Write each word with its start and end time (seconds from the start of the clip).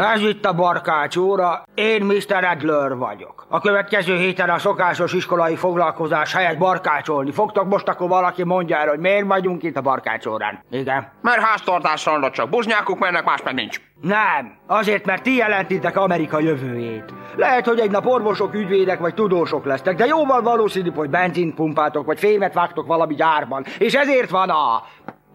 Ez 0.00 0.22
itt 0.22 0.44
a 0.44 0.52
barkács 0.52 1.16
óra, 1.16 1.62
én 1.74 2.04
Mr. 2.04 2.44
Adler 2.44 2.96
vagyok. 2.96 3.46
A 3.48 3.60
következő 3.60 4.16
héten 4.16 4.50
a 4.50 4.58
szokásos 4.58 5.12
iskolai 5.12 5.56
foglalkozás 5.56 6.32
helyett 6.32 6.58
barkácsolni 6.58 7.32
fogtok, 7.32 7.64
most 7.64 7.88
akkor 7.88 8.08
valaki 8.08 8.44
mondja 8.44 8.76
el, 8.76 8.88
hogy 8.88 8.98
miért 8.98 9.26
vagyunk 9.26 9.62
itt 9.62 9.76
a 9.76 9.80
barkács 9.80 10.26
órán. 10.26 10.64
Igen. 10.70 11.08
Mert 11.22 11.40
háztartásra 11.42 12.30
csak 12.30 12.48
buznyákuk 12.48 12.98
mennek, 12.98 13.24
más 13.24 13.42
meg 13.42 13.54
nincs. 13.54 13.80
Nem, 14.00 14.52
azért, 14.66 15.04
mert 15.04 15.22
ti 15.22 15.36
jelentitek 15.36 15.96
Amerika 15.96 16.40
jövőjét. 16.40 17.14
Lehet, 17.36 17.66
hogy 17.66 17.78
egy 17.78 17.90
nap 17.90 18.06
orvosok, 18.06 18.54
ügyvédek 18.54 18.98
vagy 18.98 19.14
tudósok 19.14 19.64
lesztek, 19.64 19.96
de 19.96 20.06
jóval 20.06 20.42
valószínűbb, 20.42 20.96
hogy 20.96 21.10
benzint 21.10 21.54
pumpáltok, 21.54 22.06
vagy 22.06 22.18
fémet 22.18 22.54
vágtok 22.54 22.86
valami 22.86 23.14
gyárban. 23.14 23.64
És 23.78 23.94
ezért 23.94 24.30
van 24.30 24.50
a 24.50 24.82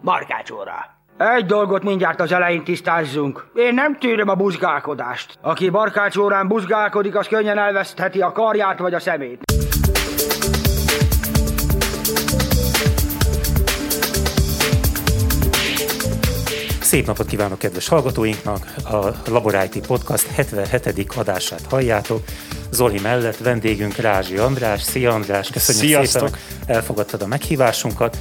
barkács 0.02 0.50
óra. 0.50 0.95
Egy 1.18 1.46
dolgot 1.46 1.82
mindjárt 1.82 2.20
az 2.20 2.32
elején 2.32 2.64
tisztázzunk. 2.64 3.46
Én 3.54 3.74
nem 3.74 3.98
tűröm 3.98 4.28
a 4.28 4.34
buzgálkodást. 4.34 5.38
Aki 5.40 5.70
barkács 5.70 6.16
órán 6.16 6.48
buzgálkodik, 6.48 7.16
az 7.16 7.26
könnyen 7.26 7.58
elvesztheti 7.58 8.20
a 8.20 8.32
karját 8.32 8.78
vagy 8.78 8.94
a 8.94 8.98
szemét. 8.98 9.40
Szép 16.96 17.06
napot 17.06 17.26
kívánok 17.26 17.58
kedves 17.58 17.88
hallgatóinknak! 17.88 18.74
A 18.84 19.30
Labor 19.30 19.68
IT 19.72 19.86
Podcast 19.86 20.26
77. 20.26 21.12
adását 21.16 21.62
halljátok. 21.68 22.24
Zoli 22.70 23.00
mellett 23.00 23.36
vendégünk 23.36 23.96
Rázsi 23.96 24.36
András. 24.36 24.82
Szia 24.82 25.12
András, 25.12 25.50
köszönjük 25.50 25.84
Sziasztok. 25.84 26.28
szépen, 26.28 26.74
elfogadtad 26.76 27.22
a 27.22 27.26
meghívásunkat. 27.26 28.16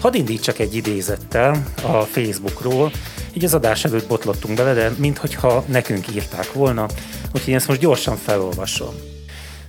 Hadd 0.00 0.14
indítsak 0.14 0.58
egy 0.58 0.74
idézettel 0.74 1.64
a 1.82 2.00
Facebookról. 2.00 2.90
Így 3.32 3.44
az 3.44 3.54
adás 3.54 3.84
előtt 3.84 4.08
botlottunk 4.08 4.56
bele, 4.56 4.74
de 4.74 4.92
minthogyha 4.98 5.64
nekünk 5.66 6.14
írták 6.14 6.52
volna, 6.52 6.86
úgyhogy 7.26 7.48
én 7.48 7.54
ezt 7.54 7.68
most 7.68 7.80
gyorsan 7.80 8.16
felolvasom. 8.16 8.94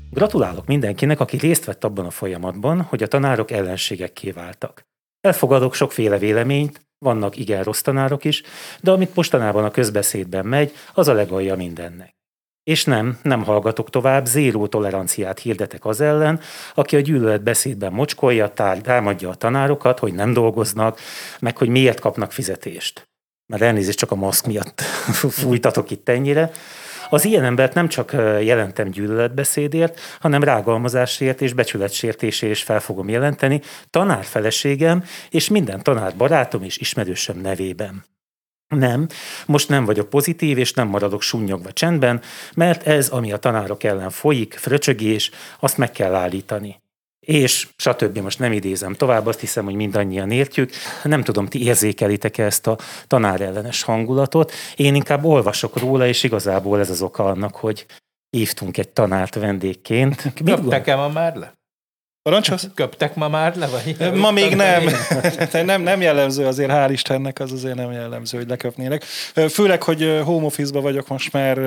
Gratulálok 0.10 0.65
mindenkinek, 0.65 1.20
aki 1.20 1.37
részt 1.37 1.65
vett 1.65 1.84
abban 1.84 2.05
a 2.05 2.12
folyamatban, 2.12 2.82
hogy 2.82 3.04
a 3.04 3.07
tanárok 3.07 3.52
ellenségekké 3.52 4.32
váltak. 4.32 4.87
Elfogadok 5.21 5.74
sokféle 5.74 6.18
véleményt, 6.18 6.87
vannak 7.00 7.38
igen 7.38 7.64
rossz 7.64 7.82
tanárok 7.82 8.24
is, 8.24 8.44
de 8.82 8.92
amit 8.92 9.16
mostanában 9.16 9.64
a 9.64 9.72
közbeszédben 9.72 10.46
megy, 10.46 10.74
az 10.94 11.08
a 11.08 11.14
legalja 11.14 11.55
mindennek. 11.55 12.18
És 12.64 12.86
nem, 12.86 13.20
nem 13.24 13.44
hallgatok 13.44 13.90
tovább, 13.90 14.26
zéró 14.26 14.68
toleranciát 14.68 15.40
hirdetek 15.40 15.86
az 15.86 16.02
ellen, 16.02 16.40
aki 16.74 16.96
a 16.96 17.00
gyűlöletbeszédben 17.00 17.94
mocskolja, 17.94 18.54
támadja 18.82 19.30
a 19.30 19.36
tanárokat, 19.36 20.00
hogy 20.00 20.14
nem 20.14 20.34
dolgoznak, 20.34 21.00
meg 21.40 21.58
hogy 21.58 21.70
miért 21.70 22.00
kapnak 22.00 22.32
fizetést. 22.32 23.10
Mert 23.46 23.62
elnézést 23.62 23.98
csak 23.98 24.12
a 24.12 24.16
maszk 24.16 24.46
miatt 24.46 24.82
fújtatok 25.40 25.92
itt 25.92 26.10
ennyire. 26.10 26.52
Az 27.10 27.26
ilyen 27.26 27.43
embert 27.43 27.74
nem 27.74 27.88
csak 27.88 28.12
jelentem 28.41 28.90
gyűlöletbeszédért, 28.90 29.99
hanem 30.20 30.43
rágalmazásért 30.43 31.41
és 31.41 31.54
becsületsértésért 31.54 32.52
is 32.52 32.63
fel 32.63 32.79
fogom 32.79 33.10
jelenteni 33.10 33.62
tanárfeleségem 33.90 35.04
és 35.30 35.49
minden 35.49 35.84
tanár 35.84 36.15
barátom 36.15 36.63
és 36.63 36.77
ismerősöm 36.77 37.37
nevében. 37.37 38.04
Nem, 38.76 39.07
most 39.46 39.70
nem 39.70 39.85
vagyok 39.85 40.10
pozitív, 40.10 40.57
és 40.57 40.74
nem 40.74 40.87
maradok 40.87 41.21
sunnyogva 41.21 41.71
csendben, 41.71 42.21
mert 42.55 42.87
ez, 42.87 43.10
ami 43.10 43.32
a 43.32 43.37
tanárok 43.37 43.84
ellen 43.84 44.10
folyik, 44.10 44.54
fröcsögés, 44.54 45.32
azt 45.60 45.77
meg 45.77 45.91
kell 45.91 46.15
állítani. 46.15 46.82
És 47.30 47.68
stb. 47.76 48.18
most 48.18 48.40
nem 48.40 48.52
idézem 48.52 48.94
tovább, 48.94 49.26
azt 49.26 49.40
hiszem, 49.40 49.66
hogy 49.66 49.74
mindannyian 49.74 50.32
értjük. 50.32 50.72
Nem 51.04 51.24
tudom, 51.24 51.46
ti 51.46 51.63
érzékelitek 51.63 52.38
-e 52.38 52.44
ezt 52.44 52.68
a 52.68 52.77
tanárellenes 53.08 53.84
hangulatot. 53.84 54.52
Én 54.76 54.96
inkább 54.96 55.24
olvasok 55.24 55.77
róla, 55.77 56.08
és 56.08 56.24
igazából 56.24 56.80
ez 56.80 56.90
az 56.90 57.02
oka 57.02 57.26
annak, 57.26 57.55
hogy 57.55 57.86
hívtunk 58.30 58.77
egy 58.77 58.90
tanárt 58.90 59.36
vendégként. 59.36 60.34
Köptek-e 60.46 60.96
ma 60.96 61.10
már 61.10 61.36
le? 61.36 61.59
Parancsolsz? 62.21 62.67
Köptek 62.75 63.15
ma 63.15 63.27
már 63.27 63.55
le? 63.55 63.67
Vagy? 63.67 64.13
Ma 64.13 64.31
még 64.31 64.56
nem. 64.66 64.84
nem. 65.66 65.81
Nem 65.81 66.02
jellemző 66.02 66.46
azért, 66.46 66.72
hál' 66.72 66.90
Istennek, 66.91 67.40
az 67.40 67.52
azért 67.52 67.75
nem 67.75 67.91
jellemző, 67.91 68.38
hogy 68.38 68.47
leköpnének. 68.47 69.03
Főleg, 69.50 69.84
hogy 69.84 70.22
home 70.24 70.46
office 70.46 70.79
vagyok 70.79 71.08
most 71.08 71.34
már 71.34 71.58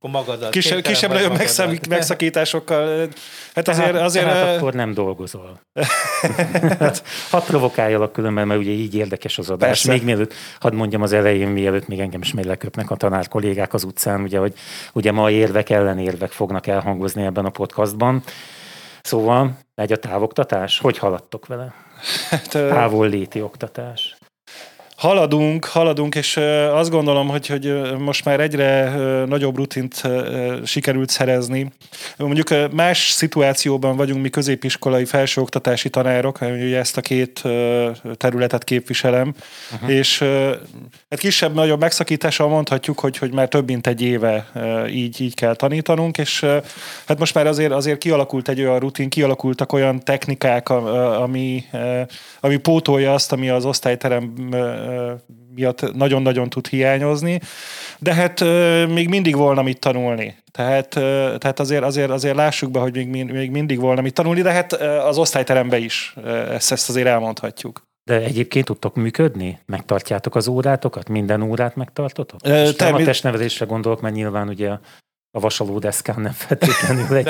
magadat. 0.00 0.50
kisebb, 0.50 1.12
nagyobb 1.12 1.36
megszak- 1.36 1.88
megszakításokkal. 1.88 3.08
Hát 3.54 3.68
azért, 3.68 3.90
tehát, 3.90 4.06
azért 4.06 4.24
tehát 4.24 4.56
akkor 4.56 4.74
nem 4.74 4.94
dolgozol. 4.94 5.60
hát, 6.78 7.02
hadd 7.30 7.42
provokáljalak 7.46 8.12
különben, 8.12 8.46
mert 8.46 8.60
ugye 8.60 8.70
így 8.70 8.94
érdekes 8.94 9.38
az 9.38 9.50
adás. 9.50 9.68
Persze. 9.68 9.92
Még 9.92 10.04
mielőtt, 10.04 10.34
hadd 10.60 10.74
mondjam 10.74 11.02
az 11.02 11.12
elején, 11.12 11.48
mielőtt 11.48 11.88
még 11.88 12.00
engem 12.00 12.20
is 12.20 12.32
még 12.32 12.44
leköpnek 12.44 12.90
a 12.90 12.96
tanár 12.96 13.28
kollégák 13.28 13.74
az 13.74 13.84
utcán, 13.84 14.20
ugye, 14.22 14.38
hogy 14.38 14.52
ugye 14.92 15.12
ma 15.12 15.30
érvek 15.30 15.70
ellenérvek 15.70 16.30
fognak 16.30 16.66
elhangozni 16.66 17.24
ebben 17.24 17.44
a 17.44 17.50
podcastban. 17.50 18.22
Szóval 19.02 19.58
megy 19.74 19.92
a 19.92 19.98
távoktatás? 19.98 20.78
Hogy 20.78 20.98
haladtok 20.98 21.46
vele? 21.46 21.74
hát, 22.30 22.48
Távol 22.48 23.08
léti 23.08 23.42
oktatás. 23.42 24.16
Haladunk, 25.02 25.64
haladunk, 25.64 26.14
és 26.14 26.36
azt 26.72 26.90
gondolom, 26.90 27.28
hogy, 27.28 27.46
hogy 27.46 27.74
most 27.98 28.24
már 28.24 28.40
egyre 28.40 28.94
nagyobb 29.24 29.56
rutint 29.56 30.02
sikerült 30.64 31.10
szerezni. 31.10 31.72
Mondjuk 32.16 32.72
más 32.72 33.10
szituációban 33.10 33.96
vagyunk 33.96 34.22
mi 34.22 34.30
középiskolai 34.30 35.04
felsőoktatási 35.04 35.90
tanárok, 35.90 36.38
ugye 36.40 36.78
ezt 36.78 36.96
a 36.96 37.00
két 37.00 37.42
területet 38.16 38.64
képviselem, 38.64 39.34
uh-huh. 39.74 39.90
és 39.90 40.18
hát 41.10 41.18
kisebb-nagyobb 41.18 41.80
megszakítással 41.80 42.48
mondhatjuk, 42.48 43.00
hogy, 43.00 43.18
hogy 43.18 43.32
már 43.32 43.48
több 43.48 43.66
mint 43.66 43.86
egy 43.86 44.02
éve 44.02 44.50
így, 44.90 45.20
így 45.20 45.34
kell 45.34 45.54
tanítanunk, 45.54 46.18
és 46.18 46.46
hát 47.06 47.18
most 47.18 47.34
már 47.34 47.46
azért, 47.46 47.72
azért 47.72 47.98
kialakult 47.98 48.48
egy 48.48 48.60
olyan 48.60 48.78
rutin, 48.78 49.08
kialakultak 49.08 49.72
olyan 49.72 50.00
technikák, 50.00 50.68
ami, 50.68 51.64
ami 52.40 52.56
pótolja 52.56 53.14
azt, 53.14 53.32
ami 53.32 53.48
az 53.48 53.64
osztályterem 53.64 54.32
miatt 55.54 55.94
nagyon-nagyon 55.94 56.48
tud 56.50 56.66
hiányozni, 56.66 57.40
de 57.98 58.14
hát 58.14 58.40
még 58.88 59.08
mindig 59.08 59.36
volna 59.36 59.62
mit 59.62 59.78
tanulni. 59.78 60.36
Tehát, 60.50 60.88
tehát 61.38 61.60
azért, 61.60 61.82
azért, 61.82 62.10
azért 62.10 62.36
lássuk 62.36 62.70
be, 62.70 62.78
hogy 62.78 63.06
még, 63.06 63.30
még 63.30 63.50
mindig 63.50 63.80
volna 63.80 64.00
mit 64.00 64.14
tanulni, 64.14 64.42
de 64.42 64.50
hát 64.52 64.72
az 64.82 65.18
osztályterembe 65.18 65.78
is 65.78 66.14
ezt, 66.50 66.72
ezt 66.72 66.88
azért 66.88 67.06
elmondhatjuk. 67.06 67.82
De 68.04 68.20
egyébként 68.20 68.64
tudtok 68.64 68.94
működni? 68.94 69.58
Megtartjátok 69.66 70.34
az 70.34 70.48
órátokat? 70.48 71.08
Minden 71.08 71.42
órát 71.42 71.76
megtartotok? 71.76 72.40
Ö, 72.44 72.48
És 72.48 72.60
nem 72.62 72.68
a 72.68 72.72
termi- 72.76 73.04
testnevelésre 73.04 73.64
gondolok, 73.66 74.00
mert 74.00 74.14
nyilván 74.14 74.48
ugye 74.48 74.68
a- 74.68 74.80
a 75.34 75.40
vasalódeszkán 75.40 76.20
nem 76.20 76.32
feltétlenül 76.32 77.16
egy... 77.16 77.28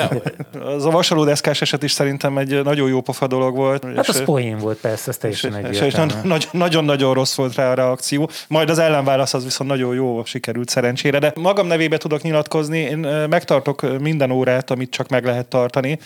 Az 0.59 0.85
a 0.85 0.89
vasalódeszkás 0.89 1.61
eset 1.61 1.83
is 1.83 1.91
szerintem 1.91 2.37
egy 2.37 2.63
nagyon 2.63 2.89
jó 2.89 3.01
pofa 3.01 3.27
dolog 3.27 3.55
volt. 3.55 3.83
Hát 3.83 3.93
és- 4.01 4.07
az 4.07 4.23
poén 4.23 4.57
volt, 4.57 4.77
persze, 4.77 5.09
ez 5.09 5.17
és, 5.21 5.39
teljesen 5.39 5.73
és, 5.73 5.81
és 5.81 5.93
nagyon- 5.93 6.39
nagyon-nagyon 6.51 7.13
rossz 7.13 7.35
volt 7.35 7.55
rá 7.55 7.71
a 7.71 7.73
reakció. 7.73 8.29
Majd 8.47 8.69
az 8.69 8.77
ellenválasz 8.79 9.33
az 9.33 9.43
viszont 9.43 9.69
nagyon 9.69 9.95
jó 9.95 10.23
sikerült 10.25 10.69
szerencsére. 10.69 11.19
De 11.19 11.33
magam 11.35 11.67
nevébe 11.67 11.97
tudok 11.97 12.21
nyilatkozni, 12.21 12.77
én 12.79 12.97
megtartok 13.29 13.99
minden 13.99 14.31
órát, 14.31 14.71
amit 14.71 14.91
csak 14.91 15.07
meg 15.09 15.25
lehet 15.25 15.45
tartani. 15.45 15.99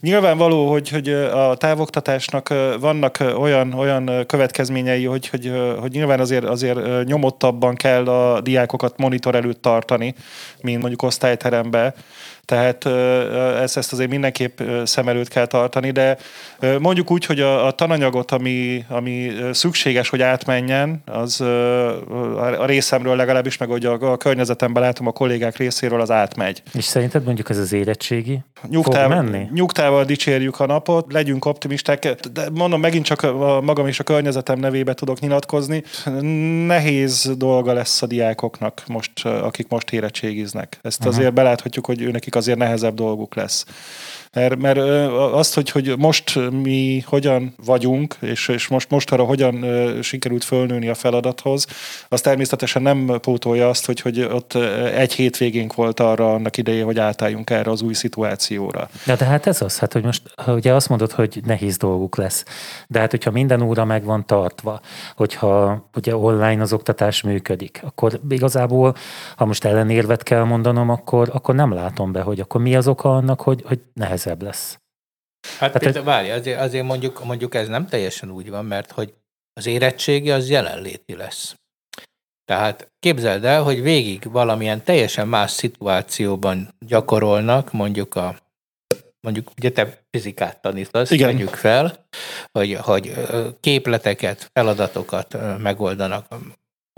Nyilvánvaló, 0.00 0.70
hogy, 0.70 0.88
hogy 0.88 1.08
a 1.08 1.54
távoktatásnak 1.54 2.48
vannak 2.80 3.18
olyan, 3.38 3.72
olyan 3.72 4.26
következményei, 4.26 5.04
hogy, 5.04 5.28
hogy, 5.28 5.52
hogy 5.80 5.90
nyilván 5.90 6.20
azért, 6.20 6.44
azért 6.44 7.04
nyomottabban 7.04 7.74
kell 7.74 8.06
a 8.06 8.40
diákokat 8.40 8.98
monitor 8.98 9.34
előtt 9.34 9.62
tartani, 9.62 10.14
mint 10.60 10.80
mondjuk 10.80 11.02
osztályterembe. 11.02 11.94
Tehát 12.50 12.86
ezt, 13.62 13.76
ezt 13.76 13.92
azért 13.92 14.10
mindenképp 14.10 14.60
szem 14.84 15.08
előtt 15.08 15.28
kell 15.28 15.46
tartani, 15.46 15.90
de 15.90 16.16
mondjuk 16.78 17.10
úgy, 17.10 17.24
hogy 17.24 17.40
a, 17.40 17.66
a 17.66 17.70
tananyagot, 17.70 18.30
ami, 18.30 18.84
ami 18.88 19.32
szükséges, 19.52 20.08
hogy 20.08 20.22
átmenjen, 20.22 21.02
az 21.06 21.40
a 22.58 22.64
részemről 22.64 23.16
legalábbis, 23.16 23.56
meg 23.56 23.68
hogy 23.68 23.84
a, 23.84 23.92
a 24.12 24.16
környezetemben 24.16 24.82
látom 24.82 25.06
a 25.06 25.12
kollégák 25.12 25.56
részéről, 25.56 26.00
az 26.00 26.10
átmegy. 26.10 26.62
És 26.74 26.84
szerinted 26.84 27.24
mondjuk 27.24 27.50
ez 27.50 27.58
az 27.58 27.72
érettségi? 27.72 28.40
Nyugtával, 28.68 29.16
Fog 29.16 29.30
menni? 29.30 29.48
nyugtával 29.52 30.04
dicsérjük 30.04 30.60
a 30.60 30.66
napot, 30.66 31.12
legyünk 31.12 31.44
optimisták, 31.44 32.14
de 32.32 32.48
mondom, 32.52 32.80
megint 32.80 33.04
csak 33.04 33.22
a, 33.22 33.56
a 33.56 33.60
magam 33.60 33.86
és 33.86 34.00
a 34.00 34.04
környezetem 34.04 34.58
nevébe 34.58 34.94
tudok 34.94 35.20
nyilatkozni. 35.20 35.82
Nehéz 36.66 37.32
dolga 37.36 37.72
lesz 37.72 38.02
a 38.02 38.06
diákoknak, 38.06 38.82
most, 38.86 39.26
akik 39.26 39.68
most 39.68 39.92
érettségiznek. 39.92 40.78
Ezt 40.82 41.00
Aha. 41.00 41.08
azért 41.08 41.32
beláthatjuk, 41.32 41.86
hogy 41.86 42.02
őnekik 42.02 42.38
azért 42.40 42.58
nehezebb 42.58 42.94
dolguk 42.94 43.34
lesz. 43.34 43.64
Mert, 44.32 44.56
mert 44.56 44.78
azt, 45.32 45.54
hogy, 45.54 45.70
hogy 45.70 45.94
most 45.98 46.50
mi 46.50 47.02
hogyan 47.06 47.54
vagyunk, 47.64 48.16
és, 48.20 48.48
és 48.48 48.68
most 48.68 48.90
mostanra 48.90 49.24
hogyan 49.24 49.62
ö, 49.62 50.02
sikerült 50.02 50.44
fölnőni 50.44 50.88
a 50.88 50.94
feladathoz, 50.94 51.66
az 52.08 52.20
természetesen 52.20 52.82
nem 52.82 53.18
pótolja 53.20 53.68
azt, 53.68 53.86
hogy, 53.86 54.00
hogy 54.00 54.20
ott 54.20 54.54
egy 54.94 55.12
hétvégénk 55.12 55.74
volt 55.74 56.00
arra 56.00 56.34
annak 56.34 56.56
idején, 56.56 56.84
hogy 56.84 56.98
átálljunk 56.98 57.50
erre 57.50 57.70
az 57.70 57.82
új 57.82 57.92
szituációra. 57.92 58.88
Na 59.04 59.16
de 59.16 59.24
hát 59.24 59.46
ez 59.46 59.62
az, 59.62 59.78
hát 59.78 59.92
hogy 59.92 60.04
most 60.04 60.22
ugye 60.46 60.74
azt 60.74 60.88
mondod, 60.88 61.12
hogy 61.12 61.40
nehéz 61.44 61.76
dolguk 61.76 62.16
lesz, 62.16 62.44
de 62.88 62.98
hát 62.98 63.10
hogyha 63.10 63.30
minden 63.30 63.62
óra 63.62 63.84
meg 63.84 64.04
van 64.04 64.26
tartva, 64.26 64.80
hogyha 65.16 65.88
ugye 65.94 66.16
online 66.16 66.62
az 66.62 66.72
oktatás 66.72 67.22
működik, 67.22 67.80
akkor 67.84 68.20
igazából, 68.28 68.94
ha 69.36 69.44
most 69.44 69.64
ellenérvet 69.64 70.22
kell 70.22 70.44
mondanom, 70.44 70.88
akkor, 70.88 71.28
akkor 71.32 71.54
nem 71.54 71.72
látom 71.72 72.12
be, 72.12 72.20
hogy 72.20 72.40
akkor 72.40 72.60
mi 72.60 72.76
az 72.76 72.88
oka 72.88 73.14
annak, 73.14 73.40
hogy, 73.40 73.62
hogy 73.66 73.80
nehezebb 74.24 74.42
lesz. 74.42 74.78
Hát 75.58 75.72
Hát 75.72 75.82
például, 75.82 76.04
várj, 76.04 76.30
azért, 76.30 76.60
azért 76.60 76.84
mondjuk, 76.84 77.24
mondjuk 77.24 77.54
ez 77.54 77.68
nem 77.68 77.86
teljesen 77.86 78.30
úgy 78.30 78.50
van, 78.50 78.64
mert 78.64 78.90
hogy 78.90 79.14
az 79.52 79.66
érettségi 79.66 80.30
az 80.30 80.50
jelenléti 80.50 81.16
lesz. 81.16 81.54
Tehát 82.44 82.92
képzeld 82.98 83.44
el, 83.44 83.62
hogy 83.62 83.82
végig 83.82 84.30
valamilyen 84.30 84.84
teljesen 84.84 85.28
más 85.28 85.50
szituációban 85.50 86.74
gyakorolnak, 86.78 87.72
mondjuk 87.72 88.14
a 88.14 88.36
mondjuk 89.20 89.50
ugye 89.56 89.70
te 89.70 90.02
fizikát 90.10 90.60
tanítasz, 90.62 91.10
Igen. 91.10 91.32
vegyük 91.32 91.54
fel, 91.54 92.06
hogy, 92.52 92.74
hogy 92.74 93.14
képleteket, 93.60 94.50
feladatokat 94.52 95.36
megoldanak 95.58 96.26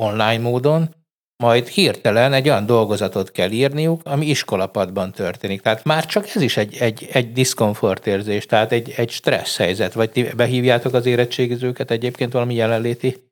online 0.03 0.39
módon, 0.39 0.95
majd 1.37 1.69
hirtelen 1.69 2.33
egy 2.33 2.49
olyan 2.49 2.67
dolgozatot 2.67 3.33
kell 3.33 3.51
írniuk, 3.51 4.01
ami 4.05 4.27
iskolapadban 4.27 5.13
történik. 5.13 5.61
Tehát 5.61 5.85
már 5.85 6.07
csak 6.07 6.29
ez 6.35 6.43
is 6.43 6.57
egy, 6.57 6.77
egy, 6.81 7.09
egy 7.13 7.33
diszkomfort 7.33 8.07
érzés, 8.07 8.47
tehát 8.47 8.73
egy, 8.73 8.93
egy 8.97 9.11
stressz 9.11 9.57
helyzet. 9.57 9.93
Vagy 9.93 10.11
ti 10.11 10.29
behívjátok 10.37 10.95
az 10.95 11.07
érettségizőket 11.07 11.91
egyébként 11.91 12.33
valami 12.33 12.55
jelenléti 12.55 13.31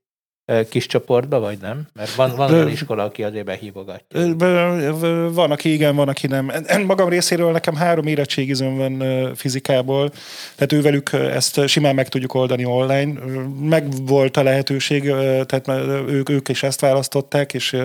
kis 0.69 0.87
csoportba, 0.87 1.41
vagy 1.41 1.58
nem? 1.61 1.82
Mert 1.94 2.14
van, 2.14 2.37
van 2.37 2.52
olyan 2.52 2.69
iskola, 2.69 3.05
aki 3.05 3.23
azért 3.23 3.44
behívogatja. 3.44 4.37
Van, 5.31 5.50
aki 5.50 5.73
igen, 5.73 5.97
van, 5.97 6.08
aki 6.08 6.26
nem. 6.26 6.52
Magam 6.87 7.08
részéről 7.08 7.50
nekem 7.50 7.75
három 7.75 8.06
érettségizőm 8.06 8.76
van 8.76 9.35
fizikából, 9.35 10.11
tehát 10.55 10.73
ővelük 10.73 11.12
ezt 11.12 11.69
simán 11.69 11.94
meg 11.94 12.08
tudjuk 12.08 12.35
oldani 12.35 12.64
online. 12.64 13.12
Meg 13.61 14.06
volt 14.06 14.37
a 14.37 14.43
lehetőség, 14.43 15.02
tehát 15.47 15.69
ők, 16.08 16.29
ők 16.29 16.49
is 16.49 16.62
ezt 16.62 16.81
választották, 16.81 17.55
és 17.55 17.76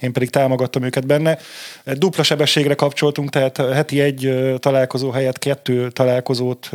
én 0.00 0.12
pedig 0.12 0.30
támogattam 0.30 0.82
őket 0.82 1.06
benne. 1.06 1.38
Dupla 1.84 2.22
sebességre 2.22 2.74
kapcsoltunk, 2.74 3.30
tehát 3.30 3.56
heti 3.56 4.00
egy 4.00 4.54
találkozó 4.58 5.10
helyett 5.10 5.38
kettő 5.38 5.90
találkozót 5.90 6.70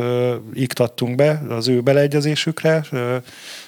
iktattunk 0.52 1.14
be 1.14 1.42
az 1.48 1.68
ő 1.68 1.80
beleegyezésükre. 1.80 2.84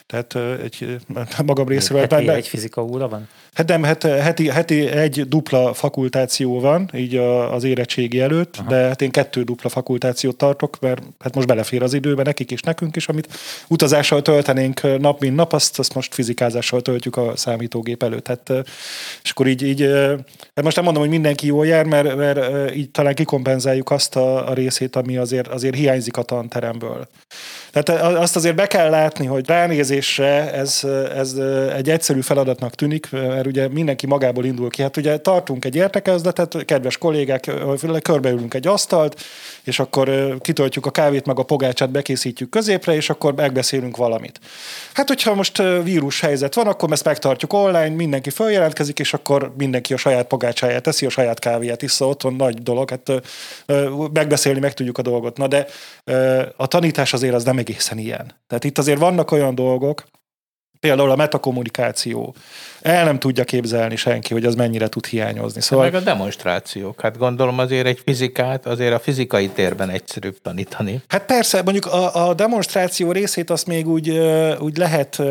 Tehát 0.06 0.60
egy, 0.60 0.98
magam 1.44 1.68
részéről... 1.68 2.00
Heti 2.00 2.28
egy 2.28 2.48
fizika 2.48 2.82
óra 2.82 3.08
van? 3.08 3.28
Hát 3.54 3.68
nem, 3.68 3.82
hát 3.82 4.02
heti, 4.02 4.48
heti 4.48 4.86
egy 4.86 5.28
dupla 5.28 5.74
fakultáció 5.74 6.60
van, 6.60 6.90
így 6.94 7.16
a, 7.16 7.54
az 7.54 7.64
érettségi 7.64 8.20
előtt, 8.20 8.56
Aha. 8.56 8.68
de 8.68 8.76
hát 8.76 9.02
én 9.02 9.10
kettő 9.10 9.42
dupla 9.42 9.68
fakultációt 9.68 10.36
tartok, 10.36 10.80
mert 10.80 11.02
hát 11.18 11.34
most 11.34 11.46
belefér 11.46 11.82
az 11.82 11.94
időbe, 11.94 12.22
nekik 12.22 12.50
is, 12.50 12.60
nekünk 12.60 12.96
is, 12.96 13.08
amit 13.08 13.28
utazással 13.68 14.22
töltenénk 14.22 14.98
nap, 15.00 15.20
mint 15.20 15.36
nap, 15.36 15.52
azt, 15.52 15.78
azt 15.78 15.94
most 15.94 16.14
fizikázással 16.14 16.80
töltjük 16.80 17.16
a 17.16 17.32
számítógép 17.36 18.02
előtt. 18.02 18.26
Hát, 18.26 18.48
ö, 18.48 18.60
és 19.22 19.30
akkor 19.30 19.46
így, 19.46 19.62
így 19.62 19.82
hát 20.54 20.64
most 20.64 20.76
nem 20.76 20.84
mondom, 20.84 21.02
hogy 21.02 21.12
mindenki 21.12 21.46
jól 21.46 21.66
jár, 21.66 21.84
mert, 21.84 22.16
mert 22.16 22.74
így 22.74 22.90
talán 22.90 23.14
kikompenzáljuk 23.14 23.90
azt 23.90 24.16
a, 24.16 24.48
a 24.48 24.54
részét, 24.54 24.96
ami 24.96 25.16
azért, 25.16 25.46
azért 25.48 25.74
hiányzik 25.74 26.16
a 26.16 26.22
tanteremből. 26.22 27.06
Tehát 27.72 28.02
azt 28.02 28.36
azért 28.36 28.54
be 28.54 28.66
kell 28.66 28.90
látni, 28.90 29.26
hogy 29.26 29.46
ránézésre 29.46 30.52
ez, 30.52 30.80
ez 31.16 31.32
egy 31.76 31.90
egyszerű 31.90 32.20
feladatnak 32.20 32.74
tűnik, 32.74 33.08
mert 33.44 33.56
ugye 33.56 33.74
mindenki 33.74 34.06
magából 34.06 34.44
indul 34.44 34.70
ki. 34.70 34.82
Hát 34.82 34.96
ugye 34.96 35.18
tartunk 35.18 35.64
egy 35.64 35.74
értekezletet, 35.74 36.64
kedves 36.64 36.98
kollégák, 36.98 37.50
körbeülünk 38.02 38.54
egy 38.54 38.66
asztalt, 38.66 39.20
és 39.62 39.78
akkor 39.78 40.36
kitöltjük 40.40 40.86
a 40.86 40.90
kávét, 40.90 41.26
meg 41.26 41.38
a 41.38 41.42
pogácsát, 41.42 41.90
bekészítjük 41.90 42.50
középre, 42.50 42.94
és 42.94 43.10
akkor 43.10 43.34
megbeszélünk 43.34 43.96
valamit. 43.96 44.40
Hát, 44.92 45.08
hogyha 45.08 45.34
most 45.34 45.62
vírus 45.82 46.20
helyzet 46.20 46.54
van, 46.54 46.66
akkor 46.66 46.92
ezt 46.92 47.04
megtartjuk 47.04 47.52
online, 47.52 47.88
mindenki 47.88 48.30
feljelentkezik, 48.30 48.98
és 48.98 49.14
akkor 49.14 49.52
mindenki 49.56 49.92
a 49.92 49.96
saját 49.96 50.26
pogácsáját 50.26 50.82
teszi, 50.82 51.06
a 51.06 51.10
saját 51.10 51.38
kávéjátissza, 51.38 52.08
otthon 52.08 52.34
nagy 52.34 52.62
dolog, 52.62 52.90
hát 52.90 53.12
megbeszélni 54.12 54.60
meg 54.60 54.74
tudjuk 54.74 54.98
a 54.98 55.02
dolgot. 55.02 55.36
Na 55.36 55.46
de 55.46 55.66
a 56.56 56.66
tanítás 56.66 57.12
azért 57.12 57.34
az 57.34 57.44
nem 57.44 57.58
egészen 57.58 57.98
ilyen. 57.98 58.32
Tehát 58.46 58.64
itt 58.64 58.78
azért 58.78 58.98
vannak 58.98 59.30
olyan 59.30 59.54
dolgok, 59.54 60.04
például 60.84 61.10
a 61.10 61.16
metakommunikáció. 61.16 62.34
El 62.80 63.04
nem 63.04 63.18
tudja 63.18 63.44
képzelni 63.44 63.96
senki, 63.96 64.32
hogy 64.32 64.44
az 64.44 64.54
mennyire 64.54 64.88
tud 64.88 65.06
hiányozni. 65.06 65.60
Szóval... 65.60 65.84
Meg 65.84 65.94
a 65.94 66.00
demonstrációk. 66.00 67.00
Hát 67.00 67.18
gondolom 67.18 67.58
azért 67.58 67.86
egy 67.86 68.00
fizikát 68.04 68.66
azért 68.66 68.92
a 68.92 68.98
fizikai 68.98 69.48
térben 69.48 69.90
egyszerűbb 69.90 70.36
tanítani. 70.42 71.02
Hát 71.08 71.24
persze, 71.24 71.62
mondjuk 71.62 71.86
a, 71.86 72.28
a 72.28 72.34
demonstráció 72.34 73.12
részét 73.12 73.50
azt 73.50 73.66
még 73.66 73.88
úgy, 73.88 74.10
úgy 74.58 74.76
lehet 74.76 75.22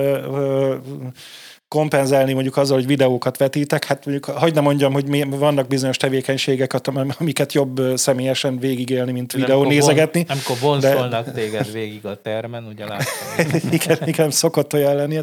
kompenzálni 1.73 2.33
mondjuk 2.33 2.57
azzal, 2.57 2.77
hogy 2.77 2.87
videókat 2.87 3.37
vetítek. 3.37 3.85
Hát 3.85 4.05
mondjuk, 4.05 4.37
hagyd 4.37 4.55
ne 4.55 4.61
mondjam, 4.61 4.93
hogy 4.93 5.07
mi, 5.07 5.23
vannak 5.29 5.67
bizonyos 5.67 5.97
tevékenységek, 5.97 6.73
amiket 7.19 7.53
jobb 7.53 7.81
személyesen 7.95 8.59
végigélni, 8.59 9.11
mint 9.11 9.31
videó 9.31 9.55
Amikor 9.55 9.71
nézegetni. 9.71 10.25
Von, 10.27 10.37
amikor 10.37 10.57
vonszolnak 10.69 11.25
de... 11.25 11.31
téged 11.31 11.71
végig 11.71 12.05
a 12.05 12.21
termen, 12.21 12.65
ugye 12.65 12.85
látom. 12.91 13.61
igen, 13.71 13.97
igen, 14.05 14.31
szokott 14.31 14.73
olyan 14.73 14.95
lenni. 14.95 15.15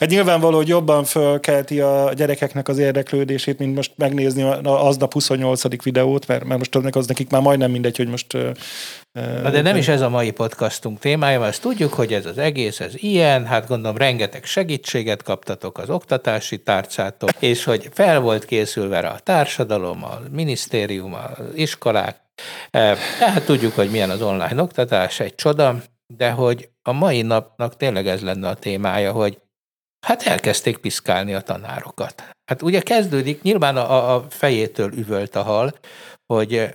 Hát 0.00 0.08
nyilvánvaló, 0.08 0.56
hogy 0.56 0.68
jobban 0.68 1.04
fölkelti 1.04 1.80
a 1.80 2.12
gyerekeknek 2.16 2.68
az 2.68 2.78
érdeklődését, 2.78 3.58
mint 3.58 3.74
most 3.74 3.92
megnézni 3.96 4.42
aznap 4.62 5.12
28. 5.12 5.82
videót, 5.82 6.26
mert, 6.26 6.44
mert 6.44 6.58
most 6.58 6.96
az 6.96 7.06
nekik 7.06 7.30
már 7.30 7.42
majdnem 7.42 7.70
mindegy, 7.70 7.96
hogy 7.96 8.08
most 8.08 8.36
Na 9.14 9.50
de 9.50 9.60
nem 9.60 9.76
is 9.76 9.88
ez 9.88 10.00
a 10.00 10.08
mai 10.08 10.30
podcastunk 10.30 10.98
témája, 10.98 11.38
mert 11.38 11.50
azt 11.50 11.62
tudjuk, 11.62 11.92
hogy 11.92 12.12
ez 12.12 12.26
az 12.26 12.38
egész, 12.38 12.80
ez 12.80 12.92
ilyen, 12.96 13.46
hát 13.46 13.66
gondolom 13.66 13.96
rengeteg 13.96 14.44
segítséget 14.44 15.22
kaptatok 15.22 15.78
az 15.78 15.90
oktatási 15.90 16.62
tárcától, 16.62 17.28
és 17.38 17.64
hogy 17.64 17.88
fel 17.92 18.20
volt 18.20 18.44
készülve 18.44 18.98
a 18.98 19.18
társadalom, 19.18 20.04
a 20.04 20.18
minisztérium, 20.30 21.14
az 21.14 21.54
iskolák, 21.54 22.16
tehát 22.70 23.44
tudjuk, 23.44 23.74
hogy 23.74 23.90
milyen 23.90 24.10
az 24.10 24.22
online 24.22 24.62
oktatás, 24.62 25.20
egy 25.20 25.34
csoda, 25.34 25.82
de 26.06 26.30
hogy 26.30 26.68
a 26.82 26.92
mai 26.92 27.22
napnak 27.22 27.76
tényleg 27.76 28.06
ez 28.06 28.22
lenne 28.22 28.48
a 28.48 28.54
témája, 28.54 29.12
hogy 29.12 29.38
hát 30.06 30.22
elkezdték 30.22 30.76
piszkálni 30.76 31.34
a 31.34 31.40
tanárokat. 31.40 32.24
Hát 32.50 32.62
ugye 32.62 32.80
kezdődik, 32.80 33.42
nyilván 33.42 33.76
a, 33.76 34.14
a 34.14 34.24
fejétől 34.28 34.92
üvölt 34.92 35.36
a 35.36 35.42
hal, 35.42 35.74
hogy 36.26 36.74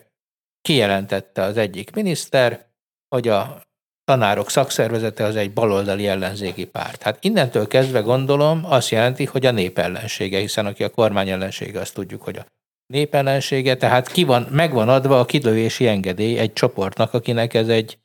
kijelentette 0.62 1.42
az 1.42 1.58
egyik 1.58 1.92
miniszter, 1.92 2.68
hogy 3.16 3.28
a 3.28 3.62
tanárok 4.04 4.50
szakszervezete 4.50 5.24
az 5.24 5.36
egy 5.36 5.54
baloldali 5.54 6.08
ellenzéki 6.08 6.66
párt. 6.66 7.04
Hát 7.04 7.24
innentől 7.24 7.68
kezdve 7.68 8.00
gondolom 8.00 8.66
azt 8.66 8.90
jelenti, 8.90 9.26
hogy 9.26 9.46
a 9.46 9.52
nép 9.52 9.78
ellensége, 9.78 10.40
hiszen 10.40 10.66
aki 10.66 10.84
a 10.84 10.90
kormány 10.90 11.30
ellensége, 11.30 11.80
azt 11.80 11.94
tudjuk, 11.94 12.22
hogy 12.22 12.38
a 12.38 12.46
nép 12.94 13.16
ellensége, 13.16 13.76
tehát 13.76 14.08
ki 14.08 14.24
van, 14.24 14.48
megvan 14.52 14.90
adva 14.90 15.20
a 15.20 15.26
kilövési 15.26 15.88
engedély 15.88 16.38
egy 16.38 16.54
csoportnak, 16.54 17.14
akinek 17.14 17.54
ez 17.54 17.68
egy, 17.68 18.00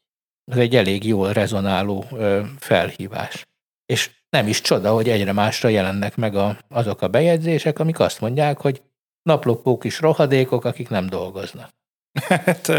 ez 0.52 0.58
egy 0.58 0.76
elég 0.76 1.04
jól 1.04 1.32
rezonáló 1.32 2.04
felhívás. 2.58 3.46
És 3.86 4.10
nem 4.28 4.46
is 4.46 4.60
csoda, 4.60 4.92
hogy 4.92 5.08
egyre 5.08 5.32
másra 5.32 5.68
jelennek 5.68 6.16
meg 6.16 6.34
a, 6.34 6.58
azok 6.68 7.02
a 7.02 7.08
bejegyzések, 7.08 7.78
amik 7.78 7.98
azt 7.98 8.20
mondják, 8.20 8.60
hogy 8.60 8.82
naplopók 9.22 9.84
is 9.84 10.00
rohadékok, 10.00 10.64
akik 10.64 10.88
nem 10.88 11.06
dolgoznak. 11.06 11.70
Hát, 12.28 12.72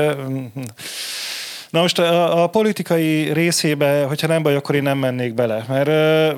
na 1.69 1.81
most 1.81 1.99
a, 1.99 2.43
a 2.43 2.47
politikai 2.47 3.33
részébe, 3.33 4.03
hogyha 4.03 4.27
nem 4.27 4.43
baj, 4.43 4.55
akkor 4.55 4.75
én 4.75 4.83
nem 4.83 4.97
mennék 4.97 5.33
bele, 5.33 5.65
mert, 5.67 5.87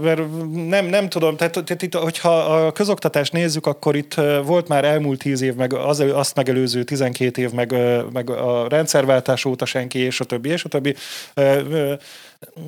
mert 0.01 0.21
nem, 0.67 0.85
nem 0.85 1.09
tudom, 1.09 1.35
tehát, 1.35 1.63
tehát 1.65 1.81
itt, 1.81 1.93
hogyha 1.93 2.37
a 2.37 2.71
közoktatást 2.71 3.33
nézzük, 3.33 3.65
akkor 3.65 3.95
itt 3.95 4.13
volt 4.45 4.67
már 4.67 4.85
elmúlt 4.85 5.19
tíz 5.19 5.41
év, 5.41 5.55
meg 5.55 5.73
az, 5.73 5.99
azt 5.99 6.35
megelőző 6.35 6.83
12 6.83 7.41
év, 7.41 7.51
meg, 7.51 7.75
meg 8.13 8.29
a 8.29 8.67
rendszerváltás 8.69 9.45
óta 9.45 9.65
senki, 9.65 9.99
és 9.99 10.19
a 10.19 10.25
többi, 10.25 10.49
és 10.49 10.63
a 10.63 10.69
többi 10.69 10.95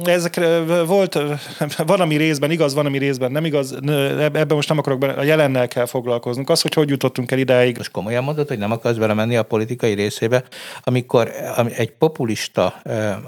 ezek 0.03 0.39
volt, 0.85 1.19
van, 1.85 2.01
ami 2.01 2.15
részben 2.15 2.51
igaz, 2.51 2.73
van, 2.73 2.85
ami 2.85 2.97
részben 2.97 3.31
nem 3.31 3.45
igaz, 3.45 3.73
ebben 4.19 4.55
most 4.55 4.69
nem 4.69 4.77
akarok 4.77 4.99
bele, 4.99 5.13
a 5.13 5.23
jelennel 5.23 5.67
kell 5.67 5.85
foglalkoznunk. 5.85 6.49
Az, 6.49 6.61
hogy 6.61 6.73
hogy 6.73 6.89
jutottunk 6.89 7.31
el 7.31 7.37
idáig. 7.37 7.77
Most 7.77 7.91
komolyan 7.91 8.23
mondod, 8.23 8.47
hogy 8.47 8.57
nem 8.57 8.71
akarsz 8.71 8.97
belemenni 8.97 9.35
a 9.35 9.43
politikai 9.43 9.93
részébe, 9.93 10.43
amikor 10.83 11.31
egy 11.75 11.91
populista 11.91 12.81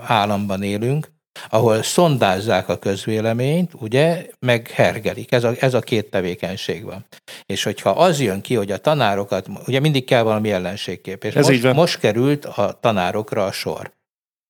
államban 0.06 0.64
élünk, 0.64 1.12
ahol 1.50 1.84
szondázzák 1.84 2.70
a 2.70 2.78
közvéleményt, 2.78 3.72
ugye, 3.80 4.26
meg 4.40 4.68
hergelik. 4.68 5.32
Ez 5.32 5.44
a, 5.44 5.54
ez 5.60 5.74
a 5.74 5.80
két 5.80 6.10
tevékenység 6.10 6.84
van. 6.84 7.06
És 7.46 7.64
hogyha 7.64 7.90
az 7.90 8.20
jön 8.20 8.42
ki, 8.42 8.56
hogy 8.56 8.72
a 8.72 8.78
tanárokat, 8.78 9.48
ugye 9.68 9.80
mindig 9.80 10.06
kell 10.06 10.24
valami 10.24 10.52
ellenségkép, 10.52 11.24
és 11.24 11.36
ez 11.36 11.48
most, 11.48 11.74
most 11.74 12.00
került 12.00 12.46
a 12.46 12.78
tanárokra 12.82 13.46
a 13.46 13.52
sor. 13.52 13.92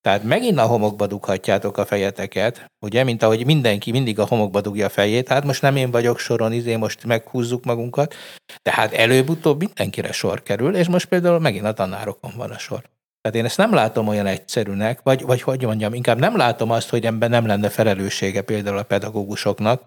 Tehát 0.02 0.22
megint 0.22 0.58
a 0.58 0.66
homokba 0.66 1.06
dughatjátok 1.06 1.78
a 1.78 1.84
fejeteket, 1.84 2.70
ugye, 2.84 3.04
mint 3.04 3.22
ahogy 3.22 3.46
mindenki 3.46 3.90
mindig 3.90 4.18
a 4.18 4.26
homokba 4.26 4.60
dugja 4.60 4.86
a 4.86 4.88
fejét, 4.88 5.28
hát 5.28 5.44
most 5.44 5.62
nem 5.62 5.76
én 5.76 5.90
vagyok 5.90 6.18
soron, 6.18 6.52
izé 6.52 6.76
most 6.76 7.04
meghúzzuk 7.04 7.64
magunkat, 7.64 8.14
tehát 8.62 8.92
előbb-utóbb 8.92 9.58
mindenkire 9.58 10.12
sor 10.12 10.42
kerül, 10.42 10.76
és 10.76 10.88
most 10.88 11.06
például 11.06 11.38
megint 11.38 11.64
a 11.64 11.72
tanárokon 11.72 12.32
van 12.36 12.50
a 12.50 12.58
sor. 12.58 12.90
Tehát 13.20 13.36
én 13.36 13.44
ezt 13.44 13.56
nem 13.56 13.74
látom 13.74 14.08
olyan 14.08 14.26
egyszerűnek, 14.26 15.00
vagy, 15.02 15.22
vagy 15.22 15.42
hogy 15.42 15.62
mondjam, 15.62 15.94
inkább 15.94 16.18
nem 16.18 16.36
látom 16.36 16.70
azt, 16.70 16.88
hogy 16.90 17.06
ebben 17.06 17.30
nem 17.30 17.46
lenne 17.46 17.68
felelőssége 17.68 18.42
például 18.42 18.78
a 18.78 18.82
pedagógusoknak, 18.82 19.82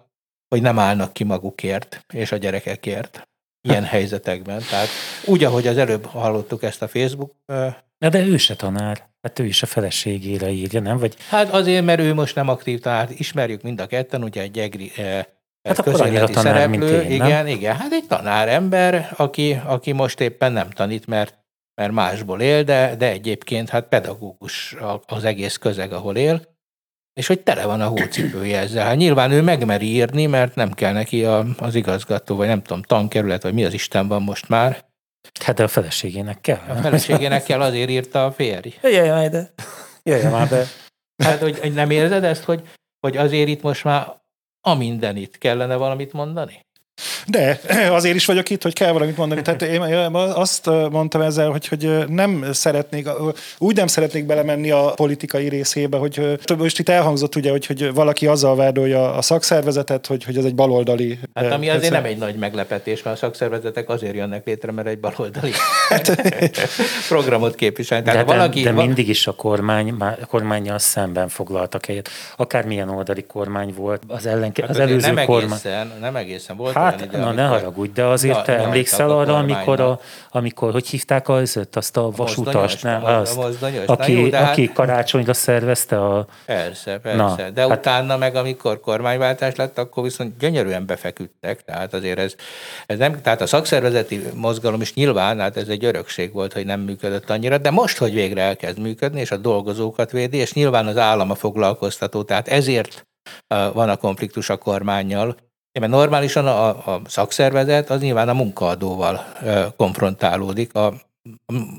hogy 0.48 0.62
nem 0.62 0.78
állnak 0.78 1.12
ki 1.12 1.24
magukért 1.24 2.04
és 2.12 2.32
a 2.32 2.36
gyerekekért 2.36 3.28
ilyen 3.68 3.84
helyzetekben. 3.84 4.62
Tehát 4.70 4.88
úgy, 5.24 5.44
ahogy 5.44 5.66
az 5.66 5.78
előbb 5.78 6.04
hallottuk 6.04 6.62
ezt 6.62 6.82
a 6.82 6.88
Facebook 6.88 7.32
Na 7.98 8.08
de 8.08 8.26
ő 8.26 8.36
se 8.36 8.56
tanár. 8.56 9.08
Hát 9.22 9.38
ő 9.38 9.44
is 9.44 9.62
a 9.62 9.66
feleségére 9.66 10.50
írja, 10.50 10.80
nem? 10.80 10.98
Vagy... 10.98 11.16
Hát 11.28 11.48
azért, 11.48 11.84
mert 11.84 12.00
ő 12.00 12.14
most 12.14 12.34
nem 12.34 12.48
aktív 12.48 12.80
tanár. 12.80 13.08
Ismerjük 13.16 13.62
mind 13.62 13.80
a 13.80 13.86
ketten, 13.86 14.22
ugye 14.22 14.40
egy 14.40 14.58
egri 14.58 14.92
Hát 15.68 15.78
akkor 15.78 16.00
annyira 16.00 16.26
tanár, 16.26 16.54
szereplő. 16.54 16.78
mint 16.78 17.04
én, 17.04 17.10
igen, 17.10 17.28
nem? 17.28 17.46
igen. 17.46 17.76
Hát 17.76 17.92
egy 17.92 18.04
tanár 18.08 18.48
ember, 18.48 19.12
aki, 19.16 19.60
aki 19.64 19.92
most 19.92 20.20
éppen 20.20 20.52
nem 20.52 20.70
tanít, 20.70 21.06
mert, 21.06 21.38
mert 21.74 21.92
másból 21.92 22.40
él, 22.40 22.62
de, 22.62 22.94
de 22.96 23.10
egyébként 23.10 23.68
hát 23.68 23.88
pedagógus 23.88 24.76
az 25.06 25.24
egész 25.24 25.56
közeg, 25.56 25.92
ahol 25.92 26.16
él. 26.16 26.55
És 27.20 27.26
hogy 27.26 27.40
tele 27.40 27.66
van 27.66 27.80
a 27.80 27.86
hócipője 27.86 28.58
ezzel. 28.58 28.84
Hát 28.84 28.96
nyilván 28.96 29.30
ő 29.30 29.42
megmeri 29.42 29.86
írni, 29.86 30.26
mert 30.26 30.54
nem 30.54 30.72
kell 30.72 30.92
neki 30.92 31.24
a, 31.24 31.46
az 31.58 31.74
igazgató, 31.74 32.36
vagy 32.36 32.46
nem 32.46 32.62
tudom, 32.62 32.82
tankerület, 32.82 33.42
vagy 33.42 33.54
mi 33.54 33.64
az 33.64 33.72
Isten 33.72 34.08
van 34.08 34.22
most 34.22 34.48
már, 34.48 34.84
Hát 35.44 35.56
de 35.56 35.62
a 35.62 35.68
feleségének 35.68 36.40
kell. 36.40 36.60
A 36.68 36.74
feleségének 36.74 37.44
kell, 37.44 37.60
azért 37.60 37.90
írta 37.90 38.24
a 38.24 38.32
férj. 38.32 38.68
Jöjjön 38.82 39.08
már 39.08 39.30
de. 39.30 39.52
Jöjjön 40.02 40.30
már 40.30 40.48
be. 40.48 40.64
Hát, 41.24 41.40
hogy, 41.40 41.58
hogy 41.58 41.72
nem 41.72 41.90
érzed 41.90 42.24
ezt, 42.24 42.44
hogy, 42.44 42.68
hogy 43.00 43.16
azért 43.16 43.48
itt 43.48 43.62
most 43.62 43.84
már 43.84 44.20
a 44.60 44.74
mindenit 44.74 45.38
kellene 45.38 45.76
valamit 45.76 46.12
mondani? 46.12 46.65
De 47.26 47.60
azért 47.98 48.14
is 48.14 48.24
vagyok 48.24 48.50
itt, 48.50 48.62
hogy 48.62 48.72
kell 48.72 48.92
valamit 48.92 49.16
mondani. 49.16 49.42
Tehát 49.42 49.62
én 49.62 49.80
azt 50.14 50.66
mondtam 50.90 51.20
ezzel, 51.20 51.50
hogy, 51.50 51.68
hogy 51.68 52.08
nem 52.08 52.44
szeretnék, 52.52 53.08
úgy 53.58 53.76
nem 53.76 53.86
szeretnék 53.86 54.26
belemenni 54.26 54.70
a 54.70 54.92
politikai 54.94 55.48
részébe, 55.48 55.96
hogy 55.96 56.38
most 56.58 56.78
itt 56.78 56.88
elhangzott 56.88 57.34
ugye, 57.34 57.50
hogy, 57.50 57.66
hogy 57.66 57.94
valaki 57.94 58.26
azzal 58.26 58.56
vádolja 58.56 59.14
a 59.14 59.22
szakszervezetet, 59.22 60.06
hogy, 60.06 60.24
hogy 60.24 60.36
ez 60.36 60.44
egy 60.44 60.54
baloldali. 60.54 61.18
Hát 61.34 61.52
ami 61.52 61.68
azért 61.68 61.92
nem 61.92 62.04
egy 62.04 62.18
nagy 62.18 62.36
meglepetés, 62.36 63.02
mert 63.02 63.16
a 63.16 63.18
szakszervezetek 63.18 63.88
azért 63.88 64.14
jönnek 64.14 64.46
létre, 64.46 64.72
mert 64.72 64.88
egy 64.88 64.98
baloldali 64.98 65.52
hát, 65.88 66.22
programot 67.08 67.54
képviselni. 67.54 68.04
de, 68.04 68.22
valaki, 68.22 68.62
de, 68.62 68.72
de 68.72 68.82
mindig 68.82 69.08
is 69.08 69.26
a 69.26 69.32
kormány, 69.32 69.90
a 69.98 70.26
kormányjal 70.26 70.78
szemben 70.78 71.28
foglaltak 71.28 71.86
helyet. 71.86 72.08
Akármilyen 72.36 72.88
oldali 72.88 73.22
kormány 73.22 73.74
volt, 73.76 74.02
az, 74.08 74.26
ellen, 74.26 74.52
hát 74.60 74.70
az 74.70 74.78
előző 74.78 75.12
nem 75.12 75.24
kormány. 75.24 75.58
Egészen, 75.64 75.92
nem 76.00 76.16
egészen 76.16 76.56
volt 76.56 76.74
hát, 76.74 76.85
ide, 76.94 77.18
na 77.18 77.32
ne 77.32 77.46
haragudj, 77.46 77.92
de 77.92 78.04
azért 78.04 78.36
na, 78.36 78.42
te 78.42 78.58
emlékszel 78.58 79.10
arra, 79.10 79.36
amikor, 79.36 79.80
a, 79.80 80.00
amikor, 80.30 80.72
hogy 80.72 80.86
hívták 80.86 81.28
az, 81.28 81.60
azt 81.72 81.96
a 81.96 82.10
vasutast, 82.10 82.82
nem? 82.82 83.04
Azt, 83.04 83.38
aki, 83.86 84.12
jó, 84.12 84.30
hát... 84.32 84.50
aki 84.50 84.72
karácsonyra 84.72 85.34
szervezte 85.34 86.04
a... 86.04 86.26
Persze, 86.46 86.98
persze. 86.98 87.16
Na, 87.16 87.50
de 87.54 87.60
hát... 87.60 87.78
utána 87.78 88.16
meg, 88.16 88.34
amikor 88.34 88.80
kormányváltás 88.80 89.54
lett, 89.54 89.78
akkor 89.78 90.02
viszont 90.02 90.38
gyönyörűen 90.38 90.86
befeküdtek, 90.86 91.64
tehát 91.64 91.94
azért 91.94 92.18
ez, 92.18 92.34
ez 92.86 92.98
nem, 92.98 93.20
tehát 93.22 93.40
a 93.40 93.46
szakszervezeti 93.46 94.22
mozgalom 94.34 94.80
is 94.80 94.94
nyilván, 94.94 95.40
hát 95.40 95.56
ez 95.56 95.68
egy 95.68 95.84
örökség 95.84 96.32
volt, 96.32 96.52
hogy 96.52 96.66
nem 96.66 96.80
működött 96.80 97.30
annyira, 97.30 97.58
de 97.58 97.70
most, 97.70 97.98
hogy 97.98 98.14
végre 98.14 98.42
elkezd 98.42 98.78
működni, 98.78 99.20
és 99.20 99.30
a 99.30 99.36
dolgozókat 99.36 100.10
védi, 100.10 100.36
és 100.36 100.52
nyilván 100.52 100.86
az 100.86 100.96
állam 100.96 101.30
a 101.30 101.34
foglalkoztató, 101.34 102.22
tehát 102.22 102.48
ezért 102.48 103.06
van 103.48 103.88
a 103.88 103.96
konfliktus 103.96 104.50
a 104.50 104.56
kormányjal, 104.56 105.36
mert 105.80 105.92
normálisan 105.92 106.46
a, 106.46 106.68
a 106.68 107.00
szakszervezet 107.06 107.90
az 107.90 108.00
nyilván 108.00 108.28
a 108.28 108.34
munkaadóval 108.34 109.24
konfrontálódik 109.76 110.74
a, 110.74 110.86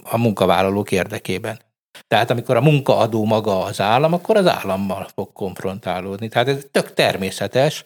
a 0.04 0.18
munkavállalók 0.18 0.92
érdekében. 0.92 1.60
Tehát 2.08 2.30
amikor 2.30 2.56
a 2.56 2.62
munkaadó 2.62 3.25
maga 3.25 3.63
az 3.63 3.82
állam, 3.82 4.13
akkor 4.13 4.38
az 4.38 4.48
állammal 4.48 5.08
fog 5.13 5.34
konfrontálódni. 5.34 6.27
Tehát 6.27 6.48
ez 6.48 6.66
tök 6.72 6.94
természetes, 6.94 7.86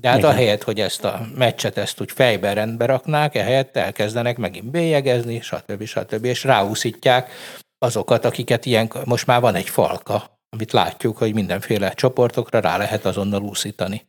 de 0.00 0.08
hát 0.08 0.18
Igen. 0.18 0.30
ahelyett, 0.30 0.62
hogy 0.62 0.80
ezt 0.80 1.04
a 1.04 1.26
meccset 1.34 1.76
ezt 1.76 2.00
úgy 2.00 2.12
fejben 2.12 2.54
rendbe 2.54 2.86
raknák, 2.86 3.34
ehelyett 3.34 3.76
elkezdenek 3.76 4.36
megint 4.36 4.70
bélyegezni, 4.70 5.40
stb. 5.40 5.84
stb. 5.84 6.24
és 6.24 6.44
ráúszítják 6.44 7.30
azokat, 7.78 8.24
akiket 8.24 8.66
ilyen, 8.66 8.92
most 9.04 9.26
már 9.26 9.40
van 9.40 9.54
egy 9.54 9.68
falka, 9.68 10.40
amit 10.48 10.72
látjuk, 10.72 11.16
hogy 11.16 11.34
mindenféle 11.34 11.90
csoportokra 11.90 12.60
rá 12.60 12.76
lehet 12.76 13.04
azonnal 13.04 13.42
úszítani. 13.42 14.06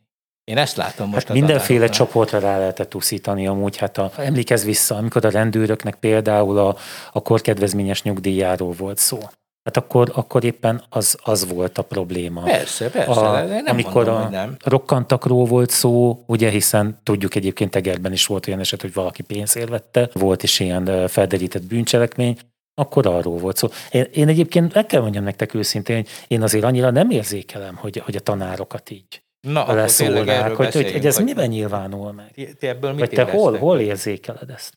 Én 0.52 0.58
ezt 0.58 0.76
látom 0.76 1.10
most. 1.10 1.28
Hát 1.28 1.38
mindenféle 1.38 1.90
csoportra 1.90 2.40
rá 2.40 2.58
lehetett 2.58 2.96
uszítani 2.96 3.48
amúgy. 3.48 3.78
Hát 3.78 3.98
a, 3.98 4.12
emlékezz 4.18 4.64
vissza, 4.64 4.96
amikor 4.96 5.26
a 5.26 5.30
rendőröknek 5.30 5.96
például 5.96 6.58
a, 6.58 6.76
a 7.12 7.22
korkedvezményes 7.22 8.04
nyugdíjáról 8.04 8.72
volt 8.72 8.98
szó. 8.98 9.18
Hát 9.64 9.78
akkor, 9.78 10.12
akkor 10.14 10.44
éppen 10.44 10.84
az, 10.90 11.18
az 11.24 11.48
volt 11.48 11.78
a 11.78 11.82
probléma. 11.82 12.42
Persze, 12.42 12.90
persze. 12.90 13.12
A, 13.12 13.44
nem 13.44 13.64
amikor 13.68 14.06
mondom, 14.06 14.26
a 14.26 14.30
nem. 14.30 14.58
rokkantakról 14.64 15.46
volt 15.46 15.70
szó, 15.70 16.24
ugye, 16.26 16.50
hiszen 16.50 17.00
tudjuk 17.04 17.36
egyébként 17.36 17.76
Egerben 17.76 18.12
is 18.12 18.26
volt 18.26 18.48
olyan 18.48 18.60
eset, 18.60 18.82
hogy 18.82 18.94
valaki 18.94 19.24
pénzért 19.24 19.70
vette, 19.70 20.10
volt 20.14 20.44
is 20.44 20.60
ilyen 20.60 21.08
felderített 21.08 21.64
bűncselekmény, 21.64 22.38
akkor 22.74 23.08
arról 23.08 23.38
volt 23.38 23.58
szó. 23.58 23.68
Én, 23.92 24.08
én 24.14 24.28
egyébként 24.28 24.74
meg 24.74 24.86
kell 24.86 25.02
mondjam 25.02 25.24
nektek 25.24 25.54
őszintén, 25.54 25.96
hogy 25.96 26.08
én 26.28 26.42
azért 26.42 26.64
annyira 26.64 26.90
nem 26.90 27.10
érzékelem, 27.10 27.76
hogy, 27.76 28.02
hogy 28.06 28.16
a 28.16 28.20
tanárokat 28.20 28.90
így 28.90 29.26
Na, 29.42 29.74
leszólnák, 29.74 30.56
hogy, 30.56 30.74
hogy, 30.74 30.92
hogy 30.92 31.06
ez 31.06 31.18
miben 31.18 31.48
nyilvánul 31.48 32.12
meg? 32.12 32.32
Ti, 32.34 32.56
ti 32.60 32.68
ebből 32.68 32.92
mit 32.92 33.00
Vagy 33.00 33.10
te 33.10 33.24
hol, 33.24 33.58
hol 33.58 33.80
érzékeled 33.80 34.50
ezt? 34.50 34.74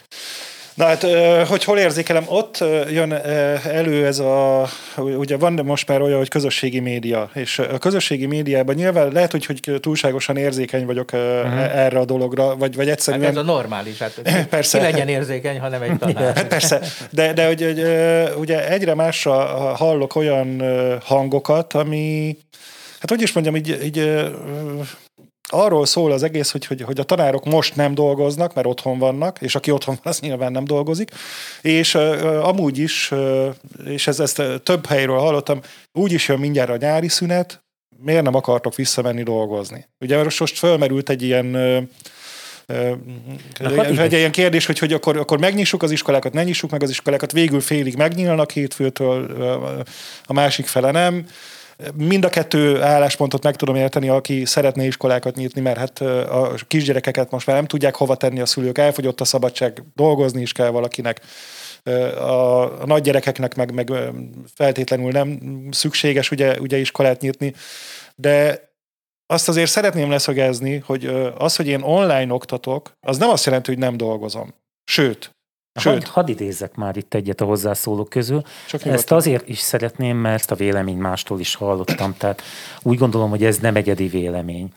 Na 0.75 0.87
hát, 0.87 1.03
hogy 1.49 1.65
hol 1.65 1.79
érzékelem, 1.79 2.25
ott 2.27 2.65
jön 2.91 3.13
elő 3.65 4.07
ez 4.07 4.19
a, 4.19 4.69
ugye 4.97 5.37
van 5.37 5.61
most 5.65 5.89
már 5.89 6.03
olyan, 6.03 6.19
hogy 6.19 6.29
közösségi 6.29 6.81
média, 6.81 7.31
és 7.35 7.59
a 7.59 7.79
közösségi 7.79 8.27
médiában 8.27 8.75
nyilván 8.75 9.13
lehet, 9.13 9.31
hogy, 9.31 9.47
hogy 9.47 9.81
túlságosan 9.81 10.37
érzékeny 10.37 10.87
vagyok 10.87 11.13
uh-huh. 11.13 11.77
erre 11.77 11.99
a 11.99 12.05
dologra, 12.05 12.57
vagy, 12.57 12.77
vagy 12.77 12.89
egyszerűen... 12.89 13.23
Hát 13.23 13.33
ez 13.33 13.37
a 13.37 13.43
normális, 13.43 13.99
hát 13.99 14.23
persze. 14.51 14.79
ki 14.79 14.85
legyen 14.85 15.09
érzékeny, 15.09 15.61
hanem 15.61 15.83
egy 15.83 15.99
tanár. 15.99 16.35
Hát 16.37 16.47
persze, 16.47 16.81
de, 17.11 17.33
de 17.33 17.47
hogy, 17.47 17.63
hogy, 17.63 17.85
ugye 18.39 18.69
egyre 18.69 18.95
másra 18.95 19.35
hallok 19.77 20.15
olyan 20.15 20.63
hangokat, 21.05 21.73
ami, 21.73 22.37
hát 23.01 23.11
hogy 23.11 23.23
is 23.23 23.33
mondjam, 23.33 23.57
így, 23.57 23.79
így 23.85 23.99
arról 25.53 25.87
szól 25.87 26.13
az 26.13 26.23
egész, 26.23 26.51
hogy, 26.51 26.67
hogy, 26.67 26.83
hogy 26.83 27.01
a 27.01 27.05
tanárok 27.05 27.45
most 27.45 27.77
nem 27.77 27.95
dolgoznak, 27.95 28.55
mert 28.55 28.67
otthon 28.67 28.99
vannak, 28.99 29.41
és 29.41 29.55
aki 29.55 29.71
otthon 29.71 29.99
van, 30.03 30.13
az 30.13 30.21
nyilván 30.21 30.53
nem 30.53 30.65
dolgozik, 30.65 31.11
és 31.61 31.95
uh, 31.95 32.49
amúgy 32.49 32.79
is, 32.79 33.11
uh, 33.11 33.55
és 33.87 34.07
ez, 34.07 34.21
ezt 34.21 34.43
több 34.63 34.87
helyről 34.87 35.19
hallottam, 35.19 35.61
úgy 35.93 36.13
is 36.13 36.29
jön 36.29 36.39
mindjárt 36.39 36.71
a 36.71 36.77
nyári 36.77 37.09
szünet, 37.09 37.65
miért 38.03 38.23
nem 38.23 38.35
akartok 38.35 38.75
visszamenni 38.75 39.23
dolgozni? 39.23 39.89
Ugye 40.01 40.23
most, 40.23 40.41
most 40.41 40.59
fölmerült 40.59 41.09
egy 41.09 41.23
ilyen 41.23 41.55
uh, 41.55 41.83
Na, 43.59 44.03
egy 44.03 44.13
ilyen 44.13 44.31
kérdés, 44.31 44.67
hogy, 44.67 44.79
hogy 44.79 44.93
akkor, 44.93 45.17
akkor 45.17 45.39
megnyissuk 45.39 45.83
az 45.83 45.91
iskolákat, 45.91 46.33
ne 46.33 46.45
nyissuk 46.45 46.71
meg 46.71 46.83
az 46.83 46.91
iskolákat, 46.91 47.33
végül 47.33 47.61
félig 47.61 47.97
megnyílnak 47.97 48.51
hétfőtől, 48.51 49.43
a 50.25 50.33
másik 50.33 50.67
fele 50.67 50.91
nem 50.91 51.27
Mind 51.95 52.25
a 52.25 52.29
kettő 52.29 52.83
álláspontot 52.83 53.43
meg 53.43 53.57
tudom 53.57 53.75
érteni, 53.75 54.09
aki 54.09 54.45
szeretné 54.45 54.87
iskolákat 54.87 55.37
nyitni, 55.37 55.61
mert 55.61 55.79
hát 55.79 56.01
a 56.31 56.55
kisgyerekeket 56.67 57.31
most 57.31 57.47
már 57.47 57.57
nem 57.57 57.67
tudják 57.67 57.95
hova 57.95 58.15
tenni 58.15 58.41
a 58.41 58.47
szülők, 58.47 58.79
elfogyott 58.79 59.21
a 59.21 59.25
szabadság, 59.25 59.83
dolgozni 59.95 60.41
is 60.41 60.53
kell 60.53 60.69
valakinek. 60.69 61.21
A, 62.19 62.81
a 62.83 62.87
nagy 62.87 63.03
gyerekeknek 63.03 63.55
meg, 63.55 63.75
meg 63.75 63.93
feltétlenül 64.55 65.11
nem 65.11 65.39
szükséges 65.71 66.31
ugye, 66.31 66.61
ugye 66.61 66.77
iskolát 66.77 67.21
nyitni, 67.21 67.55
de 68.15 68.69
azt 69.27 69.49
azért 69.49 69.71
szeretném 69.71 70.11
leszögezni, 70.11 70.83
hogy 70.87 71.07
az, 71.39 71.57
hogy 71.57 71.67
én 71.67 71.83
online 71.83 72.33
oktatok, 72.33 72.97
az 73.01 73.19
nem 73.19 73.29
azt 73.29 73.45
jelenti, 73.45 73.71
hogy 73.71 73.81
nem 73.81 73.97
dolgozom. 73.97 74.55
Sőt, 74.85 75.35
Sőt. 75.81 75.93
Hadd, 75.93 76.13
hadd 76.13 76.29
idézzek 76.29 76.75
már 76.75 76.97
itt 76.97 77.15
egyet 77.15 77.41
a 77.41 77.45
hozzászólók 77.45 78.09
közül. 78.09 78.43
Csak 78.69 78.85
ezt 78.85 79.13
azért 79.13 79.49
is 79.49 79.59
szeretném, 79.59 80.17
mert 80.17 80.51
a 80.51 80.55
vélemény 80.55 80.97
mástól 80.97 81.41
is 81.41 81.55
hallottam, 81.55 82.15
tehát 82.19 82.43
úgy 82.83 82.99
gondolom, 82.99 83.31
hogy 83.31 83.45
ez 83.45 83.59
nem 83.59 83.77
egyedi 83.77 84.07
vélemény. 84.07 84.69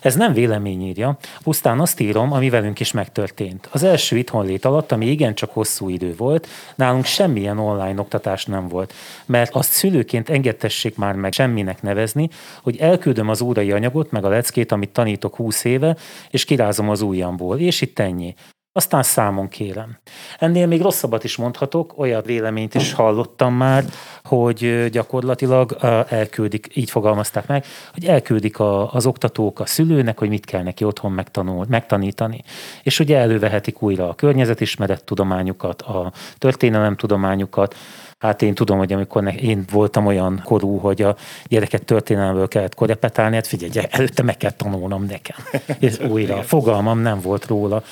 Ez 0.00 0.14
nem 0.14 0.32
vélemény 0.32 0.86
írja, 0.86 1.18
pusztán 1.42 1.80
azt 1.80 2.00
írom, 2.00 2.32
ami 2.32 2.50
velünk 2.50 2.80
is 2.80 2.92
megtörtént. 2.92 3.68
Az 3.72 3.82
első 3.82 4.16
itthonlét 4.16 4.64
alatt, 4.64 4.92
ami 4.92 5.06
igencsak 5.06 5.52
hosszú 5.52 5.88
idő 5.88 6.14
volt, 6.16 6.48
nálunk 6.74 7.04
semmilyen 7.04 7.58
online 7.58 8.00
oktatás 8.00 8.44
nem 8.44 8.68
volt, 8.68 8.94
mert 9.26 9.54
azt 9.54 9.70
szülőként 9.70 10.30
engedtessék 10.30 10.96
már 10.96 11.14
meg 11.14 11.32
semminek 11.32 11.82
nevezni, 11.82 12.28
hogy 12.62 12.76
elküldöm 12.76 13.28
az 13.28 13.40
órai 13.40 13.72
anyagot, 13.72 14.10
meg 14.10 14.24
a 14.24 14.28
leckét, 14.28 14.72
amit 14.72 14.90
tanítok 14.90 15.36
húsz 15.36 15.64
éve, 15.64 15.96
és 16.30 16.44
kirázom 16.44 16.88
az 16.90 17.00
ujjamból, 17.00 17.58
és 17.58 17.80
itt 17.80 17.98
ennyi. 17.98 18.34
Aztán 18.76 19.02
számon 19.02 19.48
kérem. 19.48 19.98
Ennél 20.38 20.66
még 20.66 20.80
rosszabbat 20.80 21.24
is 21.24 21.36
mondhatok, 21.36 21.98
olyan 21.98 22.22
véleményt 22.24 22.74
is 22.74 22.92
hallottam 22.92 23.54
már, 23.54 23.84
hogy 24.24 24.88
gyakorlatilag 24.90 25.76
elküldik, 26.08 26.68
így 26.74 26.90
fogalmazták 26.90 27.46
meg, 27.46 27.64
hogy 27.92 28.04
elküldik 28.04 28.58
a, 28.58 28.92
az 28.92 29.06
oktatók 29.06 29.60
a 29.60 29.66
szülőnek, 29.66 30.18
hogy 30.18 30.28
mit 30.28 30.44
kell 30.44 30.62
neki 30.62 30.84
otthon 30.84 31.12
megtanul, 31.12 31.66
megtanítani. 31.68 32.42
És 32.82 33.00
ugye 33.00 33.18
elővehetik 33.18 33.82
újra 33.82 34.08
a 34.08 34.14
környezetismeret 34.14 35.04
tudományukat, 35.04 35.82
a 35.82 36.12
történelem 36.38 36.96
tudományukat, 36.96 37.74
Hát 38.18 38.42
én 38.42 38.54
tudom, 38.54 38.78
hogy 38.78 38.92
amikor 38.92 39.34
én 39.42 39.64
voltam 39.72 40.06
olyan 40.06 40.40
korú, 40.44 40.78
hogy 40.78 41.02
a 41.02 41.16
gyereket 41.44 41.84
történelmből 41.84 42.48
kellett 42.48 42.74
korepetálni, 42.74 43.34
hát 43.34 43.46
figyelj, 43.46 43.86
előtte 43.90 44.22
meg 44.22 44.36
kell 44.36 44.50
tanulnom 44.50 45.04
nekem. 45.04 45.36
Ez 45.80 45.98
újra. 45.98 46.42
Fogalmam 46.42 46.98
nem 46.98 47.20
volt 47.20 47.46
róla. 47.46 47.82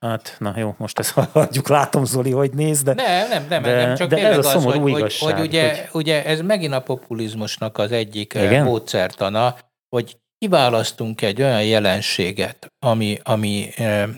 Hát, 0.00 0.36
na 0.38 0.54
jó, 0.56 0.74
most 0.78 0.98
ezt 0.98 1.10
hagyjuk, 1.32 1.68
látom 1.68 2.04
Zoli, 2.04 2.30
hogy 2.30 2.52
néz, 2.52 2.82
de... 2.82 2.94
Nem, 2.94 3.28
nem, 3.28 3.46
nem, 3.48 3.62
de, 3.62 3.86
nem 3.86 3.96
csak 3.96 4.08
de 4.08 4.28
ez 4.28 4.38
a 4.38 4.42
szomorú 4.42 4.76
az, 4.76 4.82
hogy, 4.82 4.98
igazság, 4.98 5.36
hogy, 5.36 5.46
ugye, 5.46 5.86
hogy... 5.90 6.02
ugye 6.02 6.24
ez 6.24 6.40
megint 6.40 6.72
a 6.72 6.82
populizmusnak 6.82 7.78
az 7.78 7.92
egyik 7.92 8.34
eh, 8.34 8.44
Igen? 8.44 8.64
módszertana, 8.64 9.56
hogy 9.88 10.16
kiválasztunk 10.38 11.22
egy 11.22 11.42
olyan 11.42 11.64
jelenséget, 11.64 12.72
ami, 12.78 13.18
ami 13.22 13.68
eh, 13.76 14.08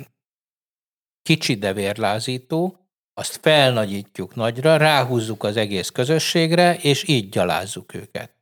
kicsi, 1.22 1.54
de 1.54 1.72
vérlázító, 1.72 2.76
azt 3.14 3.38
felnagyítjuk 3.42 4.34
nagyra, 4.34 4.76
ráhúzzuk 4.76 5.44
az 5.44 5.56
egész 5.56 5.90
közösségre, 5.90 6.76
és 6.76 7.08
így 7.08 7.28
gyalázzuk 7.28 7.94
őket. 7.94 8.32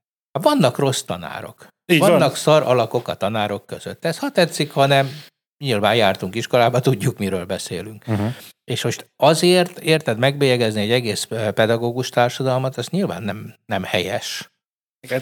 Vannak 0.42 0.78
rossz 0.78 1.02
tanárok. 1.02 1.66
Így 1.92 1.98
Vannak 1.98 2.20
van. 2.20 2.34
szar 2.34 2.62
alakok 2.62 3.08
a 3.08 3.14
tanárok 3.14 3.66
között. 3.66 4.04
Ez 4.04 4.18
ha 4.18 4.30
tetszik, 4.30 4.72
hanem 4.72 5.10
nyilván 5.58 5.96
jártunk 5.96 6.34
iskolába, 6.34 6.80
tudjuk, 6.80 7.18
miről 7.18 7.44
beszélünk. 7.44 8.04
Uh-huh. 8.06 8.34
És 8.64 8.84
most 8.84 9.10
azért, 9.16 9.78
érted, 9.78 10.18
megbélyegezni 10.18 10.80
egy 10.80 10.90
egész 10.90 11.28
pedagógus 11.54 12.08
társadalmat, 12.08 12.76
az 12.76 12.88
nyilván 12.88 13.22
nem, 13.22 13.54
nem 13.66 13.82
helyes. 13.82 14.50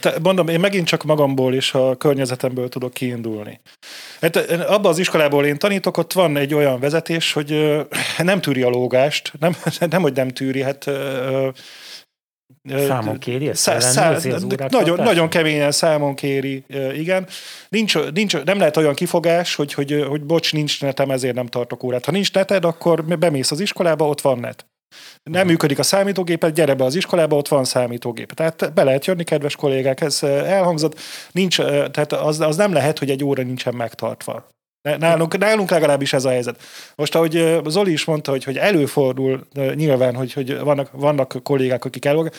Te- 0.00 0.18
mondom, 0.22 0.48
én 0.48 0.60
megint 0.60 0.86
csak 0.86 1.02
magamból 1.02 1.54
és 1.54 1.74
a 1.74 1.96
környezetemből 1.96 2.68
tudok 2.68 2.92
kiindulni. 2.92 3.60
Hát 4.20 4.36
abban 4.46 4.90
az 4.90 4.98
iskolából 4.98 5.46
én 5.46 5.58
tanítok, 5.58 5.96
ott 5.96 6.12
van 6.12 6.36
egy 6.36 6.54
olyan 6.54 6.80
vezetés, 6.80 7.32
hogy 7.32 7.78
nem 8.18 8.40
tűri 8.40 8.62
a 8.62 8.68
lógást, 8.68 9.32
nem, 9.38 9.56
nem 9.90 10.02
hogy 10.02 10.12
nem 10.12 10.28
tűri, 10.28 10.62
hát 10.62 10.90
Számon 12.68 13.18
kéri 13.18 13.48
ezt? 13.48 13.60
Szá, 13.60 13.80
szá, 13.80 14.18
nagyon, 14.68 14.96
nagyon 14.96 15.28
keményen 15.28 15.72
számon 15.72 16.14
kéri, 16.14 16.64
igen. 16.94 17.26
Nincs, 17.68 17.98
nincs, 18.12 18.42
nem 18.42 18.58
lehet 18.58 18.76
olyan 18.76 18.94
kifogás, 18.94 19.54
hogy, 19.54 19.72
hogy, 19.72 20.04
hogy 20.08 20.22
bocs, 20.22 20.52
nincs 20.52 20.80
netem, 20.80 21.10
ezért 21.10 21.34
nem 21.34 21.46
tartok 21.46 21.82
órát. 21.82 22.04
Ha 22.04 22.12
nincs 22.12 22.32
neted, 22.32 22.64
akkor 22.64 23.04
bemész 23.04 23.50
az 23.50 23.60
iskolába, 23.60 24.08
ott 24.08 24.20
van 24.20 24.38
net. 24.38 24.66
Nem 25.22 25.46
működik 25.46 25.78
a 25.78 25.82
számítógépet, 25.82 26.54
gyere 26.54 26.74
be 26.74 26.84
az 26.84 26.94
iskolába, 26.94 27.36
ott 27.36 27.48
van 27.48 27.64
számítógép. 27.64 28.32
Tehát 28.32 28.72
be 28.74 28.84
lehet 28.84 29.06
jönni, 29.06 29.24
kedves 29.24 29.56
kollégák, 29.56 30.00
ez 30.00 30.22
elhangzott. 30.22 31.00
Nincs, 31.32 31.60
eh, 31.60 31.66
tehát 31.66 32.12
az, 32.12 32.40
az 32.40 32.56
nem 32.56 32.72
lehet, 32.72 32.98
hogy 32.98 33.10
egy 33.10 33.24
óra 33.24 33.42
nincsen 33.42 33.74
megtartva. 33.74 34.46
Nálunk, 34.98 35.38
nálunk 35.38 35.70
legalábbis 35.70 36.12
ez 36.12 36.24
a 36.24 36.28
helyzet. 36.28 36.62
Most, 36.94 37.14
ahogy 37.14 37.60
Zoli 37.66 37.92
is 37.92 38.04
mondta, 38.04 38.30
hogy, 38.30 38.44
hogy 38.44 38.58
előfordul 38.58 39.46
nyilván, 39.74 40.14
hogy, 40.14 40.32
hogy 40.32 40.58
vannak, 40.58 40.88
vannak 40.92 41.40
kollégák, 41.42 41.84
akik 41.84 42.04
el 42.04 42.30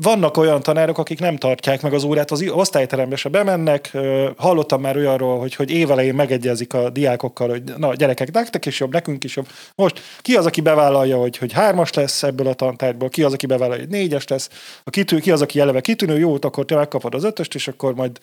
vannak 0.00 0.36
olyan 0.36 0.62
tanárok, 0.62 0.98
akik 0.98 1.20
nem 1.20 1.36
tartják 1.36 1.82
meg 1.82 1.92
az 1.92 2.04
órát, 2.04 2.30
az 2.30 2.44
osztályterembe 2.48 3.16
se 3.16 3.28
bemennek. 3.28 3.96
Hallottam 4.36 4.80
már 4.80 4.96
olyanról, 4.96 5.38
hogy, 5.38 5.54
hogy 5.54 5.70
évelején 5.70 6.14
megegyezik 6.14 6.74
a 6.74 6.90
diákokkal, 6.90 7.48
hogy 7.48 7.62
na 7.76 7.94
gyerekek, 7.94 8.32
nektek 8.32 8.66
is 8.66 8.80
jobb, 8.80 8.92
nekünk 8.92 9.24
is 9.24 9.36
jobb. 9.36 9.48
Most 9.74 10.00
ki 10.20 10.34
az, 10.34 10.46
aki 10.46 10.60
bevállalja, 10.60 11.16
hogy, 11.16 11.36
hogy 11.36 11.52
hármas 11.52 11.92
lesz 11.92 12.22
ebből 12.22 12.46
a 12.46 12.54
tantárgyból, 12.54 13.08
ki 13.08 13.22
az, 13.22 13.32
aki 13.32 13.46
bevállalja, 13.46 13.82
hogy 13.82 13.92
négyes 13.92 14.26
lesz, 14.26 14.48
a 14.84 14.90
kitű, 14.90 15.18
ki 15.18 15.30
az, 15.30 15.42
aki 15.42 15.60
eleve 15.60 15.80
kitűnő, 15.80 16.18
jó, 16.18 16.36
akkor 16.40 16.64
te 16.64 16.74
megkapod 16.74 17.14
az 17.14 17.24
ötöst, 17.24 17.54
és 17.54 17.68
akkor 17.68 17.94
majd 17.94 18.18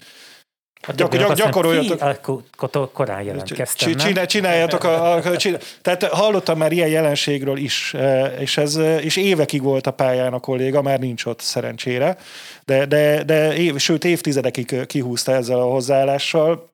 A 0.87 0.91
Gyak- 0.91 1.33
gyakoroljatok. 1.33 1.97
Ki- 1.97 2.33
akkor 2.57 2.91
korán 2.91 3.21
jelentkeztem? 3.21 3.95
Csinál, 3.95 4.25
csináljátok 4.25 4.83
a, 4.83 5.13
a, 5.13 5.37
csinál. 5.37 5.59
Tehát 5.81 6.03
hallottam 6.03 6.57
már 6.57 6.71
ilyen 6.71 6.87
jelenségről 6.87 7.57
is, 7.57 7.93
eh, 7.93 8.41
és 8.41 8.57
ez 8.57 8.75
és 9.01 9.15
évekig 9.15 9.61
volt 9.61 9.87
a 9.87 9.91
pályán 9.91 10.33
a 10.33 10.39
kolléga, 10.39 10.81
már 10.81 10.99
nincs 10.99 11.25
ott 11.25 11.39
szerencsére, 11.39 12.17
de, 12.65 12.85
de, 12.85 13.23
de 13.23 13.55
év, 13.55 13.77
sőt 13.77 14.03
évtizedekig 14.03 14.85
kihúzta 14.85 15.31
ezzel 15.31 15.59
a 15.59 15.71
hozzáállással, 15.71 16.69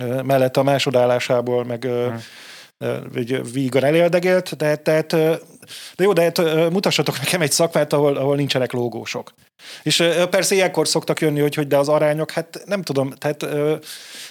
eh, 0.00 0.22
mellett 0.22 0.56
a 0.56 0.62
másodállásából 0.62 1.64
meg 1.64 1.82
hmm. 1.82 2.22
Vígan 3.52 3.84
eléldegélt, 3.84 4.56
de, 4.56 4.76
tehát, 4.76 5.12
eh, 5.12 5.38
de 5.96 6.04
jó, 6.04 6.12
de 6.12 6.22
hát, 6.22 6.70
mutassatok 6.70 7.18
nekem 7.18 7.40
egy 7.40 7.52
szakmát, 7.52 7.92
ahol, 7.92 8.16
ahol 8.16 8.36
nincsenek 8.36 8.72
lógósok. 8.72 9.32
És 9.82 10.04
persze 10.30 10.54
ilyenkor 10.54 10.88
szoktak 10.88 11.20
jönni, 11.20 11.40
hogy, 11.40 11.54
hogy 11.54 11.66
de 11.66 11.76
az 11.76 11.88
arányok, 11.88 12.30
hát 12.30 12.62
nem 12.66 12.82
tudom, 12.82 13.10
tehát 13.10 13.42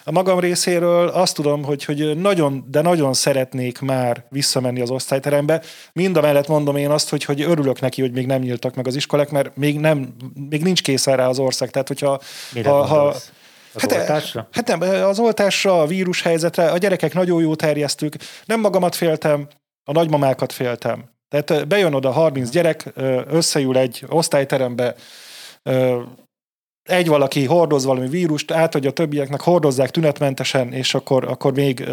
a 0.04 0.12
magam 0.12 0.40
részéről 0.40 1.08
azt 1.08 1.36
tudom, 1.36 1.64
hogy, 1.64 1.86
hogy 1.86 2.18
nagyon, 2.18 2.66
de 2.68 2.82
nagyon 2.82 3.14
szeretnék 3.14 3.80
már 3.80 4.26
visszamenni 4.30 4.82
az 4.82 4.90
osztályterembe. 4.90 5.62
Mind 5.94 6.18
a 6.18 6.22
mellett 6.22 6.48
mondom 6.48 6.76
én 6.76 6.90
azt, 6.90 7.10
hogy, 7.10 7.24
hogy 7.24 7.42
örülök 7.42 7.80
neki, 7.80 8.02
hogy 8.02 8.12
még 8.12 8.26
nem 8.26 8.42
nyíltak 8.42 8.76
meg 8.76 8.88
az 8.88 8.96
iskolák, 8.96 9.30
mert 9.30 9.56
még, 9.56 9.80
nem, 9.80 10.16
még 10.50 10.64
nincs 10.64 10.82
készen 10.82 11.16
rá 11.16 11.28
az 11.28 11.40
ország. 11.40 11.70
Tehát, 11.70 11.88
hogyha 11.88 12.22
Mire 12.54 12.70
ha, 12.70 12.86
ha? 12.86 13.16
Az 13.74 13.82
Hát, 13.82 13.92
oltásra? 13.92 14.48
hát 14.52 14.68
nem, 14.68 14.82
az 14.82 15.20
oltásra, 15.20 15.82
a 15.82 15.86
vírus 15.86 16.22
helyzetre, 16.22 16.72
a 16.72 16.78
gyerekek 16.78 17.14
nagyon 17.14 17.42
jó 17.42 17.56
terjesztők. 17.56 18.18
Nem 18.46 18.60
magamat 18.60 18.96
féltem, 18.96 19.48
a 19.84 19.92
nagymamákat 19.92 20.52
féltem. 20.52 21.10
Tehát 21.30 21.68
bejön 21.68 21.94
oda 21.94 22.12
30 22.12 22.50
gyerek, 22.50 22.94
összeül 23.28 23.78
egy 23.78 24.06
osztályterembe, 24.08 24.96
egy 26.84 27.08
valaki 27.08 27.46
hordoz 27.46 27.86
valami 27.86 28.08
vírust, 28.08 28.52
átadja 28.52 28.90
a 28.90 28.94
többieknek, 28.94 29.42
hordozzák 29.42 29.90
tünetmentesen, 29.90 30.74
és 30.74 30.94
akkor, 30.94 31.26
akkor 31.28 31.54
még 31.54 31.90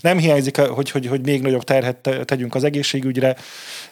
nem 0.00 0.18
hiányzik, 0.18 0.60
hogy, 0.60 0.90
hogy, 0.90 1.06
hogy 1.06 1.24
még 1.24 1.42
nagyobb 1.42 1.64
terhet 1.64 2.10
tegyünk 2.24 2.54
az 2.54 2.64
egészségügyre. 2.64 3.36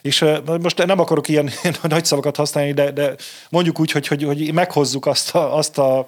És 0.01 0.25
most 0.61 0.85
nem 0.85 0.99
akarok 0.99 1.27
ilyen 1.27 1.49
nagy 1.83 2.05
szavakat 2.05 2.35
használni, 2.35 2.73
de, 2.73 2.91
de 2.91 3.15
mondjuk 3.49 3.79
úgy, 3.79 3.91
hogy, 3.91 4.07
hogy, 4.07 4.23
hogy 4.23 4.53
meghozzuk 4.53 5.05
azt 5.05 5.35
a, 5.35 5.57
azt 5.57 5.77
a 5.77 6.07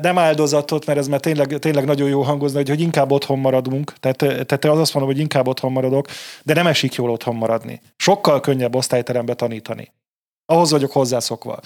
nem 0.00 0.18
áldozatot, 0.18 0.86
mert 0.86 0.98
ez 0.98 1.08
már 1.08 1.20
tényleg, 1.20 1.58
tényleg 1.58 1.84
nagyon 1.84 2.08
jó 2.08 2.22
hangozni, 2.22 2.56
hogy, 2.56 2.68
hogy 2.68 2.80
inkább 2.80 3.10
otthon 3.10 3.38
maradunk. 3.38 3.92
Tehát, 4.00 4.18
tehát 4.18 4.64
az 4.64 4.78
azt 4.78 4.94
mondom, 4.94 5.12
hogy 5.12 5.22
inkább 5.22 5.46
otthon 5.46 5.72
maradok, 5.72 6.06
de 6.42 6.54
nem 6.54 6.66
esik 6.66 6.94
jól 6.94 7.10
otthon 7.10 7.34
maradni. 7.34 7.80
Sokkal 7.96 8.40
könnyebb 8.40 8.74
osztályterembe 8.74 9.34
tanítani. 9.34 9.92
Ahhoz 10.46 10.70
vagyok 10.70 10.92
hozzászokva. 10.92 11.60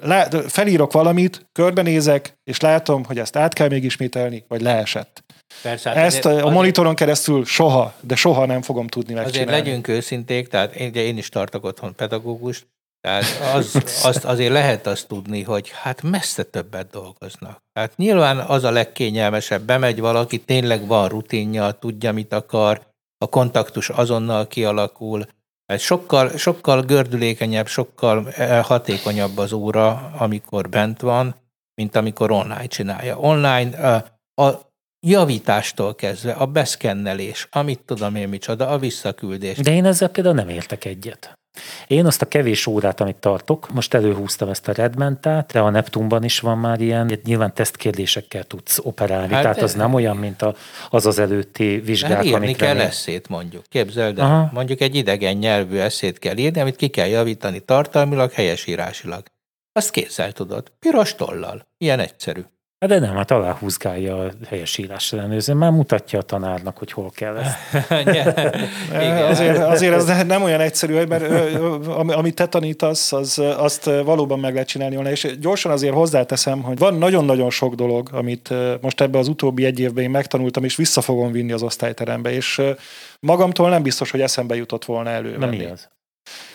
Lá, 0.00 0.28
felírok 0.46 0.92
valamit, 0.92 1.46
körbenézek, 1.52 2.38
és 2.44 2.60
látom, 2.60 3.04
hogy 3.04 3.18
ezt 3.18 3.36
át 3.36 3.52
kell 3.52 3.68
még 3.68 3.84
ismételni, 3.84 4.44
vagy 4.48 4.60
leesett. 4.60 5.24
Persze, 5.62 5.88
hát 5.88 5.98
ezt 5.98 6.24
azért, 6.24 6.44
a 6.44 6.50
monitoron 6.50 6.94
keresztül 6.94 7.44
soha, 7.44 7.94
de 8.00 8.14
soha 8.14 8.46
nem 8.46 8.62
fogom 8.62 8.86
tudni 8.86 9.14
megcsinálni. 9.14 9.50
Azért 9.50 9.66
legyünk 9.66 9.88
őszinték, 9.88 10.48
tehát 10.48 10.74
én, 10.74 10.88
ugye 10.88 11.02
én 11.02 11.18
is 11.18 11.28
tartok 11.28 11.64
otthon 11.64 11.94
pedagógust, 11.94 12.66
tehát 13.00 13.54
az, 13.54 13.74
azt 14.04 14.24
azért 14.24 14.52
lehet 14.52 14.86
azt 14.86 15.08
tudni, 15.08 15.42
hogy 15.42 15.70
hát 15.70 16.02
messze 16.02 16.42
többet 16.42 16.90
dolgoznak. 16.90 17.58
Tehát 17.72 17.96
nyilván 17.96 18.38
az 18.38 18.64
a 18.64 18.70
legkényelmesebb, 18.70 19.62
bemegy 19.62 20.00
valaki, 20.00 20.40
tényleg 20.40 20.86
van 20.86 21.08
rutinja, 21.08 21.70
tudja, 21.70 22.12
mit 22.12 22.32
akar, 22.32 22.86
a 23.18 23.26
kontaktus 23.26 23.88
azonnal 23.88 24.46
kialakul, 24.46 25.26
ez 25.72 25.80
sokkal, 25.80 26.36
sokkal 26.36 26.82
gördülékenyebb, 26.82 27.66
sokkal 27.66 28.32
hatékonyabb 28.62 29.38
az 29.38 29.52
óra, 29.52 30.12
amikor 30.18 30.68
bent 30.68 31.00
van, 31.00 31.34
mint 31.74 31.96
amikor 31.96 32.30
online 32.30 32.66
csinálja. 32.66 33.18
Online 33.18 33.76
a, 33.76 34.04
a 34.42 34.60
javítástól 35.06 35.94
kezdve, 35.94 36.32
a 36.32 36.46
beszkennelés, 36.46 37.48
amit 37.50 37.80
tudom 37.80 38.14
én 38.14 38.28
micsoda, 38.28 38.68
a 38.68 38.78
visszaküldés. 38.78 39.58
De 39.58 39.72
én 39.72 39.84
ezzel 39.84 40.08
például 40.08 40.34
nem 40.34 40.48
értek 40.48 40.84
egyet. 40.84 41.38
Én 41.86 42.06
azt 42.06 42.22
a 42.22 42.26
kevés 42.26 42.66
órát, 42.66 43.00
amit 43.00 43.16
tartok, 43.16 43.72
most 43.72 43.94
előhúztam 43.94 44.48
ezt 44.48 44.68
a 44.68 44.72
Redmentát, 44.72 45.52
de 45.52 45.60
a 45.60 45.70
Neptunban 45.70 46.24
is 46.24 46.40
van 46.40 46.58
már 46.58 46.80
ilyen, 46.80 47.20
nyilván 47.24 47.54
tesztkérdésekkel 47.54 48.44
tudsz 48.44 48.78
operálni, 48.82 49.32
hát 49.32 49.42
tehát 49.42 49.62
az 49.62 49.74
nem 49.74 49.94
olyan, 49.94 50.16
mint 50.16 50.42
a, 50.42 50.54
az 50.90 51.06
az 51.06 51.18
előtti 51.18 51.80
vizsgák, 51.84 52.12
hát 52.12 52.24
írni 52.24 52.54
kell 52.54 52.74
még... 52.74 52.82
eszét 52.82 53.28
mondjuk, 53.28 53.64
képzeld 53.68 54.18
el. 54.18 54.24
Aha. 54.24 54.50
Mondjuk 54.52 54.80
egy 54.80 54.94
idegen 54.94 55.36
nyelvű 55.36 55.76
eszét 55.76 56.18
kell 56.18 56.36
írni, 56.36 56.60
amit 56.60 56.76
ki 56.76 56.88
kell 56.88 57.06
javítani 57.06 57.60
tartalmilag, 57.60 58.32
helyesírásilag. 58.32 59.22
Azt 59.72 59.90
kézzel 59.90 60.32
tudod, 60.32 60.72
piros 60.78 61.14
tollal, 61.14 61.66
ilyen 61.78 61.98
egyszerű. 61.98 62.40
Hát 62.80 62.90
de 62.90 62.98
nem, 62.98 63.16
hát 63.16 63.30
aláhúzgálja 63.30 64.18
a 64.18 64.30
helyesírás 64.48 65.12
ellenőrző, 65.12 65.54
már 65.54 65.70
mutatja 65.70 66.18
a 66.18 66.22
tanárnak, 66.22 66.78
hogy 66.78 66.92
hol 66.92 67.10
kell 67.10 67.36
ezt. 67.36 67.56
Igen. 68.06 68.34
Azért, 69.30 69.58
azért 69.58 69.94
ez 69.94 70.26
nem 70.26 70.42
olyan 70.42 70.60
egyszerű, 70.60 71.02
mert 71.02 71.54
amit 71.90 72.34
te 72.34 72.46
tanítasz, 72.46 73.12
az, 73.12 73.38
azt 73.38 73.84
valóban 73.84 74.38
meg 74.38 74.52
lehet 74.52 74.68
csinálni 74.68 74.94
volna. 74.94 75.10
És 75.10 75.36
gyorsan 75.40 75.72
azért 75.72 75.94
hozzáteszem, 75.94 76.62
hogy 76.62 76.78
van 76.78 76.94
nagyon-nagyon 76.94 77.50
sok 77.50 77.74
dolog, 77.74 78.08
amit 78.12 78.54
most 78.80 79.00
ebbe 79.00 79.18
az 79.18 79.28
utóbbi 79.28 79.64
egy 79.64 79.80
évben 79.80 80.04
én 80.04 80.10
megtanultam, 80.10 80.64
és 80.64 80.76
vissza 80.76 81.00
fogom 81.00 81.32
vinni 81.32 81.52
az 81.52 81.62
osztályterembe, 81.62 82.32
és 82.32 82.62
magamtól 83.20 83.68
nem 83.68 83.82
biztos, 83.82 84.10
hogy 84.10 84.20
eszembe 84.20 84.56
jutott 84.56 84.84
volna 84.84 85.10
elő. 85.10 85.36
Nem 85.36 85.48
mi 85.48 85.64
az? 85.64 85.88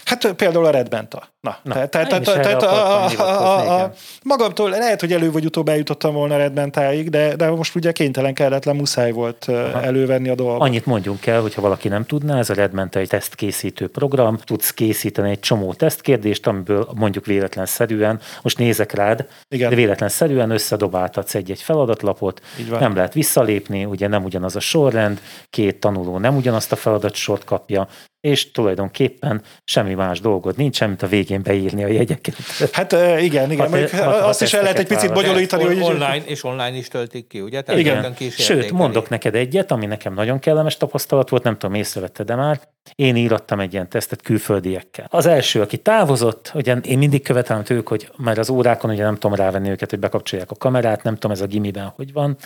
Hát 0.04 0.34
például 0.34 0.66
a 0.66 0.70
Red 0.70 0.90
Benta. 0.90 1.32
Na, 1.42 1.58
Na, 1.64 1.74
tehát, 1.74 1.90
tehát, 1.90 2.24
tehát, 2.24 2.42
tehát 2.42 2.64
a, 2.64 3.06
a, 3.20 3.82
a, 3.82 3.94
magamtól 4.24 4.70
lehet, 4.70 5.00
hogy 5.00 5.14
elő 5.14 5.32
vagy 5.32 5.46
utóbb 5.46 5.70
eljutottam 5.70 6.14
volna 6.14 6.38
Red 6.38 6.52
Bentáig, 6.54 7.10
de, 7.10 7.36
de 7.36 7.50
most 7.50 7.76
ugye 7.76 7.92
kénytelen, 7.92 8.34
kelletlen, 8.34 8.76
muszáj 8.76 9.12
volt 9.12 9.46
Aha. 9.48 9.82
elővenni 9.82 10.30
a 10.30 10.36
dolgot. 10.36 10.62
Annyit 10.62 10.86
mondjunk 10.86 11.26
el, 11.26 11.42
hogyha 11.42 11.62
valaki 11.62 11.88
nem 11.88 12.06
tudná, 12.06 12.38
ez 12.38 12.50
a 12.50 12.54
Redment 12.54 12.96
egy 12.96 13.08
tesztkészítő 13.08 13.88
program, 13.88 14.38
tudsz 14.38 14.72
készíteni 14.72 15.30
egy 15.30 15.40
csomó 15.40 15.74
tesztkérdést, 15.74 16.48
amiből 16.48 16.88
mondjuk 16.96 17.26
véletlenszerűen, 17.26 18.20
most 18.42 18.58
nézek 18.58 18.92
rád, 18.92 19.28
Igen. 19.50 19.70
de 19.70 19.76
véletlenszerűen 19.76 20.50
összedobáltatsz 20.50 21.36
egy-egy 21.36 21.62
feladatlapot, 21.62 22.42
nem 22.80 22.96
lehet 22.96 23.14
visszalépni, 23.14 23.86
ugye 23.86 24.08
nem 24.08 24.24
ugyanaz 24.24 24.56
a 24.56 24.60
sorrend, 24.60 25.22
két 25.50 25.80
tanuló 25.80 26.18
nem 26.18 26.36
ugyanazt 26.36 26.72
a 26.72 26.76
feladatsort 26.76 27.44
kapja, 27.44 27.88
és 28.24 28.52
tulajdonképpen 28.52 29.42
semmi 29.64 29.94
más 29.94 30.20
dolgod 30.20 30.58
nincs, 30.58 30.82
mint 30.82 31.02
a 31.02 31.08
végén 31.08 31.42
beírni 31.42 31.84
a 31.84 31.88
jegyeket. 31.88 32.36
Hát 32.72 32.92
igen, 33.20 33.52
igen. 33.52 33.70
Hat- 33.70 33.90
hat- 33.90 34.04
hat 34.04 34.22
azt 34.22 34.42
is 34.42 34.54
el 34.54 34.62
lehet 34.62 34.80
egy 34.80 34.88
picit 34.88 35.14
bonyolítani, 35.14 35.64
hogy 35.64 35.82
online, 35.82 36.24
és 36.26 36.44
online 36.44 36.76
is 36.76 36.88
töltik 36.88 37.28
ki, 37.28 37.42
ugye? 37.42 37.62
Tehát 37.62 37.82
Igen. 37.82 38.16
Sőt, 38.30 38.72
mondok 38.72 39.10
neked 39.10 39.36
egyet, 39.36 39.72
ami 39.72 39.86
nekem 39.86 40.14
nagyon 40.14 40.40
kellemes 40.40 40.78
tapasztalat 40.78 41.30
volt, 41.30 41.44
nem 41.44 41.58
tudom, 41.58 41.76
észrevetted 41.76 42.26
de 42.26 42.36
már. 42.36 42.60
Én 42.96 43.16
írattam 43.16 43.60
egy 43.60 43.74
ilyen 43.74 43.90
tesztet 43.90 44.22
külföldiekkel. 44.22 45.08
Az 45.10 45.26
első, 45.26 45.62
aki 45.62 45.78
távozott, 45.78 46.52
ugye 46.54 46.76
én 46.76 46.98
mindig 46.98 47.22
követelem 47.22 47.64
tőlük, 47.64 47.88
hogy 47.88 48.12
már 48.18 48.38
az 48.38 48.50
órákon 48.50 48.90
ugye 48.92 49.04
nem 49.04 49.14
tudom 49.14 49.36
rávenni 49.36 49.70
őket, 49.70 49.90
hogy 49.90 50.00
bekapcsolják 50.00 50.52
a 50.52 50.56
kamerát, 50.56 51.04
nem 51.04 51.14
tudom 51.14 51.32
ez 51.32 51.42
a 51.42 51.46
gimiben 51.46 51.94
hogy 51.96 52.14
van, 52.14 52.38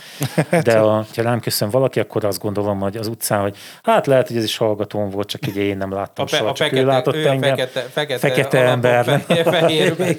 de 0.63 0.79
a, 0.89 1.05
ha 1.15 1.21
rám 1.21 1.39
köszön 1.39 1.69
valaki, 1.69 1.99
akkor 1.99 2.25
azt 2.25 2.39
gondolom, 2.39 2.79
hogy 2.79 2.97
az 2.97 3.07
utcán, 3.07 3.41
hogy 3.41 3.57
hát 3.83 4.07
lehet, 4.07 4.27
hogy 4.27 4.37
ez 4.37 4.43
is 4.43 4.57
hallgatón 4.57 5.09
volt, 5.09 5.27
csak 5.27 5.41
ugye 5.47 5.61
én 5.61 5.77
nem 5.77 5.91
láttam 5.91 6.25
A, 6.25 6.27
soha, 6.27 6.49
a 6.49 6.53
csak 6.53 6.67
fekete, 6.67 6.81
ő 6.81 6.85
látott 6.85 7.15
ő 7.15 7.27
engem. 7.27 7.55
fekete, 7.55 7.79
fekete, 7.79 8.19
Fekete 8.19 8.59
ember, 8.59 9.05
nem? 9.05 9.19
Fehér. 9.53 10.17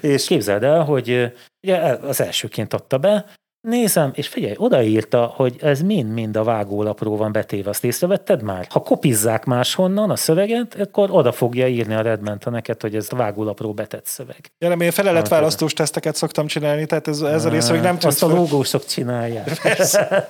És 0.00 0.26
képzeld 0.26 0.62
el, 0.62 0.82
hogy 0.82 1.32
ugye 1.62 1.76
az 2.02 2.20
elsőként 2.20 2.74
adta 2.74 2.98
be, 2.98 3.24
nézem, 3.68 4.10
és 4.14 4.28
figyelj, 4.28 4.54
odaírta, 4.58 5.32
hogy 5.36 5.56
ez 5.60 5.80
mind-mind 5.82 6.36
a 6.36 6.44
vágólapról 6.44 7.16
van 7.16 7.32
betéve, 7.32 7.70
azt 7.70 7.84
észrevetted 7.84 8.42
már? 8.42 8.66
Ha 8.70 8.80
kopizzák 8.80 9.44
máshonnan 9.44 10.10
a 10.10 10.16
szöveget, 10.16 10.76
akkor 10.80 11.08
oda 11.10 11.32
fogja 11.32 11.66
írni 11.68 11.94
a 11.94 12.00
Redment 12.00 12.44
a 12.44 12.50
neked, 12.50 12.80
hogy 12.80 12.94
ez 12.94 13.06
a 13.10 13.16
vágólapról 13.16 13.72
betett 13.72 14.06
szöveg. 14.06 14.50
Ja, 14.58 14.68
nem, 14.68 14.80
én 14.80 14.90
feleletválasztós 14.90 15.72
teszteket 15.72 16.16
szoktam 16.16 16.46
csinálni, 16.46 16.86
tehát 16.86 17.08
ez, 17.08 17.20
ez 17.20 17.44
a 17.44 17.48
rész, 17.48 17.68
hogy 17.68 17.80
nem 17.80 17.94
Azt 18.02 18.20
tudsz... 18.20 18.22
a 18.32 18.36
logósok 18.36 18.84
csinálják. 18.86 19.60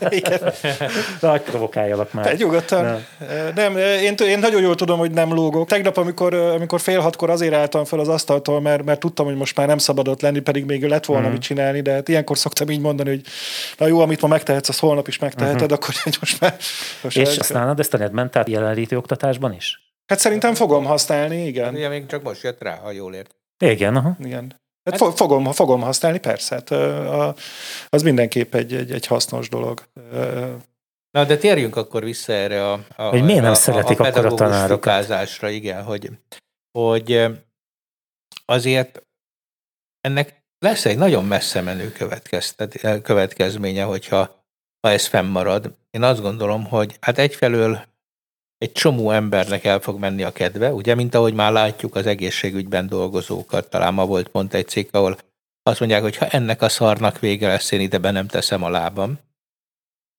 Igen. 0.08 0.40
Nagy 1.20 1.40
provokáljalak 1.40 2.12
már. 2.12 2.24
Te 2.24 2.34
nyugodtan. 2.36 2.84
Nem. 2.84 3.04
Nem, 3.54 3.76
én, 3.76 4.14
én 4.18 4.38
nagyon 4.38 4.62
jól 4.62 4.74
tudom, 4.74 4.98
hogy 4.98 5.10
nem 5.10 5.32
lógok. 5.34 5.68
Tegnap, 5.68 5.96
amikor, 5.96 6.34
amikor 6.34 6.80
fél 6.80 7.00
hatkor 7.00 7.30
azért 7.30 7.54
álltam 7.54 7.84
fel 7.84 7.98
az 7.98 8.08
asztaltól, 8.08 8.60
mert, 8.60 8.84
mert 8.84 9.00
tudtam, 9.00 9.26
hogy 9.26 9.36
most 9.36 9.56
már 9.56 9.66
nem 9.66 9.78
szabadott 9.78 10.20
lenni, 10.20 10.40
pedig 10.40 10.64
még 10.64 10.84
lett 10.84 11.04
volna 11.04 11.22
Mhm. 11.24 11.32
mit 11.32 11.42
csinálni, 11.42 11.80
de 11.80 11.92
hát 11.92 12.08
ilyenkor 12.08 12.38
szoktam 12.38 12.70
így 12.70 12.80
mondani, 12.80 13.08
hogy 13.08 13.20
na 13.78 13.86
jó, 13.86 14.00
amit 14.00 14.20
ma 14.20 14.28
megtehetsz, 14.28 14.68
azt 14.68 14.78
holnap 14.78 15.08
is 15.08 15.18
megteheted, 15.18 15.72
akkor 15.72 15.94
hogy 16.02 16.16
most 16.20 16.40
már... 16.40 16.56
Most. 17.02 17.16
És 17.16 17.36
használod 17.36 17.80
ezt 17.80 17.94
a 17.94 17.98
Redmentát 17.98 18.48
jelenléti 18.48 18.96
oktatásban 18.96 19.52
is? 19.52 19.84
Hát 20.06 20.18
szerintem 20.18 20.54
fogom 20.54 20.84
használni, 20.84 21.46
igen. 21.46 21.74
Ugye 21.74 21.88
még 21.88 22.06
csak 22.06 22.22
most 22.22 22.42
jött 22.42 22.62
rá, 22.62 22.76
ha 22.76 22.90
jól 22.90 23.14
ért. 23.14 23.34
Igen, 23.64 23.96
aha. 23.96 24.16
Igen. 24.20 24.60
Hát 24.84 24.98
fo- 24.98 25.16
fogom, 25.16 25.52
fogom 25.52 25.80
használni, 25.80 26.18
persze. 26.18 26.54
Hát, 26.54 26.70
az 27.88 28.02
mindenképp 28.02 28.54
egy, 28.54 28.74
egy, 28.74 28.92
egy 28.92 29.06
hasznos 29.06 29.48
dolog. 29.48 29.82
Na, 31.10 31.24
de 31.24 31.36
térjünk 31.36 31.76
akkor 31.76 32.04
vissza 32.04 32.32
erre 32.32 32.70
a, 32.70 32.84
a, 32.96 33.02
Hogy 33.02 33.24
miért 33.24 33.42
nem 33.42 33.50
a, 33.50 33.54
szeretik 33.54 34.00
a, 34.00 34.04
akkor 34.04 34.26
a 34.26 34.34
tanárokat? 34.34 35.42
igen, 35.42 35.82
hogy, 35.82 36.10
hogy 36.78 37.26
azért 38.44 39.02
ennek 40.00 40.44
lesz 40.66 40.84
egy 40.84 40.98
nagyon 40.98 41.24
messze 41.24 41.60
menő 41.60 41.92
eh, 42.80 43.00
következménye, 43.02 43.82
hogyha 43.82 44.44
ha 44.80 44.90
ez 44.90 45.06
fennmarad. 45.06 45.76
Én 45.90 46.02
azt 46.02 46.20
gondolom, 46.20 46.64
hogy 46.64 46.96
hát 47.00 47.18
egyfelől 47.18 47.84
egy 48.58 48.72
csomó 48.72 49.10
embernek 49.10 49.64
el 49.64 49.80
fog 49.80 49.98
menni 49.98 50.22
a 50.22 50.32
kedve, 50.32 50.72
ugye, 50.72 50.94
mint 50.94 51.14
ahogy 51.14 51.34
már 51.34 51.52
látjuk 51.52 51.94
az 51.94 52.06
egészségügyben 52.06 52.86
dolgozókat, 52.86 53.70
talán 53.70 53.94
ma 53.94 54.06
volt 54.06 54.28
pont 54.28 54.54
egy 54.54 54.68
cikk, 54.68 54.94
ahol 54.94 55.18
azt 55.62 55.80
mondják, 55.80 56.02
hogy 56.02 56.16
ha 56.16 56.26
ennek 56.26 56.62
a 56.62 56.68
szarnak 56.68 57.18
vége 57.18 57.48
lesz, 57.48 57.70
én 57.70 57.80
ide 57.80 57.98
be 57.98 58.10
nem 58.10 58.26
teszem 58.26 58.62
a 58.62 58.68
lábam. 58.68 59.18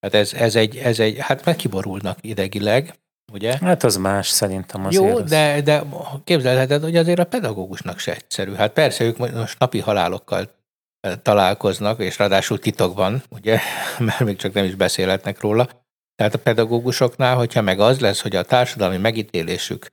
Hát 0.02 0.14
ez, 0.14 0.34
ez, 0.34 0.56
egy, 0.56 0.78
ez 0.78 1.00
egy, 1.00 1.18
hát 1.20 1.46
meg 1.46 1.56
kiborulnak 1.56 2.18
idegileg, 2.22 2.94
ugye? 3.34 3.58
Hát 3.62 3.84
az 3.84 3.98
más 3.98 4.28
szerintem 4.28 4.86
azért. 4.86 5.04
Jó, 5.04 5.18
az- 5.18 5.30
de, 5.30 5.62
de 5.62 5.84
képzelheted, 6.24 6.82
hogy 6.82 6.96
azért 6.96 7.20
a 7.20 7.26
pedagógusnak 7.26 8.00
se 8.00 8.14
egyszerű. 8.14 8.54
Hát 8.54 8.72
persze 8.74 9.04
ők 9.04 9.18
most 9.18 9.60
napi 9.60 9.80
halálokkal 9.80 10.56
eh, 11.00 11.14
találkoznak, 11.22 12.00
és 12.00 12.18
ráadásul 12.18 12.60
titokban, 12.60 13.24
ugye, 13.30 13.60
mert 14.00 14.20
még 14.20 14.36
csak 14.36 14.54
nem 14.54 14.66
is 14.66 14.76
beszélhetnek 14.76 15.42
róla. 15.42 15.70
Tehát 16.16 16.34
a 16.34 16.40
pedagógusoknál, 16.40 17.36
hogyha 17.36 17.62
meg 17.62 17.80
az 17.80 18.00
lesz, 18.00 18.22
hogy 18.22 18.36
a 18.36 18.44
társadalmi 18.44 18.98
megítélésük 18.98 19.88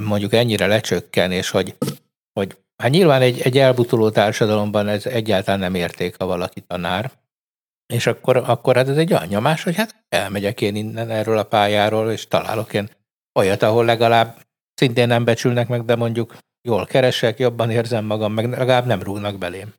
mondjuk 0.00 0.32
ennyire 0.32 0.66
lecsökken, 0.66 1.32
és 1.32 1.50
hogy, 1.50 1.76
hogy 2.32 2.56
hát 2.82 2.90
nyilván 2.90 3.22
egy, 3.22 3.40
egy 3.40 3.58
elbutuló 3.58 4.10
társadalomban 4.10 4.88
ez 4.88 5.06
egyáltalán 5.06 5.60
nem 5.60 5.74
érték, 5.74 6.14
ha 6.18 6.26
valaki 6.26 6.60
tanár, 6.60 7.10
és 7.86 8.06
akkor, 8.06 8.36
akkor 8.36 8.76
hát 8.76 8.88
ez 8.88 8.96
egy 8.96 9.12
olyan 9.12 9.26
nyomás, 9.26 9.62
hogy 9.62 9.76
hát 9.76 9.94
elmegyek 10.08 10.60
én 10.60 10.76
innen 10.76 11.10
erről 11.10 11.38
a 11.38 11.42
pályáról, 11.42 12.10
és 12.12 12.28
találok 12.28 12.72
én 12.72 12.88
olyat, 13.38 13.62
ahol 13.62 13.84
legalább 13.84 14.36
szintén 14.74 15.06
nem 15.06 15.24
becsülnek 15.24 15.68
meg, 15.68 15.84
de 15.84 15.96
mondjuk 15.96 16.36
jól 16.68 16.86
keresek, 16.86 17.38
jobban 17.38 17.70
érzem 17.70 18.04
magam, 18.04 18.32
meg 18.32 18.48
legalább 18.50 18.86
nem 18.86 19.02
rúgnak 19.02 19.38
belém. 19.38 19.74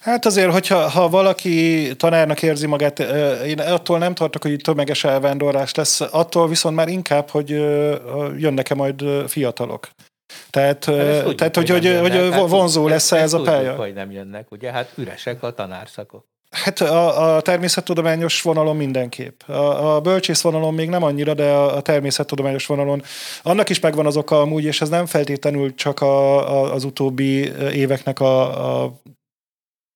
Hát 0.00 0.26
azért, 0.26 0.52
hogyha 0.52 0.88
ha 0.88 1.08
valaki 1.08 1.88
tanárnak 1.96 2.42
érzi 2.42 2.66
magát, 2.66 2.98
én 3.46 3.58
attól 3.60 3.98
nem 3.98 4.14
tartok, 4.14 4.42
hogy 4.42 4.56
tömeges 4.62 5.04
elvándorlás 5.04 5.74
lesz, 5.74 6.00
attól 6.00 6.48
viszont 6.48 6.76
már 6.76 6.88
inkább, 6.88 7.28
hogy 7.28 7.48
jönnek-e 8.36 8.74
majd 8.74 9.04
fiatalok. 9.26 9.88
Tehát, 10.50 10.84
Hát 10.84 10.94
ö, 10.94 11.16
tudjuk, 11.18 11.34
tehát 11.34 11.56
hogy, 11.56 11.68
hogy, 11.70 11.96
hogy, 12.00 12.14
jönnek. 12.14 12.32
Hát 12.32 12.48
vonzó 12.48 12.88
ezt- 12.88 13.12
ez 13.12 13.32
a 13.32 13.36
tudjuk, 13.36 13.54
pálya? 13.54 13.74
hogy 13.74 13.94
nem 13.94 14.10
jönnek, 14.10 14.50
ugye? 14.50 14.70
Hát 14.70 14.92
üresek 14.96 15.42
a 15.42 15.52
tanárszakok. 15.54 16.26
Hát 16.52 16.80
a, 16.80 17.34
a 17.36 17.40
természettudományos 17.40 18.42
vonalon 18.42 18.76
mindenképp. 18.76 19.42
A, 19.42 19.94
a 19.94 20.00
bölcsész 20.00 20.40
vonalon 20.40 20.74
még 20.74 20.88
nem 20.88 21.02
annyira, 21.02 21.34
de 21.34 21.44
a, 21.50 21.76
a 21.76 21.80
természettudományos 21.80 22.66
vonalon 22.66 23.02
annak 23.42 23.68
is 23.68 23.80
megvan 23.80 24.06
az 24.06 24.16
oka 24.16 24.40
amúgy, 24.40 24.64
és 24.64 24.80
ez 24.80 24.88
nem 24.88 25.06
feltétlenül 25.06 25.74
csak 25.74 26.00
a, 26.00 26.48
a, 26.48 26.72
az 26.72 26.84
utóbbi 26.84 27.52
éveknek 27.72 28.20
a, 28.20 28.84
a 28.84 28.96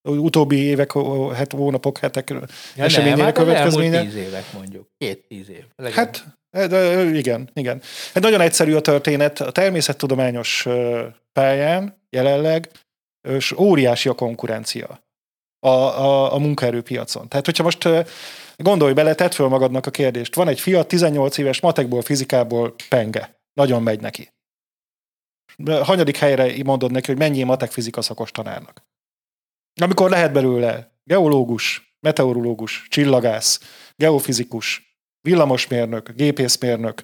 utóbbi 0.03 0.57
évek, 0.57 0.93
hát 1.35 1.53
hónapok, 1.53 1.99
hetek 1.99 2.31
Ja, 2.31 2.85
eseményére 2.85 3.17
nem, 3.17 3.25
hát 3.25 3.35
következménye. 3.35 4.03
tíz 4.03 4.15
évek 4.15 4.53
mondjuk. 4.53 4.89
Két-tíz 4.99 5.51
év. 5.51 5.65
Legyen. 5.77 5.97
Hát, 5.97 6.25
de, 6.69 7.05
igen, 7.05 7.51
igen. 7.55 7.83
Hát 8.15 8.23
nagyon 8.23 8.41
egyszerű 8.41 8.75
a 8.75 8.81
történet. 8.81 9.41
A 9.41 9.51
természettudományos 9.51 10.67
pályán 11.33 12.03
jelenleg 12.11 12.71
és 13.29 13.53
óriási 13.53 14.09
a 14.09 14.15
konkurencia 14.15 15.05
a, 15.67 16.01
a, 16.01 16.35
a 16.35 16.39
munkaerőpiacon. 16.39 17.29
Tehát, 17.29 17.45
hogyha 17.45 17.63
most 17.63 17.89
gondolj 18.57 18.93
bele, 18.93 19.15
tedd 19.15 19.31
föl 19.31 19.49
magadnak 19.49 19.87
a 19.87 19.91
kérdést. 19.91 20.35
Van 20.35 20.49
egy 20.49 20.61
fiat, 20.61 20.89
18 20.89 21.39
éves, 21.39 21.61
matekból, 21.61 22.03
fizikából 22.03 22.75
penge. 22.89 23.41
Nagyon 23.53 23.83
megy 23.83 24.01
neki. 24.01 24.35
Hanyadik 25.83 26.17
helyre 26.17 26.63
mondod 26.65 26.91
neki, 26.91 27.07
hogy 27.07 27.19
mennyi 27.19 27.43
matek 27.43 27.71
fizika 27.71 28.03
szakos 28.03 28.31
tanárnak. 28.31 28.85
Amikor 29.81 30.11
lehet 30.11 30.33
belőle 30.33 30.99
geológus, 31.05 31.97
meteorológus, 32.01 32.87
csillagász, 32.89 33.61
geofizikus, 33.97 34.99
villamosmérnök, 35.21 36.13
gépészmérnök, 36.13 37.03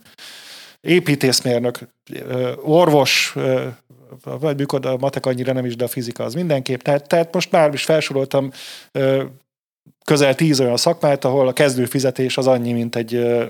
építészmérnök, 0.86 1.78
orvos, 2.62 3.34
vagy 4.22 4.56
mikor 4.58 4.86
a 4.86 4.96
matek 4.96 5.26
annyira 5.26 5.52
nem 5.52 5.64
is, 5.64 5.76
de 5.76 5.84
a 5.84 5.88
fizika 5.88 6.24
az 6.24 6.34
mindenképp. 6.34 6.80
Tehát, 6.80 7.08
tehát 7.08 7.34
most 7.34 7.50
már 7.50 7.72
is 7.72 7.84
felsoroltam 7.84 8.50
közel 10.04 10.34
tíz 10.34 10.60
olyan 10.60 10.76
szakmát, 10.76 11.24
ahol 11.24 11.48
a 11.48 11.52
kezdő 11.52 11.84
fizetés 11.84 12.36
az 12.36 12.46
annyi, 12.46 12.72
mint 12.72 12.96
egy 12.96 13.14
ö, 13.14 13.44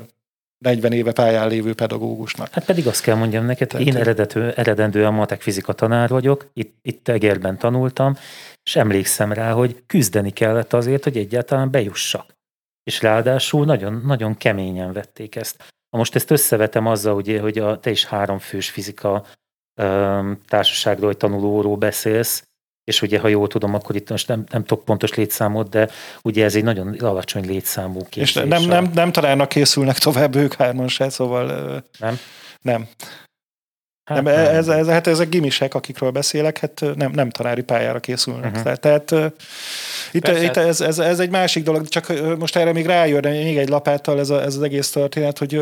40 0.59 0.93
éve 0.93 1.13
pályán 1.13 1.49
lévő 1.49 1.75
pedagógusnak. 1.75 2.49
Hát 2.53 2.65
pedig 2.65 2.87
azt 2.87 3.03
kell 3.03 3.15
mondjam 3.17 3.45
neked, 3.45 3.69
Tehát 3.69 3.87
én 3.87 3.97
eredető, 3.97 4.53
eredendően 4.57 5.15
matek 5.15 5.43
fizika 5.43 5.73
tanár 5.73 6.09
vagyok, 6.09 6.51
itt, 6.53 6.77
itt 6.83 7.09
Egerben 7.09 7.59
tanultam, 7.59 8.17
és 8.63 8.77
emlékszem 8.77 9.33
rá, 9.33 9.53
hogy 9.53 9.83
küzdeni 9.87 10.31
kellett 10.31 10.73
azért, 10.73 11.05
hogy 11.05 11.17
egyáltalán 11.17 11.71
bejussak. 11.71 12.37
És 12.85 13.03
ráadásul 13.03 13.65
nagyon, 13.65 14.03
nagyon 14.05 14.37
keményen 14.37 14.93
vették 14.93 15.37
ezt. 15.37 15.75
Most 15.97 16.15
ezt 16.15 16.31
összevetem 16.31 16.87
azzal, 16.87 17.15
ugye, 17.15 17.41
hogy 17.41 17.59
a, 17.59 17.81
te 17.81 17.91
is 17.91 18.05
háromfős 18.05 18.71
fizika 18.71 19.25
um, 19.83 20.39
társaságról, 20.49 21.07
vagy 21.07 21.17
tanulóról 21.17 21.77
beszélsz, 21.77 22.45
és 22.85 23.03
ugye, 23.03 23.19
ha 23.19 23.29
jól 23.29 23.49
tudom, 23.49 23.75
akkor 23.75 23.97
itt 23.97 24.11
most 24.11 24.29
nem, 24.29 24.45
nem 24.51 24.65
tudok 24.65 24.85
pontos 24.85 25.15
létszámot, 25.15 25.69
de 25.69 25.89
ugye 26.23 26.45
ez 26.45 26.55
egy 26.55 26.65
nagyon 26.65 26.95
alacsony 26.95 27.47
létszámú 27.47 27.99
képzés. 28.09 28.37
És 28.37 28.49
nem, 28.49 28.63
nem, 28.63 28.91
nem 28.95 29.13
találnak 29.13 29.49
készülnek 29.49 29.99
tovább 29.99 30.35
ők 30.35 30.55
hárman 30.55 30.89
se, 30.89 31.09
szóval... 31.09 31.47
Nem? 31.99 32.19
Nem. 32.61 32.89
Hát 34.05 34.23
nem, 34.23 34.35
nem. 34.35 34.55
Ez, 34.55 34.69
ez, 34.69 34.87
hát 34.87 35.07
ezek 35.07 35.29
gimisek, 35.29 35.75
akikről 35.75 36.11
beszélek, 36.11 36.59
hát 36.59 36.83
nem, 36.95 37.11
nem 37.11 37.31
tanári 37.31 37.63
pályára 37.63 38.01
készülnek. 38.01 38.51
Uh-huh. 38.51 38.63
Tehát, 38.63 38.81
tehát 38.81 39.35
itt, 40.13 40.29
itt 40.29 40.57
ez, 40.57 40.81
ez, 40.81 40.99
ez, 40.99 41.21
egy 41.21 41.31
másik 41.31 41.65
dolog, 41.65 41.89
csak 41.89 42.13
most 42.39 42.57
erre 42.57 42.73
még 42.73 42.87
rájön 42.87 43.29
még 43.29 43.57
egy 43.57 43.69
lapáttal 43.69 44.19
ez, 44.19 44.31
a, 44.31 44.43
ez 44.43 44.57
az 44.57 44.63
egész 44.63 44.91
történet, 44.91 45.39
hogy 45.39 45.61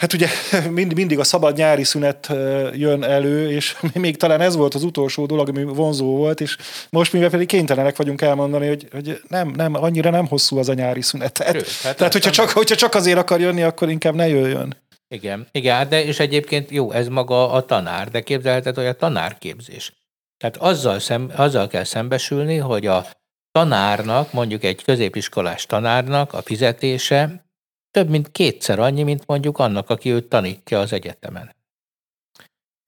Hát 0.00 0.12
ugye 0.12 0.28
mind, 0.70 0.94
mindig 0.94 1.18
a 1.18 1.24
szabad 1.24 1.56
nyári 1.56 1.84
szünet 1.84 2.32
jön 2.72 3.04
elő, 3.04 3.50
és 3.50 3.76
még 3.94 4.16
talán 4.16 4.40
ez 4.40 4.56
volt 4.56 4.74
az 4.74 4.82
utolsó 4.82 5.26
dolog, 5.26 5.48
ami 5.48 5.64
vonzó 5.64 6.16
volt, 6.16 6.40
és 6.40 6.56
most 6.90 7.12
mivel 7.12 7.30
pedig 7.30 7.46
kénytelenek 7.46 7.96
vagyunk 7.96 8.20
elmondani, 8.20 8.68
hogy, 8.68 8.88
hogy 8.92 9.20
nem, 9.28 9.52
nem, 9.56 9.74
annyira 9.74 10.10
nem 10.10 10.26
hosszú 10.26 10.58
az 10.58 10.68
a 10.68 10.74
nyári 10.74 11.02
szünet. 11.02 11.32
Tehát, 11.32 11.52
Rőt, 11.52 11.80
hát 11.82 11.96
tehát 11.96 12.12
hogyha, 12.12 12.30
csak, 12.30 12.50
hogyha 12.50 12.74
csak 12.74 12.94
azért 12.94 13.18
akar 13.18 13.40
jönni, 13.40 13.62
akkor 13.62 13.90
inkább 13.90 14.14
ne 14.14 14.28
jöjjön. 14.28 14.76
Igen, 15.14 15.46
igen, 15.52 15.76
hát 15.76 15.88
de 15.88 16.04
és 16.04 16.18
egyébként 16.18 16.70
jó, 16.70 16.90
ez 16.92 17.08
maga 17.08 17.50
a 17.50 17.64
tanár, 17.64 18.10
de 18.10 18.20
képzelheted, 18.20 18.74
hogy 18.74 18.86
a 18.86 18.96
tanárképzés. 18.96 19.92
Tehát 20.36 20.56
azzal, 20.56 20.98
szem, 20.98 21.32
azzal 21.36 21.66
kell 21.66 21.84
szembesülni, 21.84 22.56
hogy 22.56 22.86
a 22.86 23.06
tanárnak, 23.52 24.32
mondjuk 24.32 24.64
egy 24.64 24.82
középiskolás 24.82 25.66
tanárnak 25.66 26.32
a 26.32 26.42
fizetése 26.42 27.44
több 27.90 28.08
mint 28.08 28.30
kétszer 28.30 28.78
annyi, 28.78 29.02
mint 29.02 29.26
mondjuk 29.26 29.58
annak, 29.58 29.90
aki 29.90 30.10
őt 30.10 30.28
tanítja 30.28 30.80
az 30.80 30.92
egyetemen. 30.92 31.54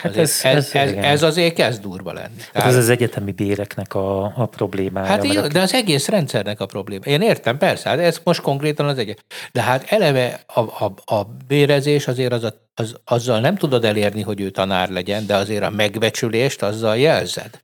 Hát 0.02 0.16
ez, 0.16 0.40
ez, 0.42 0.54
ez, 0.56 0.74
ez, 0.74 0.92
ez 0.92 1.22
azért 1.22 1.54
kezd 1.54 1.82
durva 1.82 2.12
lenni. 2.12 2.40
Hát 2.40 2.52
Tehát, 2.52 2.68
ez 2.68 2.76
az 2.76 2.88
egyetemi 2.88 3.32
béreknek 3.32 3.94
a, 3.94 4.24
a 4.24 4.46
problémája. 4.46 5.06
Hát 5.06 5.24
jó, 5.24 5.46
de 5.46 5.60
az 5.60 5.74
egész 5.74 6.08
rendszernek 6.08 6.60
a 6.60 6.66
probléma. 6.66 7.04
Én 7.04 7.20
értem, 7.20 7.58
persze, 7.58 7.88
hát 7.88 7.98
ez 7.98 8.20
most 8.24 8.40
konkrétan 8.40 8.86
az 8.86 8.98
egyet. 8.98 9.24
De 9.52 9.62
hát 9.62 9.84
eleve 9.88 10.40
a, 10.46 10.60
a, 10.60 11.14
a 11.14 11.24
bérezés 11.46 12.06
azért 12.06 12.32
az, 12.32 12.44
a, 12.44 12.54
az, 12.74 12.96
azzal 13.04 13.40
nem 13.40 13.56
tudod 13.56 13.84
elérni, 13.84 14.22
hogy 14.22 14.40
ő 14.40 14.50
tanár 14.50 14.88
legyen, 14.88 15.26
de 15.26 15.36
azért 15.36 15.62
a 15.62 15.70
megbecsülést 15.70 16.62
azzal 16.62 16.96
jelzed. 16.96 17.60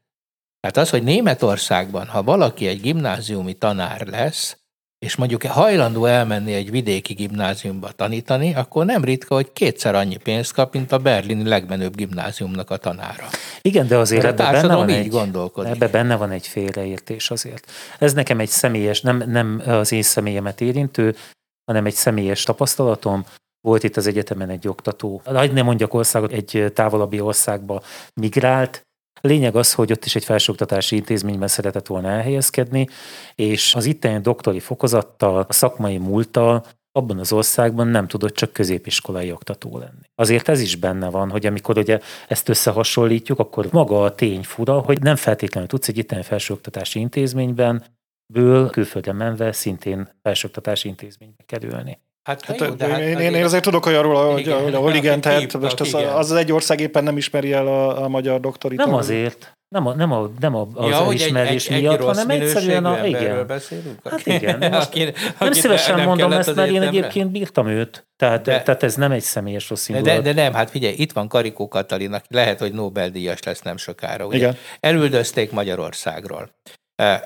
Hát 0.61 0.77
az, 0.77 0.90
hogy 0.90 1.03
Németországban, 1.03 2.07
ha 2.07 2.22
valaki 2.22 2.66
egy 2.66 2.81
gimnáziumi 2.81 3.55
tanár 3.55 4.07
lesz, 4.07 4.57
és 4.98 5.16
mondjuk 5.16 5.42
hajlandó 5.42 6.04
elmenni 6.04 6.52
egy 6.52 6.70
vidéki 6.70 7.12
gimnáziumba 7.12 7.90
tanítani, 7.90 8.54
akkor 8.54 8.84
nem 8.84 9.04
ritka, 9.04 9.34
hogy 9.34 9.52
kétszer 9.52 9.94
annyi 9.94 10.16
pénzt 10.16 10.52
kap, 10.52 10.72
mint 10.72 10.92
a 10.92 10.98
berlini 10.98 11.48
legmenőbb 11.48 11.96
gimnáziumnak 11.96 12.70
a 12.70 12.76
tanára. 12.76 13.28
Igen, 13.62 13.87
de 13.87 13.96
azért 13.96 14.24
ebbe 14.24 14.52
benne 14.52 14.74
van 14.74 14.88
egy, 14.88 15.16
ebbe 15.54 15.88
benne 15.88 16.16
van 16.16 16.30
egy 16.30 16.46
félreértés 16.46 17.30
azért. 17.30 17.70
Ez 17.98 18.12
nekem 18.12 18.40
egy 18.40 18.48
személyes, 18.48 19.00
nem, 19.00 19.22
nem 19.26 19.62
az 19.66 19.92
én 19.92 20.02
személyemet 20.02 20.61
érintő, 20.61 21.16
hanem 21.64 21.87
egy 21.87 21.94
személyes 21.94 22.42
tapasztalatom. 22.42 23.24
Volt 23.61 23.82
itt 23.82 23.96
az 23.96 24.06
egyetemen 24.06 24.50
egy 24.50 24.68
oktató, 24.68 25.20
hogy 25.24 25.52
nem 25.52 25.64
mondjak 25.64 25.94
országot, 25.94 26.32
egy 26.32 26.72
távolabbi 26.74 27.20
országba 27.20 27.82
migrált, 28.14 28.88
lényeg 29.20 29.57
az, 29.57 29.74
hogy 29.74 29.92
ott 29.92 30.04
is 30.04 30.16
egy 30.16 30.24
felsőoktatási 30.24 30.96
intézményben 30.96 31.48
szeretett 31.48 31.87
volna 31.87 32.09
elhelyezkedni, 32.09 32.88
és 33.35 33.74
az 33.74 33.85
itteni 33.85 34.20
doktori 34.20 34.61
fokozattal, 34.61 35.44
a 35.48 35.52
szakmai 35.52 35.98
múlttal 35.98 36.64
abban 36.92 37.18
az 37.18 37.33
országban 37.33 37.87
nem 37.87 38.07
tudott 38.07 38.35
csak 38.35 38.52
középiskolai 38.52 39.33
oktató 39.33 39.78
lenni. 39.78 40.11
Azért 40.14 40.48
ez 40.48 40.61
is 40.61 40.76
benne 40.76 41.11
van, 41.11 41.31
hogy 41.31 41.46
amikor 41.46 41.78
ugye 41.78 42.00
ezt 42.28 42.48
összehasonlítjuk, 42.48 43.38
akkor 43.38 43.68
maga 43.72 44.02
a 44.02 44.14
tény 44.14 44.42
fura, 44.42 44.78
hogy 44.78 45.02
nem 45.02 45.16
feltétlenül 45.16 45.68
tudsz 45.68 45.88
egy 45.88 45.98
itteni 45.98 46.22
felsőoktatási 46.22 47.00
intézményben 47.00 47.85
ből 48.33 48.70
külföldre 48.70 49.12
menve 49.12 49.52
szintén 49.52 50.09
felsőoktatási 50.22 50.88
intézménybe 50.88 51.42
kerülni. 51.46 51.98
Hát, 52.28 52.44
hát 52.44 52.60
jó, 52.60 52.66
de 52.66 52.86
hát, 52.86 53.00
én, 53.00 53.18
én, 53.18 53.34
én 53.34 53.44
azért 53.44 53.62
tudok 53.62 53.86
olyanról, 53.86 54.32
hogy, 54.32 54.40
igen, 54.40 54.62
hogy 54.62 54.74
a 54.74 54.94
igen, 54.94 55.20
tehát 55.20 55.58
most 55.58 55.80
az, 55.80 55.94
az, 55.94 56.30
az 56.30 56.32
egy 56.32 56.52
ország 56.52 56.80
éppen 56.80 57.04
nem 57.04 57.16
ismeri 57.16 57.52
el 57.52 57.66
a, 57.66 58.02
a 58.02 58.08
magyar 58.08 58.40
doktori. 58.40 58.76
Nem 58.76 58.94
azért. 58.94 59.56
Nem 59.68 59.86
a, 59.86 59.94
nem 59.94 60.12
a, 60.12 60.30
nem 60.40 60.54
a, 60.54 60.68
az 60.74 60.90
ja, 60.90 60.96
elismerés 60.96 61.68
egy, 61.68 61.74
egy, 61.74 61.82
miatt, 61.82 61.98
egy 61.98 62.04
hanem 62.04 62.30
egyszerűen 62.30 62.84
a... 62.84 63.06
Igen. 63.06 63.46
Beszélünk? 63.46 64.08
Hát 64.08 64.26
igen. 64.26 64.58
Most 64.72 64.86
aki, 64.86 65.12
nem 65.38 65.52
szívesen 65.52 65.96
nem 65.96 66.06
mondom 66.06 66.32
ezt, 66.32 66.54
mert 66.54 66.70
én 66.70 66.82
egyébként 66.82 67.30
bírtam 67.30 67.66
őt. 67.66 68.06
Tehát, 68.16 68.42
de, 68.42 68.62
tehát 68.62 68.82
ez 68.82 68.94
nem 68.94 69.12
egy 69.12 69.22
személyes 69.22 69.68
rossz 69.68 69.88
de, 69.88 70.20
de 70.20 70.32
nem, 70.32 70.52
hát 70.52 70.70
figyelj, 70.70 70.94
itt 70.96 71.12
van 71.12 71.28
Karikó 71.28 71.68
Katalin, 71.68 72.12
aki 72.12 72.26
lehet, 72.30 72.58
hogy 72.58 72.72
Nobel-díjas 72.72 73.42
lesz 73.42 73.60
nem 73.60 73.76
sokára. 73.76 74.26
Ugye? 74.26 74.36
Igen. 74.36 74.56
Elüldözték 74.80 75.50
Magyarországról. 75.50 76.50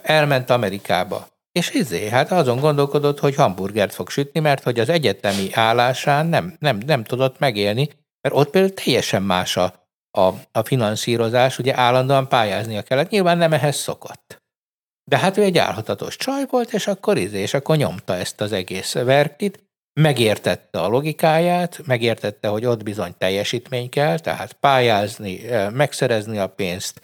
Elment 0.02 0.50
Amerikába 0.50 1.26
és 1.52 1.70
izé, 1.70 2.08
hát 2.08 2.30
azon 2.30 2.60
gondolkodott, 2.60 3.18
hogy 3.18 3.34
hamburgert 3.34 3.94
fog 3.94 4.10
sütni, 4.10 4.40
mert 4.40 4.62
hogy 4.62 4.80
az 4.80 4.88
egyetemi 4.88 5.48
állásán 5.52 6.26
nem, 6.26 6.56
nem, 6.58 6.78
nem 6.86 7.04
tudott 7.04 7.38
megélni, 7.38 7.88
mert 8.20 8.34
ott 8.34 8.50
például 8.50 8.74
teljesen 8.74 9.22
más 9.22 9.56
a, 9.56 9.88
a, 10.10 10.28
a 10.52 10.64
finanszírozás, 10.64 11.58
ugye 11.58 11.76
állandóan 11.76 12.28
pályáznia 12.28 12.82
kellett, 12.82 13.10
nyilván 13.10 13.38
nem 13.38 13.52
ehhez 13.52 13.76
szokott. 13.76 14.40
De 15.10 15.18
hát 15.18 15.36
ő 15.36 15.42
egy 15.42 15.58
állhatatos 15.58 16.16
csaj 16.16 16.44
volt, 16.50 16.72
és 16.72 16.86
akkor 16.86 17.16
izé, 17.18 17.40
és 17.40 17.54
akkor 17.54 17.76
nyomta 17.76 18.14
ezt 18.14 18.40
az 18.40 18.52
egész 18.52 18.92
verkit, 18.92 19.64
megértette 20.00 20.80
a 20.80 20.88
logikáját, 20.88 21.80
megértette, 21.86 22.48
hogy 22.48 22.64
ott 22.64 22.82
bizony 22.82 23.14
teljesítmény 23.18 23.88
kell, 23.88 24.18
tehát 24.18 24.52
pályázni, 24.52 25.48
eh, 25.48 25.70
megszerezni 25.70 26.38
a 26.38 26.46
pénzt, 26.46 27.00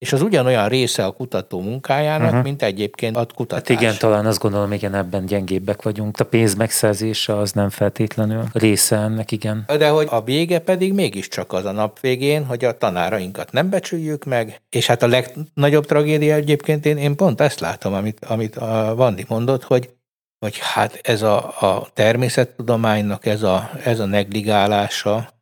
és 0.00 0.12
az 0.12 0.22
ugyanolyan 0.22 0.68
része 0.68 1.04
a 1.04 1.10
kutató 1.10 1.60
munkájának, 1.60 2.28
uh-huh. 2.28 2.42
mint 2.42 2.62
egyébként 2.62 3.16
a 3.16 3.26
kutatás. 3.34 3.68
Hát 3.68 3.80
igen, 3.80 3.94
talán 3.98 4.26
azt 4.26 4.38
gondolom, 4.38 4.72
igen, 4.72 4.94
ebben 4.94 5.26
gyengébbek 5.26 5.82
vagyunk. 5.82 6.20
A 6.20 6.24
pénz 6.24 6.54
megszerzése 6.54 7.36
az 7.36 7.52
nem 7.52 7.70
feltétlenül 7.70 8.44
része 8.52 8.96
ennek, 8.96 9.30
igen. 9.30 9.64
De 9.78 9.88
hogy 9.88 10.06
a 10.10 10.22
vége 10.22 10.58
pedig 10.58 10.92
mégiscsak 10.92 11.52
az 11.52 11.64
a 11.64 11.72
nap 11.72 12.00
végén, 12.00 12.44
hogy 12.44 12.64
a 12.64 12.78
tanárainkat 12.78 13.52
nem 13.52 13.70
becsüljük 13.70 14.24
meg, 14.24 14.60
és 14.70 14.86
hát 14.86 15.02
a 15.02 15.06
legnagyobb 15.06 15.86
tragédia 15.86 16.34
egyébként 16.34 16.86
én, 16.86 16.96
én 16.96 17.16
pont 17.16 17.40
ezt 17.40 17.60
látom, 17.60 17.94
amit, 17.94 18.24
amit 18.24 18.56
a 18.56 18.94
Vandi 18.96 19.24
mondott, 19.28 19.62
hogy 19.62 19.90
hogy 20.38 20.58
hát 20.58 20.98
ez 21.02 21.22
a, 21.22 21.36
a 21.60 21.88
természettudománynak 21.94 23.26
ez 23.26 23.42
a, 23.42 23.70
ez 23.84 23.98
a 23.98 24.04
negligálása, 24.04 25.39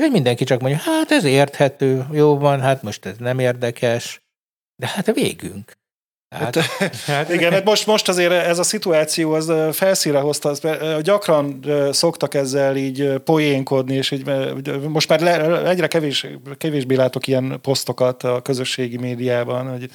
hogy 0.00 0.10
mindenki 0.10 0.44
csak 0.44 0.60
mondja, 0.60 0.80
hát 0.80 1.10
ez 1.10 1.24
érthető, 1.24 2.06
jó 2.12 2.38
van, 2.38 2.60
hát 2.60 2.82
most 2.82 3.06
ez 3.06 3.16
nem 3.18 3.38
érdekes, 3.38 4.22
de 4.76 4.86
hát 4.86 5.08
a 5.08 5.12
végünk. 5.12 5.76
Hát, 6.28 6.56
hát, 7.06 7.32
igen, 7.32 7.52
hát 7.52 7.64
most, 7.64 7.86
most 7.86 8.08
azért 8.08 8.32
ez 8.32 8.58
a 8.58 8.62
szituáció 8.62 9.32
az 9.32 9.52
felszíre 9.72 10.18
hozta, 10.18 10.48
az, 10.48 10.60
gyakran 11.02 11.64
szoktak 11.90 12.34
ezzel 12.34 12.76
így 12.76 13.12
poénkodni, 13.24 13.94
és 13.94 14.10
így, 14.10 14.30
most 14.88 15.08
már 15.08 15.22
egyre 15.66 15.86
kevés, 15.86 16.26
kevésbé 16.58 16.94
látok 16.94 17.26
ilyen 17.26 17.58
posztokat 17.62 18.22
a 18.22 18.40
közösségi 18.42 18.96
médiában, 18.96 19.70
hogy 19.70 19.90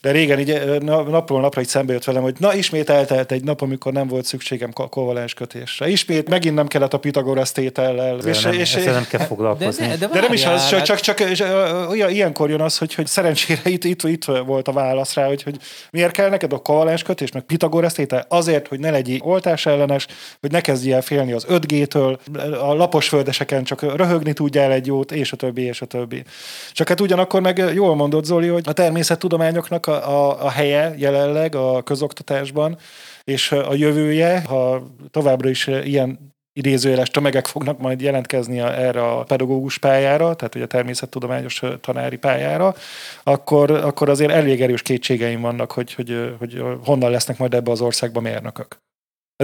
de 0.00 0.10
régen 0.10 0.38
így 0.38 0.80
napról 0.82 1.40
napra 1.40 1.60
így 1.60 1.68
szembe 1.68 1.92
jött 1.92 2.04
velem, 2.04 2.22
hogy 2.22 2.34
na 2.38 2.54
ismét 2.54 2.90
eltelt 2.90 3.32
egy 3.32 3.44
nap, 3.44 3.60
amikor 3.60 3.92
nem 3.92 4.06
volt 4.06 4.24
szükségem 4.24 4.72
kovalens 4.72 5.34
kötésre. 5.34 5.88
Ismét 5.88 6.28
megint 6.28 6.54
nem 6.54 6.66
kellett 6.66 6.94
a 6.94 6.98
Pitagorasz 6.98 7.52
tétellel. 7.52 8.16
De 8.16 8.28
és, 8.28 8.42
nem, 8.42 8.52
és, 8.52 8.74
ezzel 8.74 8.92
nem 8.92 9.06
kell 9.10 9.26
foglalkozni. 9.26 9.86
De, 9.86 9.96
de, 9.96 10.06
de, 10.06 10.12
de 10.12 10.20
nem 10.20 10.32
is 10.32 10.46
az, 10.46 10.68
csak, 10.68 10.82
csak, 10.82 11.00
csak 11.00 11.20
és, 11.20 11.40
olyan, 11.88 12.10
ilyenkor 12.10 12.50
jön 12.50 12.60
az, 12.60 12.78
hogy, 12.78 12.94
hogy 12.94 13.06
szerencsére 13.06 13.60
itt, 13.64 13.84
itt, 13.84 14.02
itt 14.02 14.24
volt 14.24 14.68
a 14.68 14.72
válasz 14.72 15.14
rá, 15.14 15.26
hogy, 15.26 15.42
hogy 15.42 15.56
miért 15.90 16.12
kell 16.12 16.28
neked 16.28 16.52
a 16.52 16.58
kovalens 16.58 17.02
kötés, 17.02 17.32
meg 17.32 17.42
Pitagorasz 17.42 17.92
tétel? 17.92 18.26
Azért, 18.28 18.68
hogy 18.68 18.80
ne 18.80 18.90
legyél 18.90 19.18
oltás 19.22 19.66
ellenes, 19.66 20.06
hogy 20.40 20.50
ne 20.50 20.60
kezdj 20.60 20.92
el 20.92 21.02
félni 21.02 21.32
az 21.32 21.46
5G-től, 21.48 22.18
a 22.60 22.74
lapos 22.74 23.08
földeseken 23.08 23.64
csak 23.64 23.96
röhögni 23.96 24.32
tudjál 24.32 24.72
egy 24.72 24.86
jót, 24.86 25.12
és 25.12 25.32
a 25.32 25.36
többi, 25.36 25.62
és 25.62 25.80
a 25.80 25.86
többi. 25.86 26.22
Csak 26.72 26.88
hát 26.88 27.00
ugyanakkor 27.00 27.40
meg 27.40 27.70
jól 27.74 27.94
mondott 27.94 28.24
Zoli, 28.24 28.48
hogy 28.48 28.64
a 28.66 28.72
természettudományoknak 28.72 29.89
a, 29.90 30.28
a, 30.30 30.44
a 30.44 30.50
helye 30.50 30.94
jelenleg 30.96 31.54
a 31.54 31.82
közoktatásban, 31.82 32.76
és 33.24 33.52
a 33.52 33.74
jövője, 33.74 34.40
ha 34.40 34.82
továbbra 35.10 35.48
is 35.48 35.66
ilyen 35.66 36.34
idézőjeles 36.52 37.10
tömegek 37.10 37.46
fognak 37.46 37.78
majd 37.78 38.00
jelentkezni 38.00 38.58
erre 38.60 39.02
a 39.02 39.22
pedagógus 39.22 39.78
pályára, 39.78 40.34
tehát 40.34 40.54
ugye 40.54 40.64
a 40.64 40.66
természettudományos 40.66 41.62
tanári 41.80 42.16
pályára, 42.16 42.74
akkor, 43.22 43.70
akkor 43.70 44.08
azért 44.08 44.30
elég 44.30 44.62
erős 44.62 44.82
kétségeim 44.82 45.40
vannak, 45.40 45.72
hogy, 45.72 45.94
hogy, 45.94 46.34
hogy 46.38 46.62
honnan 46.84 47.10
lesznek 47.10 47.38
majd 47.38 47.54
ebbe 47.54 47.70
az 47.70 47.80
országba 47.80 48.20
mérnökök. 48.20 48.78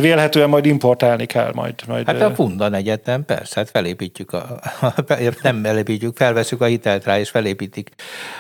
Vélhetően 0.01 0.49
majd 0.49 0.67
importálni 0.67 1.27
kell 1.27 1.53
majd. 1.55 1.75
majd 1.87 2.07
Hát 2.07 2.21
a 2.21 2.35
Fundan 2.35 2.75
Egyetem, 2.75 3.25
persze, 3.25 3.61
hát 3.61 3.71
felépítjük, 3.71 4.33
a, 4.33 4.61
nem 5.43 5.63
felépítjük, 5.63 6.17
felveszük 6.17 6.61
a 6.61 6.65
hitelt 6.65 7.05
rá, 7.05 7.19
és 7.19 7.31
felépítik 7.31 7.91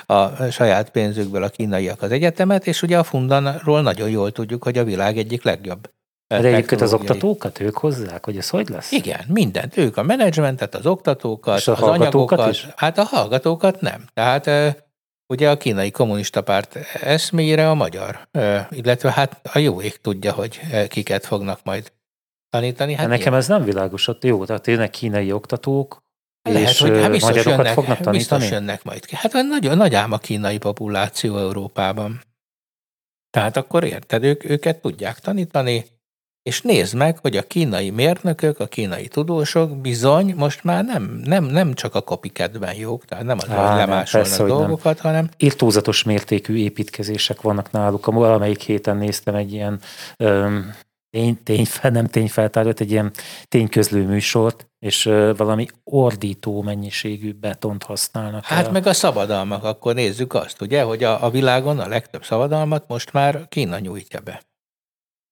a 0.06 0.50
saját 0.50 0.90
pénzükből 0.90 1.42
a 1.42 1.48
kínaiak 1.48 2.02
az 2.02 2.10
egyetemet, 2.10 2.66
és 2.66 2.82
ugye 2.82 2.98
a 2.98 3.02
Fundanról 3.02 3.82
nagyon 3.82 4.10
jól 4.10 4.32
tudjuk, 4.32 4.62
hogy 4.64 4.78
a 4.78 4.84
világ 4.84 5.18
egyik 5.18 5.42
legjobb 5.44 5.90
De 6.26 6.36
egyébként 6.36 6.80
az 6.80 6.92
oktatókat 6.92 7.60
ők 7.60 7.76
hozzák, 7.76 8.24
hogy 8.24 8.36
ez 8.36 8.48
hogy 8.48 8.68
lesz? 8.68 8.92
Igen, 8.92 9.20
mindent. 9.28 9.76
Ők 9.76 9.96
a 9.96 10.02
menedzsmentet, 10.02 10.74
az 10.74 10.86
oktatókat, 10.86 11.58
És 11.58 11.68
a 11.68 11.72
az 11.72 11.82
anyagokat. 11.82 12.50
is? 12.50 12.66
Hát 12.76 12.98
a 12.98 13.02
hallgatókat 13.02 13.80
nem. 13.80 14.04
Tehát 14.14 14.46
ö, 14.46 14.68
ugye 15.26 15.50
a 15.50 15.56
kínai 15.56 15.90
kommunista 15.90 16.42
párt 16.42 16.76
eszméjére 17.02 17.70
a 17.70 17.74
magyar, 17.74 18.28
illetve 18.70 19.12
hát 19.12 19.40
a 19.52 19.58
jó 19.58 19.80
ég 19.80 20.00
tudja, 20.00 20.32
hogy 20.32 20.60
kiket 20.88 21.26
fognak 21.26 21.60
majd 21.64 21.92
tanítani. 22.50 22.92
Hát 22.92 23.00
Hát 23.00 23.08
nekem 23.08 23.34
ez 23.34 23.46
nem 23.46 23.64
világos, 23.64 24.08
ott 24.08 24.24
jó, 24.24 24.44
tehát 24.44 24.62
tényleg 24.62 24.90
kínai 24.90 25.32
oktatók, 25.32 26.04
Lehet, 26.42 26.68
és 26.68 26.80
hogy 26.80 26.90
hát 27.00 27.10
biztos 27.10 27.28
magyarokat 27.28 27.58
jönnek, 27.58 27.74
fognak 27.74 27.98
tanítani? 27.98 28.16
biztos 28.16 28.50
jönnek 28.50 28.84
majd 28.84 29.06
ki. 29.06 29.14
Hát 29.16 29.32
nagyon 29.32 29.76
nagy 29.76 29.94
ám 29.94 30.12
a 30.12 30.18
kínai 30.18 30.58
populáció 30.58 31.38
Európában. 31.38 32.20
Tehát 33.30 33.56
akkor 33.56 33.84
érted, 33.84 34.24
ők, 34.24 34.44
őket 34.50 34.80
tudják 34.80 35.18
tanítani, 35.18 35.86
és 36.46 36.62
nézd 36.62 36.94
meg, 36.94 37.18
hogy 37.18 37.36
a 37.36 37.42
kínai 37.42 37.90
mérnökök, 37.90 38.60
a 38.60 38.66
kínai 38.66 39.08
tudósok 39.08 39.76
bizony 39.76 40.34
most 40.36 40.64
már 40.64 40.84
nem, 40.84 41.20
nem, 41.24 41.44
nem 41.44 41.74
csak 41.74 41.94
a 41.94 42.00
copycatben 42.00 42.74
jók, 42.74 43.04
tehát 43.04 43.24
nem 43.24 43.36
az, 43.40 43.50
Á, 43.50 43.68
hogy 43.68 43.76
lemásolnak 43.76 44.28
persze, 44.28 44.42
hogy 44.42 44.50
nem. 44.50 44.58
dolgokat, 44.58 45.00
hanem 45.00 45.28
Irtózatos 45.36 46.02
mértékű 46.02 46.56
építkezések 46.56 47.40
vannak 47.40 47.70
náluk. 47.70 48.06
A 48.06 48.12
valamelyik 48.12 48.60
héten 48.60 48.96
néztem 48.96 49.34
egy 49.34 49.52
ilyen 49.52 49.80
öm, 50.16 50.74
tény, 51.10 51.42
tényfel, 51.42 51.90
nem 51.90 52.06
tényfeltárat, 52.06 52.80
egy 52.80 52.90
ilyen 52.90 53.12
tényközlő 53.48 54.06
műsort, 54.06 54.66
és 54.78 55.06
ö, 55.06 55.32
valami 55.36 55.66
ordító 55.84 56.62
mennyiségű 56.62 57.32
betont 57.32 57.82
használnak. 57.82 58.44
Hát 58.44 58.66
el. 58.66 58.72
meg 58.72 58.86
a 58.86 58.92
szabadalmak, 58.92 59.64
akkor 59.64 59.94
nézzük 59.94 60.34
azt, 60.34 60.60
ugye, 60.60 60.82
hogy 60.82 61.04
a, 61.04 61.24
a 61.24 61.30
világon 61.30 61.78
a 61.78 61.88
legtöbb 61.88 62.24
szabadalmat 62.24 62.84
most 62.88 63.12
már 63.12 63.48
Kína 63.48 63.78
nyújtja 63.78 64.20
be. 64.20 64.40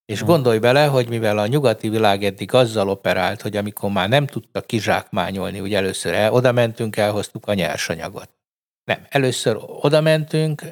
És 0.06 0.18
Hmm. 0.18 0.28
gondolj 0.28 0.58
bele, 0.58 0.84
hogy 0.86 1.08
mivel 1.08 1.38
a 1.38 1.46
nyugati 1.46 1.88
világ 1.88 2.24
eddig 2.24 2.54
azzal 2.54 2.88
operált, 2.88 3.42
hogy 3.42 3.56
amikor 3.56 3.90
már 3.90 4.08
nem 4.08 4.26
tudta 4.26 4.60
kizsákmányolni, 4.60 5.60
ugye 5.60 5.76
először 5.76 6.14
el, 6.14 6.32
oda 6.32 6.52
mentünk, 6.52 6.96
elhoztuk 6.96 7.46
a 7.46 7.54
nyersanyagot. 7.54 8.28
Nem, 8.84 8.98
először 9.08 9.56
oda 9.80 10.00
mentünk, 10.00 10.62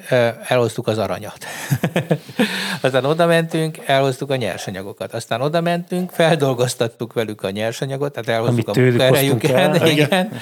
elhoztuk 0.49 0.87
az 0.87 0.99
aranyat. 0.99 1.45
Aztán 2.83 3.05
oda 3.05 3.27
mentünk, 3.27 3.79
elhoztuk 3.87 4.31
a 4.31 4.37
nyersanyagokat. 4.37 5.15
Aztán 5.15 5.41
oda 5.41 5.61
mentünk, 5.61 6.11
feldolgoztattuk 6.11 7.13
velük 7.13 7.43
a 7.43 7.51
nyersanyagot, 7.51 8.13
tehát 8.13 8.29
elhoztuk 8.29 8.69
Amit 8.69 8.79
a 8.79 8.81
munkaerejüket. 8.91 9.51
el. 9.51 9.87
Igen. 9.97 10.33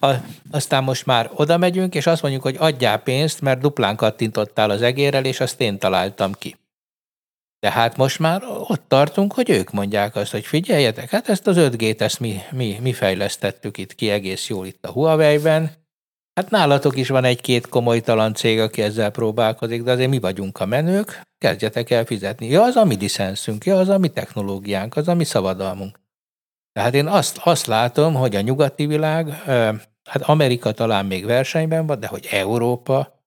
A, 0.00 0.10
aztán 0.50 0.82
most 0.84 1.06
már 1.06 1.30
oda 1.34 1.58
megyünk, 1.58 1.94
és 1.94 2.06
azt 2.06 2.22
mondjuk, 2.22 2.42
hogy 2.42 2.56
adjál 2.58 2.98
pénzt, 2.98 3.40
mert 3.40 3.60
duplán 3.60 3.96
kattintottál 3.96 4.70
az 4.70 4.82
egérrel, 4.82 5.24
és 5.24 5.40
azt 5.40 5.60
én 5.60 5.78
találtam 5.78 6.32
ki. 6.32 6.56
De 7.62 7.70
hát 7.70 7.96
most 7.96 8.18
már 8.18 8.42
ott 8.68 8.82
tartunk, 8.88 9.32
hogy 9.32 9.50
ők 9.50 9.70
mondják 9.70 10.16
azt, 10.16 10.30
hogy 10.30 10.44
figyeljetek, 10.44 11.10
hát 11.10 11.28
ezt 11.28 11.46
az 11.46 11.56
5G-t 11.58 12.00
ezt 12.00 12.20
mi, 12.20 12.40
mi, 12.50 12.78
mi 12.80 12.92
fejlesztettük 12.92 13.78
itt 13.78 13.94
ki 13.94 14.10
egész 14.10 14.48
jól 14.48 14.66
itt 14.66 14.84
a 14.84 14.90
Huawei-ben. 14.90 15.70
Hát 16.34 16.50
nálatok 16.50 16.96
is 16.96 17.08
van 17.08 17.24
egy-két 17.24 17.68
komolytalan 17.68 18.34
cég, 18.34 18.60
aki 18.60 18.82
ezzel 18.82 19.10
próbálkozik, 19.10 19.82
de 19.82 19.92
azért 19.92 20.10
mi 20.10 20.18
vagyunk 20.18 20.60
a 20.60 20.66
menők, 20.66 21.22
kezdjetek 21.38 21.90
el 21.90 22.04
fizetni. 22.04 22.46
Ja, 22.46 22.62
az 22.62 22.76
a 22.76 22.84
mi 22.84 22.96
licenszünk, 22.96 23.64
ja, 23.64 23.78
az 23.78 23.88
a 23.88 23.98
mi 23.98 24.08
technológiánk, 24.08 24.96
az 24.96 25.08
a 25.08 25.14
mi 25.14 25.24
szabadalmunk. 25.24 26.00
Tehát 26.72 26.94
én 26.94 27.06
azt, 27.06 27.40
azt 27.44 27.66
látom, 27.66 28.14
hogy 28.14 28.36
a 28.36 28.40
nyugati 28.40 28.86
világ, 28.86 29.28
hát 30.04 30.22
Amerika 30.22 30.72
talán 30.72 31.06
még 31.06 31.24
versenyben 31.24 31.86
van, 31.86 32.00
de 32.00 32.06
hogy 32.06 32.28
Európa, 32.30 33.21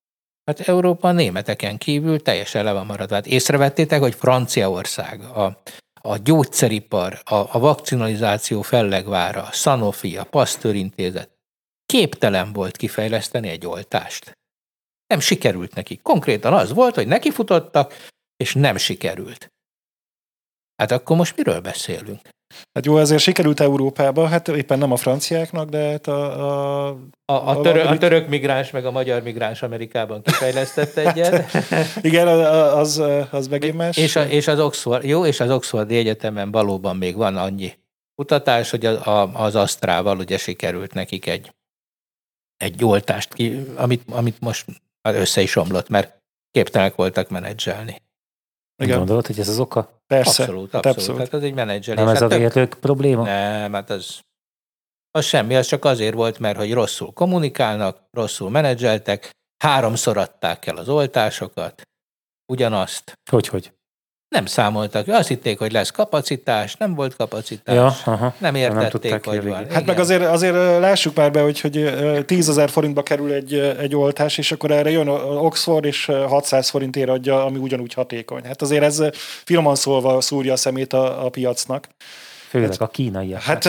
hát 0.45 0.59
Európa 0.59 1.07
a 1.07 1.11
németeken 1.11 1.77
kívül 1.77 2.21
teljesen 2.21 2.63
le 2.63 2.71
van 2.71 2.85
maradva. 2.85 3.15
Hát 3.15 3.27
észrevettétek, 3.27 3.99
hogy 3.99 4.15
Franciaország, 4.15 5.21
a, 5.21 5.61
a 6.01 6.17
gyógyszeripar, 6.17 7.21
a, 7.23 7.35
a 7.35 7.59
vakcinalizáció 7.59 8.61
fellegvára, 8.61 9.43
a 9.43 9.51
Sanofi, 9.51 10.17
a 10.17 10.23
Pasteur 10.23 10.75
intézet 10.75 11.29
képtelen 11.85 12.53
volt 12.53 12.77
kifejleszteni 12.77 13.49
egy 13.49 13.65
oltást. 13.65 14.37
Nem 15.07 15.19
sikerült 15.19 15.75
neki. 15.75 15.99
Konkrétan 16.03 16.53
az 16.53 16.73
volt, 16.73 16.95
hogy 16.95 17.07
nekifutottak, 17.07 18.09
és 18.37 18.53
nem 18.53 18.77
sikerült. 18.77 19.53
Hát 20.75 20.91
akkor 20.91 21.17
most 21.17 21.35
miről 21.37 21.59
beszélünk? 21.59 22.19
Hát 22.73 22.85
jó, 22.85 22.95
azért 22.95 23.21
sikerült 23.21 23.59
Európába, 23.59 24.27
hát 24.27 24.47
éppen 24.47 24.77
nem 24.77 24.91
a 24.91 24.95
franciáknak, 24.95 25.69
de 25.69 25.89
hát 25.89 26.07
a, 26.07 26.87
a 26.87 26.97
A, 27.25 27.33
a, 27.33 27.47
A- 27.47 27.61
törö, 27.61 27.81
a 27.83 27.87
amit- 27.87 27.99
török 27.99 28.27
migráns 28.27 28.71
meg 28.71 28.85
a 28.85 28.91
magyar 28.91 29.21
migráns 29.21 29.61
Amerikában 29.61 30.21
kifejlesztett 30.21 30.95
egyet, 30.97 31.51
igen, 32.01 32.27
az, 32.27 33.03
az 33.31 33.47
megint 33.47 33.75
más. 33.75 33.97
és, 33.97 34.15
a, 34.15 34.23
és 34.23 34.47
az 34.47 34.59
Oxford, 34.59 35.03
jó, 35.03 35.25
és 35.25 35.39
az 35.39 35.49
Oxfordi 35.49 35.97
Egyetemen 35.97 36.51
valóban 36.51 36.97
még 36.97 37.15
van 37.15 37.37
annyi 37.37 37.73
kutatás, 38.15 38.69
hogy 38.69 38.85
a, 38.85 39.21
a, 39.21 39.43
az 39.43 39.55
Asztrával 39.55 40.17
ugye 40.17 40.37
sikerült 40.37 40.93
nekik 40.93 41.25
egy, 41.27 41.53
egy 42.57 42.83
oltást 42.85 43.33
ki, 43.33 43.65
amit, 43.75 44.03
amit 44.11 44.39
most 44.39 44.65
hát 45.01 45.15
össze 45.15 45.41
is 45.41 45.55
omlott, 45.55 45.89
mert 45.89 46.17
képtelenek 46.51 46.95
voltak 46.95 47.29
menedzselni. 47.29 48.01
Igen. 48.83 48.97
Gondolod, 48.97 49.27
hogy 49.27 49.39
ez 49.39 49.47
az 49.49 49.59
oka? 49.59 50.01
Persze, 50.07 50.43
Abszolút, 50.43 50.71
hát 50.71 50.85
abszolút. 50.85 50.97
abszolút. 50.97 51.17
Tehát 51.17 51.33
az 51.33 51.43
egy 51.43 51.53
menedzselés. 51.53 51.99
Nem 51.99 52.07
ez 52.09 52.21
a 52.21 52.29
Hát 52.29 52.29
tök- 52.29 52.53
vérlők 52.53 52.73
probléma? 52.79 53.23
Nem, 53.23 53.73
hát 53.73 53.89
az, 53.89 54.19
az 55.11 55.25
semmi, 55.25 55.55
az 55.55 55.67
csak 55.67 55.85
azért 55.85 56.13
volt, 56.13 56.39
mert 56.39 56.57
hogy 56.57 56.73
rosszul 56.73 57.13
kommunikálnak, 57.13 57.97
rosszul 58.11 58.49
menedzseltek, 58.49 59.31
háromszor 59.63 60.17
adták 60.17 60.65
el 60.65 60.77
az 60.77 60.89
oltásokat, 60.89 61.81
ugyanazt. 62.51 63.13
Hogy, 63.31 63.47
hogy? 63.47 63.73
Nem 64.35 64.45
számoltak, 64.45 65.07
azt 65.07 65.27
hitték, 65.27 65.59
hogy 65.59 65.71
lesz 65.71 65.89
kapacitás, 65.89 66.75
nem 66.75 66.95
volt 66.95 67.15
kapacitás, 67.15 67.75
Ja, 67.75 67.85
aha. 67.85 68.33
nem 68.37 68.53
Nem 68.53 68.55
értették, 68.55 68.89
tudták 68.89 69.25
hogy 69.25 69.43
van. 69.47 69.65
Hát 69.71 69.85
meg 69.85 69.99
azért, 69.99 70.23
azért 70.23 70.55
lássuk 70.79 71.15
már 71.15 71.31
be, 71.31 71.41
hogy, 71.41 71.59
hogy 71.61 71.93
10 72.25 72.49
ezer 72.49 72.69
forintba 72.69 73.03
kerül 73.03 73.31
egy, 73.31 73.53
egy 73.53 73.95
oltás, 73.95 74.37
és 74.37 74.51
akkor 74.51 74.71
erre 74.71 74.89
jön 74.89 75.07
a 75.07 75.13
Oxford, 75.41 75.85
és 75.85 76.11
600 76.27 76.69
forintért 76.69 77.09
adja, 77.09 77.45
ami 77.45 77.57
ugyanúgy 77.57 77.93
hatékony. 77.93 78.43
Hát 78.45 78.61
azért 78.61 78.83
ez 78.83 79.01
finoman 79.43 79.75
szólva 79.75 80.21
szúrja 80.21 80.53
a 80.53 80.57
szemét 80.57 80.93
a, 80.93 81.25
a 81.25 81.29
piacnak. 81.29 81.87
Főleg 82.61 82.81
a 82.81 82.87
kínaiak. 82.87 83.41
Hát 83.41 83.67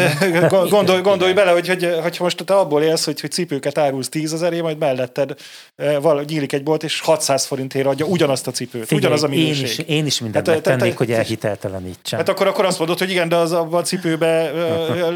go- 0.49 0.69
gondolj, 0.71 1.01
gondolj 1.01 1.33
bele, 1.33 1.51
hogy, 1.51 1.69
hogy, 1.69 1.99
hogy 2.03 2.17
most 2.21 2.45
te 2.45 2.55
abból 2.55 2.83
élsz, 2.83 3.05
hogy, 3.05 3.21
hogy 3.21 3.31
cipőket 3.31 3.79
árulsz 3.79 4.09
10 4.09 4.33
ezerért, 4.33 4.63
majd 4.63 4.79
melletted 4.79 5.35
eh, 5.77 5.97
val, 6.01 6.25
nyílik 6.29 6.53
egy 6.53 6.63
bolt, 6.63 6.83
és 6.83 7.01
600 7.01 7.45
forintért 7.45 7.87
adja 7.87 8.07
ugyanazt 8.07 8.47
a 8.47 8.51
cipőt, 8.51 8.87
Figyelj, 8.87 9.01
ugyanaz 9.01 9.23
a 9.23 9.27
én 9.27 9.41
minőség. 9.41 9.65
is, 9.65 9.79
én 9.79 10.07
is 10.07 10.21
mindent 10.21 10.47
Hát, 10.47 10.55
te- 10.57 10.63
te- 10.63 10.71
megtennék, 10.71 10.97
te- 10.97 11.05
hogy 11.05 11.13
elhiteltelenítsem. 11.13 12.19
Hát 12.19 12.29
akkor, 12.29 12.47
akkor 12.47 12.65
azt 12.65 12.79
mondod, 12.79 12.99
hogy 12.99 13.11
igen, 13.11 13.29
de 13.29 13.37
az 13.37 13.53
abban 13.53 13.81
a 13.81 13.85
cipőbe 13.85 14.51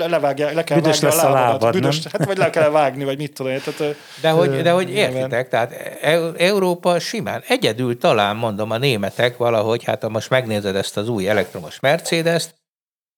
levágja, 0.09 0.51
le 0.53 0.65
kell 0.65 0.77
Büdös 0.81 1.01
vágni 1.01 1.17
lesz 1.17 1.25
a 1.25 1.31
a 1.31 1.33
lábad, 1.33 1.73
Büdös, 1.73 2.03
nem? 2.03 2.13
hát 2.19 2.25
vagy 2.27 2.37
le 2.37 2.51
kell 2.51 2.71
vágni, 2.71 3.05
vagy 3.05 3.17
mit 3.19 3.33
tudom 3.33 3.53
én. 3.53 3.61
Tehát, 3.65 3.95
De 4.21 4.31
hogy, 4.31 4.63
de 4.63 4.71
hogy 4.71 4.91
értitek, 4.91 5.49
tehát 5.49 5.73
E- 6.03 6.21
Európa 6.37 6.99
simán, 6.99 7.43
egyedül 7.49 7.99
talán 7.99 8.37
mondom 8.37 8.71
a 8.71 8.79
németek 8.79 9.37
valahogy, 9.37 9.85
hát 9.85 10.03
ha 10.03 10.09
most 10.09 10.31
megnézed 10.31 10.77
ezt 10.77 10.97
az 10.97 11.09
új 11.09 11.29
elektromos 11.29 11.81
Mercedes-t, 11.81 12.55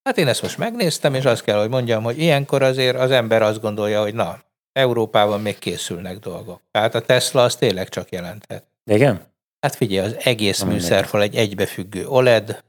hát 0.05 0.19
én 0.19 0.29
ezt 0.29 0.43
most 0.43 0.59
megnéztem, 0.59 1.15
és 1.15 1.25
azt 1.25 1.43
kell, 1.43 1.59
hogy 1.61 1.69
mondjam, 1.69 2.03
hogy 2.03 2.19
ilyenkor 2.19 2.63
azért 2.63 2.97
az 2.97 3.11
ember 3.11 3.43
azt 3.43 3.61
gondolja, 3.61 4.03
hogy 4.03 4.15
na, 4.15 4.39
Európában 4.73 5.41
még 5.41 5.59
készülnek 5.59 6.19
dolgok. 6.19 6.61
Tehát 6.71 6.95
a 6.95 7.01
Tesla 7.01 7.43
az 7.43 7.57
tényleg 7.57 7.89
csak 7.89 8.11
jelenthet. 8.11 8.65
Igen? 8.85 9.21
Hát 9.61 9.75
figyelj, 9.75 10.07
az 10.07 10.17
egész 10.25 10.59
Na, 10.59 10.65
mindegy. 10.65 10.83
műszerfal 10.83 11.23
egy 11.23 11.37
egybefüggő 11.37 12.07
OLED, 12.07 12.63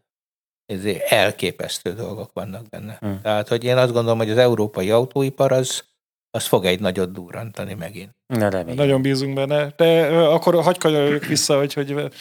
ezért 0.66 1.12
elképesztő 1.12 1.94
dolgok 1.94 2.30
vannak 2.34 2.70
benne. 2.70 2.98
Hm. 3.00 3.12
Tehát, 3.22 3.48
hogy 3.48 3.64
én 3.64 3.78
azt 3.78 3.92
gondolom, 3.92 4.18
hogy 4.18 4.30
az 4.30 4.38
európai 4.38 4.92
autóipar 4.92 5.52
az, 5.52 5.84
az 6.30 6.46
fog 6.46 6.66
egy 6.66 6.80
nagyot 6.80 7.12
durrantani 7.12 7.74
megint. 7.74 8.12
Remény. 8.28 8.76
Nagyon 8.76 9.02
bízunk 9.02 9.34
benne. 9.34 9.74
De 9.78 10.08
akkor 10.08 10.64
hagyj 10.64 10.78
kanyarodjuk 10.78 11.26
vissza, 11.26 11.58
hogy, 11.58 11.74
hogy 11.74 12.12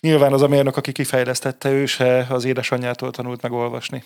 nyilván 0.00 0.32
az 0.32 0.42
a 0.42 0.48
mérnök, 0.48 0.76
aki 0.76 0.92
kifejlesztette, 0.92 1.70
ő 1.70 1.86
se 1.86 2.26
az 2.28 2.44
édesanyjától 2.44 3.10
tanult 3.10 3.42
meg 3.42 3.52
olvasni. 3.52 4.04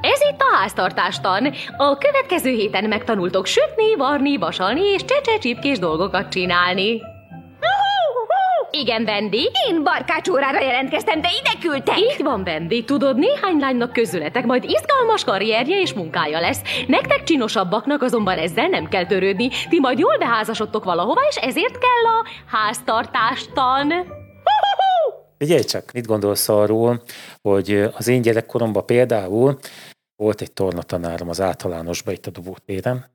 Ez 0.00 0.20
itt 0.30 0.40
a 0.40 0.56
háztartástan. 0.56 1.52
A 1.76 1.98
következő 1.98 2.50
héten 2.50 2.84
megtanultok 2.84 3.46
sütni, 3.46 3.94
varni, 3.94 4.36
vasalni 4.36 4.80
és 4.80 5.04
csecse 5.04 5.38
csipkés 5.38 5.78
dolgokat 5.78 6.28
csinálni. 6.28 7.00
Igen, 8.70 9.04
Vendi? 9.04 9.50
Én 9.68 9.82
barkácsórára 9.82 10.60
jelentkeztem, 10.60 11.20
de 11.20 11.28
ide 11.40 11.68
küldtek. 11.68 11.98
Így 11.98 12.22
van, 12.22 12.44
Vendi. 12.44 12.84
Tudod, 12.84 13.18
néhány 13.18 13.58
lánynak 13.58 13.92
közületek 13.92 14.44
majd 14.44 14.64
izgalmas 14.64 15.24
karrierje 15.24 15.80
és 15.80 15.92
munkája 15.92 16.40
lesz. 16.40 16.62
Nektek 16.86 17.22
csinosabbaknak 17.22 18.02
azonban 18.02 18.38
ezzel 18.38 18.66
nem 18.66 18.88
kell 18.88 19.06
törődni. 19.06 19.48
Ti 19.68 19.80
majd 19.80 19.98
jól 19.98 20.18
beházasodtok 20.18 20.84
valahova, 20.84 21.20
és 21.28 21.36
ezért 21.36 21.78
kell 21.78 22.12
a 22.12 22.26
háztartástan. 22.56 24.18
Figyelj 25.44 25.62
csak, 25.62 25.92
mit 25.92 26.06
gondolsz 26.06 26.48
arról, 26.48 27.02
hogy 27.42 27.90
az 27.96 28.08
én 28.08 28.22
gyerekkoromban 28.22 28.86
például 28.86 29.58
volt 30.16 30.40
egy 30.40 30.52
tornatanárom 30.52 31.28
az 31.28 31.40
általánosba 31.40 32.12
itt 32.12 32.26
a 32.26 32.30
dobótéren, 32.30 33.06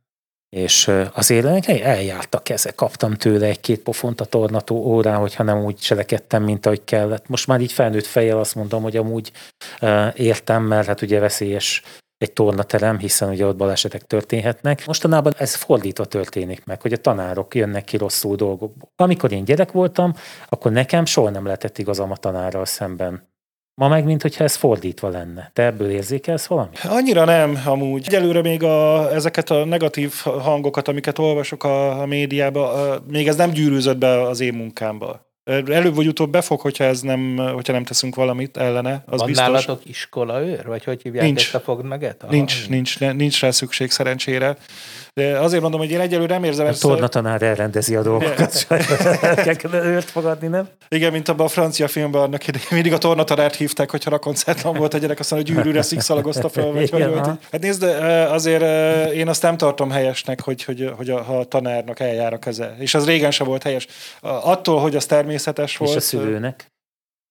és 0.49 0.91
azért 1.13 1.69
eljártak 1.69 2.49
ezek, 2.49 2.75
kaptam 2.75 3.13
tőle 3.13 3.47
egy-két 3.47 3.79
pofont 3.79 4.21
a 4.21 4.25
tornató 4.25 4.75
órán, 4.75 5.17
hogyha 5.17 5.43
nem 5.43 5.63
úgy 5.63 5.75
cselekedtem, 5.75 6.43
mint 6.43 6.65
ahogy 6.65 6.83
kellett. 6.83 7.27
Most 7.27 7.47
már 7.47 7.61
így 7.61 7.71
felnőtt 7.71 8.05
fejjel 8.05 8.39
azt 8.39 8.55
mondom, 8.55 8.83
hogy 8.83 8.97
amúgy 8.97 9.31
értem, 10.13 10.63
mert 10.63 10.87
hát 10.87 11.01
ugye 11.01 11.19
veszélyes 11.19 11.81
egy 12.17 12.33
tornaterem, 12.33 12.97
hiszen 12.97 13.29
ugye 13.29 13.45
ott 13.45 13.55
balesetek 13.55 14.01
történhetnek. 14.01 14.85
Mostanában 14.85 15.33
ez 15.37 15.55
fordítva 15.55 16.05
történik 16.05 16.65
meg, 16.65 16.81
hogy 16.81 16.93
a 16.93 16.97
tanárok 16.97 17.55
jönnek 17.55 17.83
ki 17.83 17.97
rosszul 17.97 18.35
dolgokból. 18.35 18.89
Amikor 18.95 19.31
én 19.31 19.45
gyerek 19.45 19.71
voltam, 19.71 20.13
akkor 20.49 20.71
nekem 20.71 21.05
soha 21.05 21.29
nem 21.29 21.45
lehetett 21.45 21.77
igazam 21.77 22.11
a 22.11 22.15
tanárral 22.15 22.65
szemben. 22.65 23.33
Ma 23.81 23.87
meg, 23.87 24.05
mint 24.05 24.21
hogyha 24.21 24.43
ez 24.43 24.55
fordítva 24.55 25.09
lenne. 25.09 25.49
Te 25.53 25.63
ebből 25.63 25.89
érzékelsz 25.89 26.45
valamit? 26.45 26.79
Annyira 26.83 27.25
nem, 27.25 27.61
amúgy. 27.65 28.05
Egyelőre 28.07 28.41
még 28.41 28.63
a, 28.63 29.11
ezeket 29.13 29.49
a 29.49 29.65
negatív 29.65 30.13
hangokat, 30.23 30.87
amiket 30.87 31.19
olvasok 31.19 31.63
a, 31.63 32.01
a 32.01 32.05
médiába, 32.05 32.73
a, 32.73 33.03
még 33.07 33.27
ez 33.27 33.35
nem 33.35 33.49
gyűrűzött 33.49 33.97
be 33.97 34.21
az 34.21 34.39
én 34.39 34.53
munkámba. 34.53 35.33
Előbb 35.45 35.95
vagy 35.95 36.07
utóbb 36.07 36.31
befog, 36.31 36.59
hogyha, 36.59 36.83
ez 36.83 37.01
nem, 37.01 37.37
hogyha 37.53 37.73
nem 37.73 37.83
teszünk 37.83 38.15
valamit 38.15 38.57
ellene. 38.57 39.03
Az 39.05 39.17
Van 39.19 39.27
biztos. 39.27 39.45
nálatok 39.45 39.85
iskolaőr? 39.85 40.65
Vagy 40.65 40.83
hogy 40.83 41.01
hívják 41.01 41.25
Nincs. 41.25 41.41
ezt 41.41 41.55
a 41.55 41.59
fogd 41.59 41.85
meget? 41.85 42.23
Aha. 42.23 42.31
Nincs, 42.31 42.69
nincs, 42.69 42.99
nincs 42.99 43.39
rá 43.41 43.51
szükség 43.51 43.91
szerencsére. 43.91 44.57
De 45.19 45.39
azért 45.39 45.61
mondom, 45.61 45.79
hogy 45.79 45.91
én 45.91 45.99
egyelőre 45.99 46.33
nem 46.33 46.43
érzem 46.43 46.65
A 46.65 46.69
ezt. 46.69 46.81
tornatanár 46.81 47.41
elrendezi 47.41 47.95
a 47.95 48.01
dolgokat, 48.01 48.67
kell 49.57 49.73
őrt 49.73 50.09
fogadni, 50.09 50.47
nem? 50.47 50.67
Igen, 50.89 51.11
mint 51.11 51.29
abban 51.29 51.45
a 51.45 51.49
francia 51.49 51.87
filmben 51.87 52.21
annak 52.21 52.47
idején 52.47 52.67
mindig 52.71 52.93
a 52.93 52.97
tornatanárt 52.97 53.55
hívták, 53.55 53.91
hogyha 53.91 54.09
rakoncátlan 54.09 54.73
volt 54.73 54.93
a 54.93 54.97
gyerek, 54.97 55.19
aztán 55.19 55.39
a 55.39 55.41
gyűrűre 55.41 55.81
szikszalagozta 55.81 56.49
fel, 56.49 56.71
vagy 56.71 56.93
Igen, 56.93 57.09
volt. 57.09 57.25
Hát 57.25 57.61
nézd, 57.61 57.83
azért 58.29 58.63
én 59.13 59.27
azt 59.27 59.41
nem 59.41 59.57
tartom 59.57 59.91
helyesnek, 59.91 60.41
hogy, 60.41 60.63
hogy, 60.63 60.91
hogy 60.97 61.09
a, 61.09 61.21
ha 61.21 61.37
a 61.37 61.43
tanárnak 61.43 61.99
eljár 61.99 62.33
a 62.33 62.37
keze. 62.37 62.75
És 62.79 62.93
az 62.93 63.05
régen 63.05 63.31
sem 63.31 63.47
volt 63.47 63.63
helyes. 63.63 63.87
Attól, 64.21 64.79
hogy 64.79 64.95
az 64.95 65.05
természetes 65.05 65.77
volt. 65.77 65.91
És 65.91 65.97
a 65.97 66.01
szülőnek? 66.01 66.73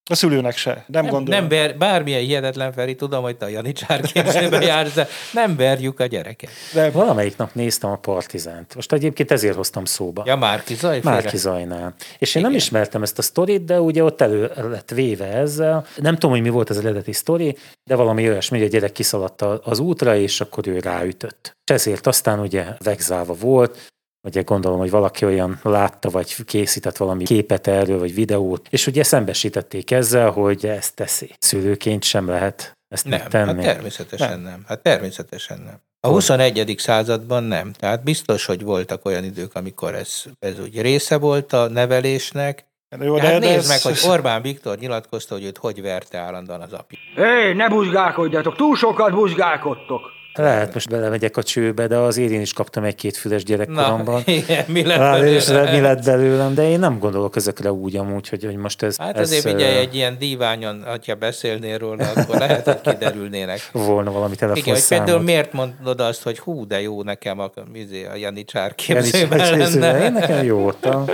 A 0.09 0.15
szülőnek 0.15 0.57
se. 0.57 0.71
Nem, 0.87 1.03
Nem, 1.03 1.11
gondolom. 1.11 1.39
nem 1.39 1.49
ver, 1.49 1.77
bármilyen 1.77 2.21
hihetetlen 2.21 2.73
Feri, 2.73 2.95
tudom, 2.95 3.23
hogy 3.23 3.37
te 3.37 3.45
a 3.45 3.49
Janicsár 3.49 4.01
képzőbe 4.01 4.61
jársz, 4.71 4.93
de 4.93 5.07
nem 5.33 5.55
verjük 5.55 5.99
a 5.99 6.05
gyereket. 6.05 6.49
De 6.73 6.91
Valamelyik 6.91 7.37
nap 7.37 7.53
néztem 7.53 7.91
a 7.91 7.95
Partizánt. 7.95 8.75
Most 8.75 8.93
egyébként 8.93 9.31
ezért 9.31 9.55
hoztam 9.55 9.85
szóba. 9.85 10.23
Ja, 10.25 10.35
Márki 10.35 10.73
Zajféle. 10.75 11.13
Márki 11.13 11.37
Zajnál. 11.37 11.93
És 12.17 12.35
én 12.35 12.41
nem 12.41 12.51
Igen. 12.51 12.63
ismertem 12.63 13.03
ezt 13.03 13.17
a 13.17 13.21
sztorit, 13.21 13.65
de 13.65 13.81
ugye 13.81 14.03
ott 14.03 14.21
elő 14.21 14.51
lett 14.55 14.89
véve 14.89 15.25
ezzel. 15.25 15.85
Nem 15.95 16.13
tudom, 16.13 16.31
hogy 16.31 16.41
mi 16.41 16.49
volt 16.49 16.69
az 16.69 16.77
eredeti 16.77 17.13
sztori, 17.13 17.57
de 17.83 17.95
valami 17.95 18.29
olyasmi, 18.29 18.57
hogy 18.57 18.67
a 18.67 18.69
gyerek 18.69 18.91
kiszaladt 18.91 19.41
az 19.41 19.79
útra, 19.79 20.15
és 20.15 20.41
akkor 20.41 20.67
ő 20.67 20.79
ráütött. 20.79 21.55
És 21.65 21.73
ezért 21.73 22.07
aztán 22.07 22.39
ugye 22.39 22.65
vegzálva 22.83 23.33
volt, 23.33 23.93
Ugye 24.25 24.41
gondolom, 24.41 24.79
hogy 24.79 24.89
valaki 24.89 25.25
olyan 25.25 25.59
látta, 25.63 26.09
vagy 26.09 26.45
készített 26.45 26.97
valami 26.97 27.23
képet 27.23 27.67
erről, 27.67 27.99
vagy 27.99 28.13
videót, 28.13 28.67
és 28.69 28.87
ugye 28.87 29.03
szembesítették 29.03 29.91
ezzel, 29.91 30.29
hogy 30.31 30.65
ezt 30.65 30.95
teszi. 30.95 31.35
Szülőként 31.39 32.03
sem 32.03 32.27
lehet 32.27 32.73
ezt 32.87 33.05
Nem, 33.05 33.19
megtenni. 33.19 33.63
hát 33.63 33.73
természetesen 33.73 34.29
nem. 34.29 34.41
nem. 34.41 34.63
Hát 34.67 34.79
természetesen 34.81 35.61
nem. 35.65 35.79
A 35.99 36.07
21. 36.07 36.75
században 36.77 37.43
nem. 37.43 37.71
Tehát 37.71 38.03
biztos, 38.03 38.45
hogy 38.45 38.63
voltak 38.63 39.05
olyan 39.05 39.23
idők, 39.23 39.55
amikor 39.55 39.95
ez, 39.95 40.23
ez 40.39 40.59
úgy 40.59 40.81
része 40.81 41.17
volt 41.17 41.53
a 41.53 41.67
nevelésnek. 41.69 42.65
jó, 42.99 43.15
Hát 43.17 43.31
de, 43.31 43.37
nézd 43.37 43.57
ez, 43.57 43.67
meg, 43.67 43.81
hogy 43.81 43.99
Orbán 44.11 44.41
Viktor 44.41 44.77
nyilatkozta, 44.77 45.33
hogy 45.33 45.43
őt 45.43 45.57
hogy 45.57 45.81
verte 45.81 46.17
állandóan 46.17 46.61
az 46.61 46.73
apja. 46.73 46.99
Hé, 47.15 47.53
ne 47.53 47.67
buzgálkodjatok, 47.69 48.55
túl 48.55 48.75
sokat 48.75 49.11
buzgálkodtok. 49.11 50.01
Lehet, 50.35 50.73
most 50.73 50.89
belemegyek 50.89 51.37
a 51.37 51.43
csőbe, 51.43 51.87
de 51.87 51.97
azért 51.97 52.31
én 52.31 52.41
is 52.41 52.53
kaptam 52.53 52.83
egy-két 52.83 53.17
füles 53.17 53.43
Na, 53.43 53.49
gyerekkoromban. 53.49 54.21
igen, 54.41 54.63
mi 54.67 54.85
lett 54.85 54.99
belőle? 54.99 55.71
mi 55.71 55.79
lett 55.79 56.03
belőlem, 56.05 56.53
de 56.53 56.69
én 56.69 56.79
nem 56.79 56.99
gondolok 56.99 57.35
ezekre 57.35 57.71
úgy 57.71 57.95
amúgy, 57.95 58.29
hogy, 58.29 58.43
hogy 58.43 58.55
most 58.55 58.83
ez, 58.83 58.97
Hát 58.97 59.17
ez 59.17 59.29
azért 59.29 59.43
figyelj, 59.43 59.75
ö, 59.75 59.79
egy 59.79 59.95
ilyen 59.95 60.15
díványon, 60.19 60.83
ha 61.05 61.13
beszélnél 61.15 61.77
róla, 61.77 62.07
akkor 62.15 62.37
lehet, 62.37 62.65
hogy 62.65 62.81
kiderülnének. 62.81 63.69
volna 63.71 64.11
valami 64.11 64.33
Igen, 64.33 64.49
hogy 64.49 64.57
telefonszámot. 64.61 65.05
például 65.05 65.25
miért 65.25 65.53
mondod 65.53 65.99
azt, 65.99 66.23
hogy 66.23 66.39
hú, 66.39 66.67
de 66.67 66.81
jó 66.81 67.03
nekem 67.03 67.39
a, 67.39 67.51
izé, 67.73 68.05
a 68.05 68.15
Janicsár 68.15 68.73
Jani 68.87 69.01
képzőben 69.01 69.39
képzőben. 69.39 69.95
Én 69.95 70.01
lenne. 70.01 70.19
nekem 70.19 70.43
jó 70.43 70.57
volt. 70.57 70.85
A... 70.85 71.05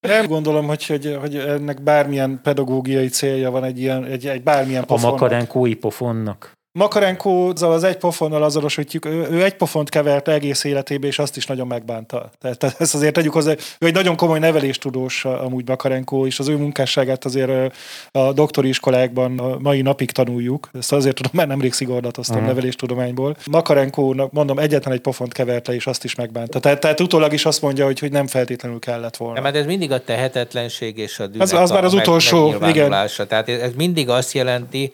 nem 0.00 0.26
gondolom, 0.26 0.66
hogy, 0.66 0.86
hogy, 0.86 1.16
hogy 1.20 1.36
ennek 1.36 1.82
bármilyen 1.82 2.40
pedagógiai 2.42 3.08
célja 3.08 3.50
van 3.50 3.64
egy, 3.64 3.78
ilyen, 3.78 4.04
egy, 4.04 4.26
egy 4.26 4.42
bármilyen 4.42 4.82
A 4.82 4.86
pofonnak. 4.86 5.18
makarenkói 5.20 5.74
pofonnak. 5.74 6.56
Makarenko 6.78 7.52
az 7.60 7.84
egy 7.84 7.96
pofonnal 7.96 8.42
azonosítjuk, 8.42 9.04
ő, 9.04 9.26
ő 9.30 9.44
egy 9.44 9.54
pofont 9.54 9.88
kevert 9.88 10.28
egész 10.28 10.64
életébe, 10.64 11.06
és 11.06 11.18
azt 11.18 11.36
is 11.36 11.46
nagyon 11.46 11.66
megbánta. 11.66 12.30
Tehát 12.40 12.80
ezt 12.80 12.94
azért 12.94 13.12
tegyük 13.12 13.32
hozzá, 13.32 13.52
ő 13.78 13.86
egy 13.86 13.94
nagyon 13.94 14.16
komoly 14.16 14.38
neveléstudós 14.38 15.24
amúgy 15.24 15.68
Makarenko, 15.68 16.26
és 16.26 16.38
az 16.38 16.48
ő 16.48 16.56
munkásságát 16.56 17.24
azért 17.24 17.74
a 18.10 18.32
doktori 18.32 18.68
iskolákban 18.68 19.38
a 19.38 19.58
mai 19.58 19.82
napig 19.82 20.10
tanuljuk. 20.10 20.70
Ezt 20.72 20.92
azért 20.92 21.14
tudom, 21.14 21.32
mert 21.34 21.48
nemrég 21.48 21.72
szigorlatoztam 21.72 22.36
uh-huh. 22.36 22.52
neveléstudományból. 22.52 23.36
Makarenkónak 23.50 24.32
mondom, 24.32 24.58
egyetlen 24.58 24.94
egy 24.94 25.00
pofont 25.00 25.32
kevert 25.32 25.66
le, 25.66 25.74
és 25.74 25.86
azt 25.86 26.04
is 26.04 26.14
megbánta. 26.14 26.60
Tehát, 26.60 26.80
tehát 26.80 27.00
utólag 27.00 27.32
is 27.32 27.44
azt 27.44 27.62
mondja, 27.62 27.84
hogy, 27.84 27.98
hogy 27.98 28.12
nem 28.12 28.26
feltétlenül 28.26 28.78
kellett 28.78 29.16
volna. 29.16 29.34
Nem, 29.34 29.44
hát 29.44 29.56
ez 29.56 29.66
mindig 29.66 29.92
a 29.92 30.04
tehetetlenség 30.04 30.98
és 30.98 31.18
a 31.18 31.26
dűnek 31.26 31.42
Az- 31.42 31.52
az 31.52 31.70
már 31.70 31.84
az 31.84 31.94
utolsó, 31.94 32.50
megnyilvánulása. 32.50 33.26
Tehát 33.26 33.48
ez 33.48 33.72
mindig 33.76 34.08
azt 34.08 34.32
jelenti, 34.32 34.92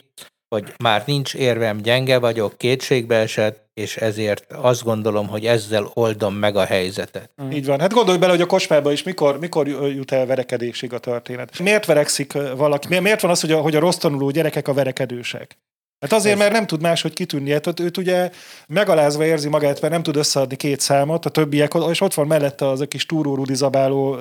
hogy 0.54 0.72
már 0.82 1.02
nincs 1.06 1.34
érvem, 1.34 1.76
gyenge 1.80 2.18
vagyok, 2.18 2.58
kétségbe 2.58 3.16
esett, 3.16 3.62
és 3.74 3.96
ezért 3.96 4.52
azt 4.52 4.82
gondolom, 4.82 5.28
hogy 5.28 5.46
ezzel 5.46 5.90
oldom 5.94 6.34
meg 6.34 6.56
a 6.56 6.64
helyzetet. 6.64 7.30
Így 7.52 7.66
van. 7.66 7.80
Hát 7.80 7.92
gondolj 7.92 8.18
bele, 8.18 8.32
hogy 8.32 8.40
a 8.40 8.46
kocsmába 8.46 8.92
is 8.92 9.02
mikor, 9.02 9.38
mikor 9.38 9.68
jut 9.68 10.12
el 10.12 10.26
verekedésig 10.26 10.92
a 10.92 10.98
történet. 10.98 11.58
Miért 11.58 11.86
verekszik 11.86 12.32
valaki? 12.56 12.86
Mi- 12.88 12.98
Miért 12.98 13.20
van 13.20 13.30
az, 13.30 13.40
hogy 13.40 13.52
a, 13.52 13.60
hogy 13.60 13.76
a 13.76 13.80
rossz 13.80 13.96
tanuló 13.96 14.30
gyerekek 14.30 14.68
a 14.68 14.72
verekedősek? 14.74 15.58
Hát 16.04 16.12
azért, 16.12 16.38
mert 16.38 16.52
nem 16.52 16.66
tud 16.66 16.80
máshogy 16.80 17.12
kitűnni. 17.12 17.50
Hát 17.52 17.66
őt, 17.66 17.80
őt 17.80 17.96
ugye 17.96 18.30
megalázva 18.66 19.24
érzi 19.24 19.48
magát, 19.48 19.80
mert 19.80 19.92
nem 19.92 20.02
tud 20.02 20.16
összeadni 20.16 20.56
két 20.56 20.80
számot, 20.80 21.26
a 21.26 21.28
többiek, 21.30 21.72
és 21.90 22.00
ott 22.00 22.14
van 22.14 22.26
mellette 22.26 22.68
az 22.68 22.80
a 22.80 22.86
kis 22.86 23.06
túró 23.06 23.34
Rudi 23.34 23.54
Zabáló 23.54 24.18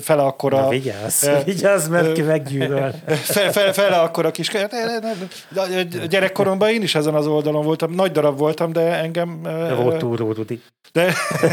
fele 0.00 0.22
akkora... 0.22 0.60
Na, 0.60 0.68
vigyázz, 0.68 1.24
ö, 1.26 1.38
vigyázz, 1.44 1.88
mert 1.88 2.12
ki 2.12 2.22
meggyűlöl. 2.22 2.94
Fe, 3.36 3.50
fe, 3.50 3.72
fele 3.72 3.96
akkora 3.96 4.30
kis... 4.30 4.48
De 4.48 6.06
Gyerekkoromban 6.08 6.68
én 6.68 6.82
is 6.82 6.94
ezen 6.94 7.14
az 7.14 7.26
oldalon 7.26 7.64
voltam. 7.64 7.92
Nagy 7.92 8.12
darab 8.12 8.38
voltam, 8.38 8.72
de 8.72 8.80
engem... 8.80 9.40
De 9.42 9.74
volt 9.74 9.98
túró, 9.98 10.32
Rudi. 10.32 10.62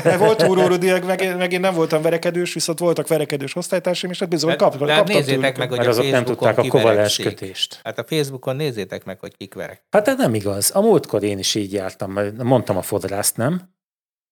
de 0.04 0.18
volt 0.18 0.38
túró 0.38 0.68
Rudi, 0.68 0.92
meg, 1.06 1.22
én- 1.22 1.36
meg 1.36 1.52
én 1.54 1.60
nem 1.60 1.74
voltam 1.74 2.02
verekedős, 2.02 2.54
viszont 2.54 2.80
voltak 2.80 3.08
verekedős 3.08 3.56
osztálytársaim, 3.56 4.12
és 4.12 4.20
hát 4.20 4.30
bizony 4.30 4.56
kap, 4.56 4.78
de 4.78 4.86
hát 4.86 4.98
kaptam 4.98 5.16
nézzétek 5.16 5.40
tőlük. 5.42 5.58
meg, 5.58 5.68
hogy 5.68 5.78
Mert 5.78 5.90
a 5.90 5.92
azok 5.92 6.12
nem 6.12 6.24
tudták 6.26 6.58
a 6.58 6.62
kiverekszik. 6.62 7.26
kötést. 7.26 7.80
Hát 7.84 8.00
a 8.00 8.04
Facebookon 8.08 8.56
nézzétek 8.56 9.04
meg, 9.06 9.20
hogy 9.20 9.38
kik 9.38 9.54
verek. 9.64 9.86
Hát 9.90 10.08
ez 10.08 10.18
nem 10.18 10.34
igaz. 10.34 10.72
A 10.76 10.82
múltkor 10.82 11.24
én 11.24 11.40
is 11.40 11.56
így 11.56 11.74
jártam, 11.74 12.20
mondtam 12.38 12.78
a 12.78 12.82
fodrászt, 12.82 13.38
nem? 13.38 13.62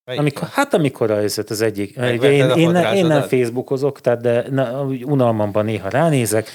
Melyik? 0.04 0.22
Amikor, 0.22 0.48
hát 0.48 0.74
amikor 0.74 1.12
az, 1.12 1.44
az 1.48 1.62
egyik, 1.62 1.98
ugye 1.98 2.32
én, 2.32 2.50
én, 2.50 2.70
ne- 2.70 2.96
én 2.96 3.06
nem? 3.06 3.22
Facebookozok, 3.22 4.02
tehát 4.02 4.22
de 4.22 4.46
na, 4.50 4.84
unalmamban 4.86 5.66
néha 5.66 5.90
ránézek, 5.90 6.50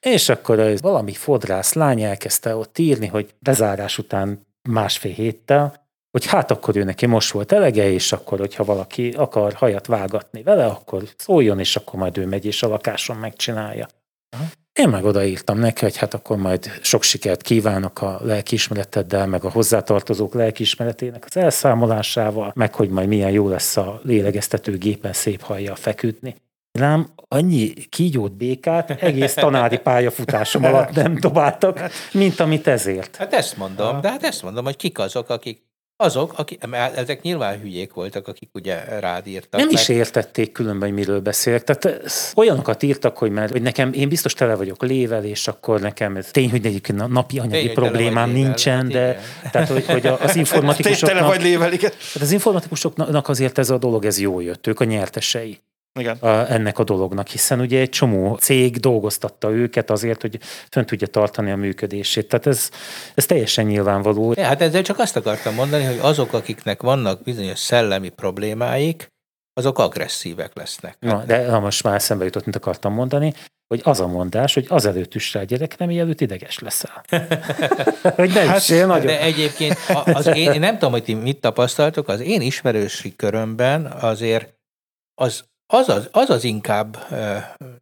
és 0.00 0.28
akkor 0.28 0.58
az 0.58 0.80
valami 0.80 1.12
fodrász 1.12 1.72
lány 1.72 2.02
elkezdte 2.02 2.56
ott 2.56 2.78
írni, 2.78 3.06
hogy 3.06 3.34
bezárás 3.38 3.98
után 3.98 4.46
másfél 4.68 5.12
héttel, 5.12 5.84
hogy 6.10 6.26
hát 6.26 6.50
akkor 6.50 6.76
ő 6.76 6.84
neki 6.84 7.06
most 7.06 7.32
volt 7.32 7.52
elege, 7.52 7.90
és 7.90 8.12
akkor, 8.12 8.38
hogyha 8.38 8.64
valaki 8.64 9.10
akar 9.10 9.52
hajat 9.52 9.86
vágatni 9.86 10.42
vele, 10.42 10.66
akkor 10.66 11.02
szóljon, 11.16 11.58
és 11.58 11.76
akkor 11.76 11.98
majd 11.98 12.18
ő 12.18 12.26
megy, 12.26 12.44
és 12.44 12.62
a 12.62 12.68
lakáson 12.68 13.16
megcsinálja. 13.16 13.86
Én 14.76 14.88
meg 14.88 15.04
odaírtam 15.04 15.58
neki, 15.58 15.84
hogy 15.84 15.96
hát 15.96 16.14
akkor 16.14 16.36
majd 16.36 16.78
sok 16.82 17.02
sikert 17.02 17.42
kívánok 17.42 18.02
a 18.02 18.20
lelkiismereteddel, 18.22 19.26
meg 19.26 19.44
a 19.44 19.50
hozzátartozók 19.50 20.34
lelkiismeretének 20.34 21.24
az 21.28 21.36
elszámolásával, 21.36 22.52
meg 22.54 22.74
hogy 22.74 22.88
majd 22.88 23.08
milyen 23.08 23.30
jó 23.30 23.48
lesz 23.48 23.76
a 23.76 24.00
lélegeztető 24.02 24.78
gépen 24.78 25.12
szép 25.12 25.42
hajjal 25.42 25.74
feküdni. 25.74 26.34
Rám 26.78 27.08
annyi 27.28 27.72
kígyót 27.72 28.32
békát 28.32 28.90
egész 28.90 29.34
tanári 29.34 29.78
pályafutásom 29.78 30.64
alatt 30.64 30.94
nem 30.94 31.20
dobáltak, 31.20 31.80
mint 32.12 32.40
amit 32.40 32.66
ezért. 32.66 33.16
Hát 33.16 33.34
ezt 33.34 33.56
mondom, 33.56 34.00
de 34.00 34.10
hát 34.10 34.24
ezt 34.24 34.42
mondom, 34.42 34.64
hogy 34.64 34.76
kik 34.76 34.98
azok, 34.98 35.28
akik 35.28 35.62
azok, 35.96 36.32
akik, 36.36 36.60
ezek 36.94 37.22
nyilván 37.22 37.60
hülyék 37.60 37.92
voltak, 37.92 38.28
akik 38.28 38.48
ugye 38.52 38.84
rád 38.84 39.26
írtak. 39.26 39.60
Nem 39.60 39.68
meg. 39.68 39.80
is 39.80 39.88
értették 39.88 40.52
különben, 40.52 40.88
hogy 40.88 40.98
miről 40.98 41.20
beszélek. 41.20 41.64
Tehát 41.64 41.84
ez- 42.04 42.32
olyanokat 42.34 42.82
írtak, 42.82 43.18
hogy 43.18 43.30
mert 43.30 43.52
hogy 43.52 43.62
nekem, 43.62 43.92
én 43.92 44.08
biztos 44.08 44.34
tele 44.34 44.54
vagyok 44.54 44.82
lével, 44.82 45.24
és 45.24 45.48
akkor 45.48 45.80
nekem 45.80 46.16
ez 46.16 46.30
tény, 46.30 46.50
hogy 46.50 46.66
egyébként 46.66 46.98
na- 46.98 47.06
napi 47.06 47.38
anyagi 47.38 47.64
Tény, 47.66 47.74
problémám 47.74 48.28
lével, 48.28 48.42
nincsen, 48.42 48.76
hát 48.76 48.86
de 48.92 49.08
igen. 49.08 49.22
tehát, 49.52 49.68
hogy, 49.68 49.86
hogy 49.86 50.06
az 50.06 50.18
Tényleg 50.18 50.32
tele 50.32 50.38
informatikusoknak, 50.38 51.26
vagy 51.26 51.42
lével, 51.42 51.72
igen. 51.72 51.90
hát 52.12 52.22
az 52.22 52.32
informatikusoknak 52.32 53.28
azért 53.28 53.58
ez 53.58 53.70
a 53.70 53.78
dolog 53.78 54.04
ez 54.04 54.20
jó 54.20 54.40
jött, 54.40 54.66
ők 54.66 54.80
a 54.80 54.84
nyertesei. 54.84 55.60
Igen. 55.96 56.16
a, 56.16 56.52
ennek 56.52 56.78
a 56.78 56.84
dolognak, 56.84 57.28
hiszen 57.28 57.60
ugye 57.60 57.80
egy 57.80 57.88
csomó 57.88 58.34
cég 58.34 58.76
dolgoztatta 58.76 59.50
őket 59.50 59.90
azért, 59.90 60.20
hogy 60.20 60.38
fönn 60.70 60.84
tudja 60.84 61.06
tartani 61.06 61.50
a 61.50 61.56
működését. 61.56 62.28
Tehát 62.28 62.46
ez, 62.46 62.70
ez 63.14 63.26
teljesen 63.26 63.66
nyilvánvaló. 63.66 64.32
Ja, 64.36 64.44
hát 64.44 64.62
ezzel 64.62 64.82
csak 64.82 64.98
azt 64.98 65.16
akartam 65.16 65.54
mondani, 65.54 65.84
hogy 65.84 65.98
azok, 66.00 66.32
akiknek 66.32 66.82
vannak 66.82 67.22
bizonyos 67.22 67.58
szellemi 67.58 68.08
problémáik, 68.08 69.08
azok 69.52 69.78
agresszívek 69.78 70.54
lesznek. 70.54 70.96
Na, 71.00 71.24
de 71.24 71.50
ha 71.50 71.60
most 71.60 71.82
már 71.82 72.02
szembe 72.02 72.24
jutott, 72.24 72.44
mint 72.44 72.56
akartam 72.56 72.92
mondani, 72.92 73.32
hogy 73.68 73.80
az 73.84 74.00
a 74.00 74.06
mondás, 74.06 74.54
hogy 74.54 74.66
azelőtt 74.68 75.14
üss 75.14 75.34
rá 75.34 75.42
gyerekre, 75.42 75.86
mielőtt 75.86 76.20
ideges 76.20 76.58
leszel. 76.58 77.04
hogy 78.16 78.32
ne 78.32 78.40
hát, 78.46 78.56
üssél 78.58 78.86
nagyon. 78.86 79.06
De 79.06 79.20
egyébként 79.20 79.76
az 80.04 80.26
én, 80.26 80.52
én 80.52 80.60
nem 80.60 80.72
tudom, 80.72 80.90
hogy 80.90 81.02
ti 81.02 81.14
mit 81.14 81.40
tapasztaltok, 81.40 82.08
az 82.08 82.20
én 82.20 82.40
ismerősi 82.40 83.16
körömben 83.16 83.86
azért 83.86 84.54
az 85.14 85.44
az 85.66 85.88
az, 85.88 86.08
az, 86.12 86.30
az 86.30 86.44
inkább 86.44 87.06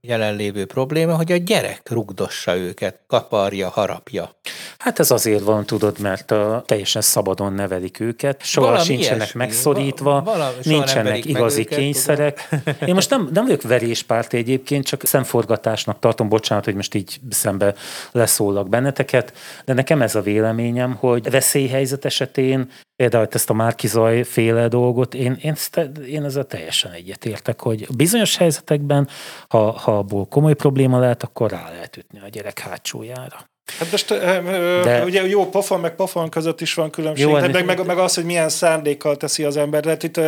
jelenlévő 0.00 0.64
probléma, 0.64 1.16
hogy 1.16 1.32
a 1.32 1.36
gyerek 1.36 1.90
rugdossa 1.90 2.56
őket, 2.56 2.98
kaparja, 3.06 3.68
harapja. 3.68 4.30
Hát 4.78 4.98
ez 4.98 5.10
azért 5.10 5.42
van, 5.42 5.64
tudod, 5.66 5.98
mert 5.98 6.30
a, 6.30 6.62
teljesen 6.66 7.02
szabadon 7.02 7.52
nevelik 7.52 8.00
őket, 8.00 8.42
soha 8.44 8.66
Valami 8.66 8.84
sincsenek 8.84 9.16
ilyesmi. 9.16 9.38
megszorítva, 9.40 10.10
Val- 10.10 10.24
valami- 10.24 10.54
nincsenek 10.62 11.24
igazi 11.24 11.60
őket, 11.60 11.78
kényszerek. 11.78 12.48
Én 12.86 12.94
most 12.94 13.10
nem, 13.10 13.28
nem 13.32 13.44
vagyok 13.44 13.62
veréspárti 13.62 14.36
egyébként, 14.36 14.84
csak 14.86 15.04
szemforgatásnak 15.04 15.98
tartom, 15.98 16.28
bocsánat, 16.28 16.64
hogy 16.64 16.74
most 16.74 16.94
így 16.94 17.20
szembe 17.30 17.74
leszólak 18.12 18.68
benneteket, 18.68 19.32
de 19.64 19.72
nekem 19.72 20.02
ez 20.02 20.14
a 20.14 20.20
véleményem, 20.20 20.94
hogy 20.94 21.30
veszélyhelyzet 21.30 22.04
esetén 22.04 22.70
például 22.96 23.26
ezt 23.30 23.50
a 23.50 23.54
Márkizaj 23.54 24.22
féle 24.22 24.68
dolgot, 24.68 25.14
én, 25.14 25.36
én, 25.42 25.54
én 26.06 26.24
ezzel 26.24 26.46
teljesen 26.46 26.92
egyetértek, 26.92 27.60
hogy 27.60 27.86
bizonyos 27.96 28.36
helyzetekben, 28.36 29.08
ha, 29.48 29.70
ha 29.70 29.98
abból 29.98 30.26
komoly 30.26 30.54
probléma 30.54 30.98
lehet, 30.98 31.22
akkor 31.22 31.50
rá 31.50 31.70
lehet 31.70 31.96
ütni 31.96 32.20
a 32.20 32.28
gyerek 32.28 32.58
hátsójára. 32.58 33.52
Hát 33.78 33.90
most 33.90 34.08
De- 34.18 35.04
ugye 35.04 35.26
jó 35.28 35.48
pofon 35.48 35.80
meg 35.80 35.94
pofon 35.94 36.28
között 36.28 36.60
is 36.60 36.74
van 36.74 36.90
különbség, 36.90 37.24
Jó, 37.24 37.30
jó, 37.30 37.36
ennek- 37.36 37.52
meg, 37.52 37.64
meg, 37.64 37.86
meg, 37.86 37.98
az, 37.98 38.14
hogy 38.14 38.24
milyen 38.24 38.48
szándékkal 38.48 39.16
teszi 39.16 39.44
az 39.44 39.56
ember. 39.56 39.82
Tehát 39.82 40.02
itt 40.02 40.20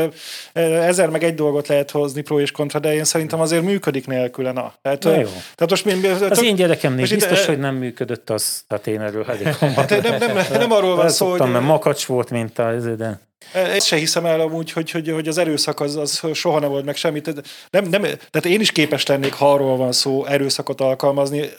ezer 0.52 1.08
meg 1.08 1.24
egy 1.24 1.34
dolgot 1.34 1.66
lehet 1.68 1.90
hozni 1.90 2.20
pro 2.20 2.40
és 2.40 2.50
kontra, 2.50 2.78
de 2.78 2.94
én 2.94 3.04
szerintem 3.04 3.40
azért 3.40 3.62
működik 3.62 4.06
nélküle. 4.06 4.52
Na. 4.52 4.74
Tehát, 4.82 5.04
jó. 5.04 5.10
tehát 5.10 5.70
most 5.70 5.84
mi, 5.84 5.92
mi, 5.92 6.06
Az 6.06 6.18
tök- 6.18 6.42
én 6.42 6.54
gyerekemnél 6.54 7.00
most 7.00 7.12
itt, 7.12 7.18
biztos, 7.18 7.42
ö, 7.42 7.46
hogy 7.46 7.58
nem 7.58 7.74
működött 7.74 8.30
az, 8.30 8.64
hát 8.68 8.86
én 8.86 9.00
erről 9.00 9.24
elég 9.28 9.46
Hát 9.46 10.02
nem, 10.02 10.18
nem, 10.18 10.46
nem 10.50 10.72
arról 10.72 10.96
van 10.96 11.08
szó, 11.08 11.30
hogy 11.30 11.40
mert 11.50 11.64
makacs 11.64 12.04
volt, 12.04 12.30
mint 12.30 12.58
a, 12.58 12.72
de 12.72 13.20
Ezt 13.52 13.86
se 13.86 13.96
hiszem 13.96 14.26
el 14.26 14.40
amúgy, 14.40 14.72
hogy, 14.72 14.90
hogy, 14.90 15.08
hogy 15.08 15.28
az 15.28 15.38
erőszak 15.38 15.80
az, 15.80 15.96
az 15.96 16.22
soha 16.32 16.58
nem 16.58 16.70
volt 16.70 16.84
meg 16.84 16.96
semmit. 16.96 17.26
Nem, 17.70 17.84
nem, 17.84 18.02
tehát 18.02 18.44
én 18.44 18.60
is 18.60 18.72
képes 18.72 19.06
lennék, 19.06 19.32
ha 19.32 19.52
arról 19.52 19.76
van 19.76 19.92
szó, 19.92 20.24
erőszakot 20.24 20.80
alkalmazni, 20.80 21.50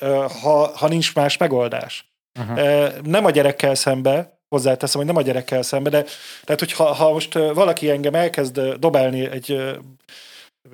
ha, 0.41 0.71
ha 0.75 0.87
nincs 0.87 1.15
más 1.15 1.37
megoldás. 1.37 2.11
Uh-huh. 2.39 2.89
Nem 3.03 3.25
a 3.25 3.31
gyerekkel 3.31 3.75
szembe, 3.75 4.39
hozzáteszem, 4.49 4.97
hogy 4.97 5.09
nem 5.09 5.17
a 5.17 5.21
gyerekkel 5.21 5.61
szembe, 5.61 5.89
de 5.89 6.03
tehát, 6.43 6.59
hogy 6.59 6.71
ha, 6.73 7.11
most 7.11 7.33
valaki 7.33 7.89
engem 7.89 8.15
elkezd 8.15 8.61
dobálni 8.61 9.29
egy 9.31 9.61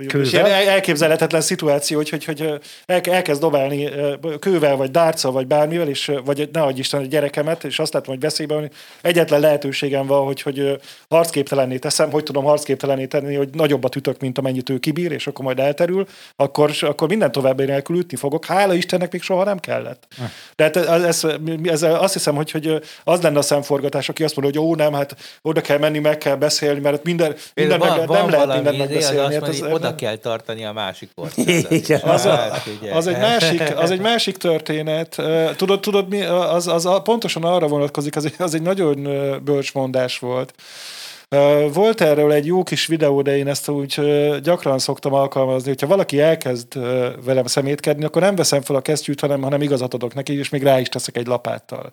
Kővel? 0.07 0.21
és 0.25 0.31
ilyen 0.33 0.45
el- 0.45 0.67
elképzelhetetlen 0.67 1.41
szituáció, 1.41 1.97
hogy, 1.97 2.09
hogy, 2.09 2.25
hogy 2.25 2.59
elkezd 3.05 3.41
dobálni 3.41 3.89
kővel, 4.39 4.75
vagy 4.75 4.91
dárccal, 4.91 5.31
vagy 5.31 5.47
bármivel, 5.47 5.87
és, 5.87 6.11
vagy 6.25 6.49
ne 6.51 6.61
adj 6.61 6.79
Isten 6.79 6.99
a 7.01 7.05
gyerekemet, 7.05 7.63
és 7.63 7.79
azt 7.79 7.93
látom, 7.93 8.13
hogy 8.13 8.23
veszélyben 8.23 8.57
van, 8.59 8.69
egyetlen 9.01 9.39
lehetőségem 9.39 10.05
van, 10.05 10.25
hogy, 10.25 10.41
hogy 10.41 10.79
harcképtelenné 11.09 11.77
teszem, 11.77 12.11
hogy 12.11 12.23
tudom 12.23 12.43
harcképtelenné 12.43 13.05
tenni, 13.05 13.35
hogy 13.35 13.49
nagyobbat 13.51 13.95
ütök, 13.95 14.19
mint 14.19 14.37
amennyit 14.37 14.69
ő 14.69 14.77
kibír, 14.77 15.11
és 15.11 15.27
akkor 15.27 15.45
majd 15.45 15.59
elterül, 15.59 16.07
akkor, 16.35 16.71
akkor 16.81 17.07
minden 17.07 17.31
további 17.31 17.63
nélkül 17.65 17.97
ütni 17.97 18.17
fogok. 18.17 18.45
Hála 18.45 18.73
Istennek 18.73 19.11
még 19.11 19.21
soha 19.21 19.43
nem 19.43 19.59
kellett. 19.59 20.07
De 20.55 20.63
hát 20.63 20.75
ez, 20.75 20.87
ez, 21.03 21.23
ez, 21.63 21.81
azt 21.83 22.13
hiszem, 22.13 22.35
hogy, 22.35 22.51
hogy 22.51 22.81
az 23.03 23.21
lenne 23.21 23.37
a 23.37 23.41
szemforgatás, 23.41 24.09
aki 24.09 24.23
azt 24.23 24.35
mondja, 24.35 24.61
hogy 24.61 24.69
ó, 24.69 24.75
nem, 24.75 24.93
hát 24.93 25.15
oda 25.41 25.61
kell 25.61 25.77
menni, 25.77 25.99
meg 25.99 26.17
kell 26.17 26.35
beszélni, 26.35 26.79
mert 26.79 27.03
minden, 27.03 27.35
minden 27.53 27.79
meg, 27.79 27.87
lehet- 27.89 28.07
nem 28.09 28.29
lehet 28.29 28.63
mindent 28.63 28.89
izé, 28.89 28.97
az 28.97 29.29
megbeszélni. 29.29 29.35
azt 29.35 29.43
Hát 29.43 29.49
ez- 29.49 29.81
oda 29.83 29.95
kell 29.95 30.15
tartani 30.15 30.65
a 30.65 30.71
másik 30.71 31.09
országot. 31.15 31.71
Igen, 31.71 32.01
az, 32.01 32.25
a, 32.25 32.29
Hát, 32.35 32.69
az, 32.93 33.07
egy 33.07 33.17
másik, 33.17 33.77
az 33.77 33.91
egy 33.91 33.99
másik 34.01 34.37
történet. 34.37 35.15
Tudod, 35.55 35.79
tudod 35.79 36.09
mi, 36.09 36.21
az, 36.23 36.67
az 36.67 36.85
a- 36.85 37.01
pontosan 37.01 37.43
arra 37.43 37.67
vonatkozik, 37.67 38.15
az 38.15 38.25
egy, 38.25 38.35
az 38.37 38.53
egy 38.53 38.61
nagyon 38.61 39.03
bölcs 39.43 39.73
mondás 39.73 40.19
volt. 40.19 40.53
Volt 41.73 42.01
erről 42.01 42.31
egy 42.31 42.45
jó 42.45 42.63
kis 42.63 42.85
videó, 42.87 43.21
de 43.21 43.37
én 43.37 43.47
ezt 43.47 43.69
úgy 43.69 43.99
gyakran 44.41 44.79
szoktam 44.79 45.13
alkalmazni, 45.13 45.67
hogyha 45.67 45.87
valaki 45.87 46.19
elkezd 46.19 46.79
velem 47.25 47.45
szemétkedni, 47.45 48.03
akkor 48.03 48.21
nem 48.21 48.35
veszem 48.35 48.61
fel 48.61 48.75
a 48.75 48.81
kesztyűt, 48.81 49.19
hanem, 49.19 49.41
hanem 49.41 49.61
igazat 49.61 49.93
adok 49.93 50.13
neki, 50.13 50.37
és 50.37 50.49
még 50.49 50.63
rá 50.63 50.79
is 50.79 50.89
teszek 50.89 51.17
egy 51.17 51.27
lapáttal. 51.27 51.91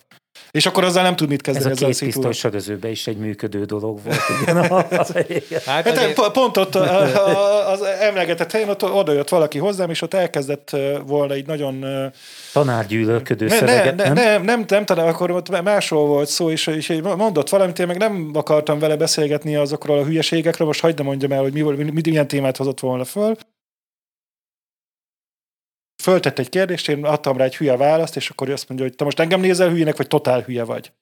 És 0.51 0.67
akkor 0.67 0.85
azzal 0.85 1.03
nem 1.03 1.17
tud 1.17 1.29
mit 1.29 1.49
ez 1.49 1.55
kezdeni 1.55 1.71
a 1.71 1.73
ezzel 1.73 1.89
a 1.89 1.91
két 1.91 2.01
pisztoly 2.05 2.33
sörözőbe 2.33 2.91
is 2.91 3.07
egy 3.07 3.17
működő 3.17 3.65
dolog 3.65 4.01
volt. 4.05 4.21
Igen. 4.43 4.57
Hát 4.71 5.65
Hát 5.65 5.87
azért, 5.89 6.15
po- 6.15 6.33
pont 6.33 6.57
ott 6.57 6.75
a- 6.75 7.27
a- 7.27 7.71
az 7.71 7.83
emlegetett 7.83 8.53
helyen, 8.53 8.69
ott 8.69 8.85
oda 8.85 9.13
jött 9.13 9.29
valaki 9.29 9.59
hozzám, 9.59 9.91
és 9.91 10.03
ott 10.03 10.15
elkezdett 10.15 10.77
volna 11.07 11.37
így 11.37 11.47
nagyon 11.47 11.85
Tanárgyűlölködő 12.53 13.47
ne, 13.47 13.55
szöveget, 13.57 13.97
ne, 13.97 14.05
nem? 14.05 14.15
nem, 14.15 14.43
nem, 14.43 14.65
nem, 14.69 14.85
talán 14.85 15.09
akkor 15.09 15.31
ott 15.31 15.63
másról 15.63 16.07
volt 16.07 16.29
szó, 16.29 16.51
és, 16.51 16.67
és 16.67 17.01
mondott 17.17 17.49
valamit, 17.49 17.79
én 17.79 17.87
meg 17.87 17.97
nem 17.99 18.31
akartam 18.35 18.79
vele 18.79 18.97
beszélgetni 18.97 19.57
azokról 19.57 19.99
a 19.99 20.05
hülyeségekről, 20.05 20.67
most 20.67 20.81
hagyd 20.81 20.99
ne 20.99 21.05
mondjam 21.05 21.33
el, 21.33 21.41
hogy 21.43 21.53
mi, 21.53 21.61
mi, 21.61 21.85
mi, 21.85 22.01
milyen 22.05 22.29
témát 22.29 22.57
hozott 22.57 22.81
volna 22.81 23.05
föl. 23.05 23.37
Föltett 26.01 26.39
egy 26.39 26.49
kérdést, 26.49 26.89
én 26.89 27.05
adtam 27.05 27.37
rá 27.37 27.45
egy 27.45 27.57
hülye 27.57 27.77
választ, 27.77 28.17
és 28.17 28.31
akkor 28.31 28.49
ő 28.49 28.53
azt 28.53 28.69
mondja, 28.69 28.87
hogy 28.87 28.97
te 28.97 29.05
most 29.05 29.21
engem 29.21 29.41
nézel 29.41 29.69
hülyének, 29.69 29.97
vagy 29.97 30.07
totál 30.07 30.41
hülye 30.41 30.65
vagy. 30.65 30.93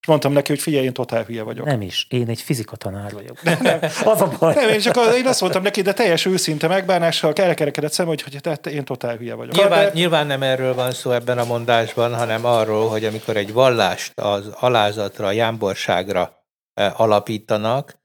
És 0.00 0.08
mondtam 0.08 0.32
neki, 0.32 0.50
hogy 0.50 0.60
figyelj, 0.60 0.84
én 0.84 0.92
totál 0.92 1.24
hülye 1.24 1.42
vagyok. 1.42 1.66
Nem 1.66 1.80
is. 1.80 2.06
Én 2.10 2.28
egy 2.28 2.40
fizikatanár 2.40 3.12
vagyok. 3.12 3.38
Az 4.12 4.20
a 4.20 4.32
baj. 4.38 4.54
Nem, 4.54 4.68
én 4.68 4.80
csak 4.80 4.96
az, 4.96 5.14
én 5.14 5.26
azt 5.26 5.40
mondtam 5.40 5.62
neki, 5.62 5.82
de 5.82 5.92
teljes 5.92 6.24
őszinte 6.24 6.68
megbánással 6.68 7.32
elkerekedett 7.32 7.92
szem, 7.92 8.06
hogy, 8.06 8.22
hogy 8.22 8.38
te, 8.40 8.56
te, 8.56 8.70
én 8.70 8.84
totál 8.84 9.16
hülye 9.16 9.34
vagyok. 9.34 9.54
Nyilván, 9.54 9.84
De- 9.84 9.90
nyilván 9.92 10.26
nem 10.26 10.42
erről 10.42 10.74
van 10.74 10.92
szó 10.92 11.10
ebben 11.10 11.38
a 11.38 11.44
mondásban, 11.44 12.14
hanem 12.14 12.44
arról, 12.44 12.88
hogy 12.88 13.04
amikor 13.04 13.36
egy 13.36 13.52
vallást 13.52 14.12
az 14.20 14.46
alázatra, 14.52 15.26
a 15.26 15.32
jámborságra 15.32 16.44
eh, 16.74 17.00
alapítanak, 17.00 18.00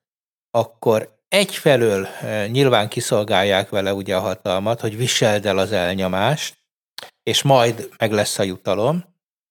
akkor 0.52 1.17
egyfelől 1.28 2.06
eh, 2.06 2.48
nyilván 2.50 2.90
kiszolgálják 2.90 3.70
vele 3.70 3.94
ugye 3.94 4.16
a 4.16 4.20
hatalmat, 4.20 4.82
hogy 4.82 4.98
viseld 4.98 5.46
el 5.46 5.58
az 5.58 5.72
elnyomást, 5.72 6.58
és 7.24 7.42
majd 7.42 7.90
meg 7.98 8.12
lesz 8.12 8.40
a 8.40 8.44
jutalom, 8.44 9.04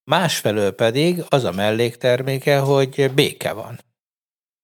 másfelől 0.04 0.72
pedig 0.72 1.24
az 1.28 1.44
a 1.44 1.52
mellékterméke, 1.52 2.58
hogy 2.58 3.10
béke 3.14 3.52
van. 3.52 3.80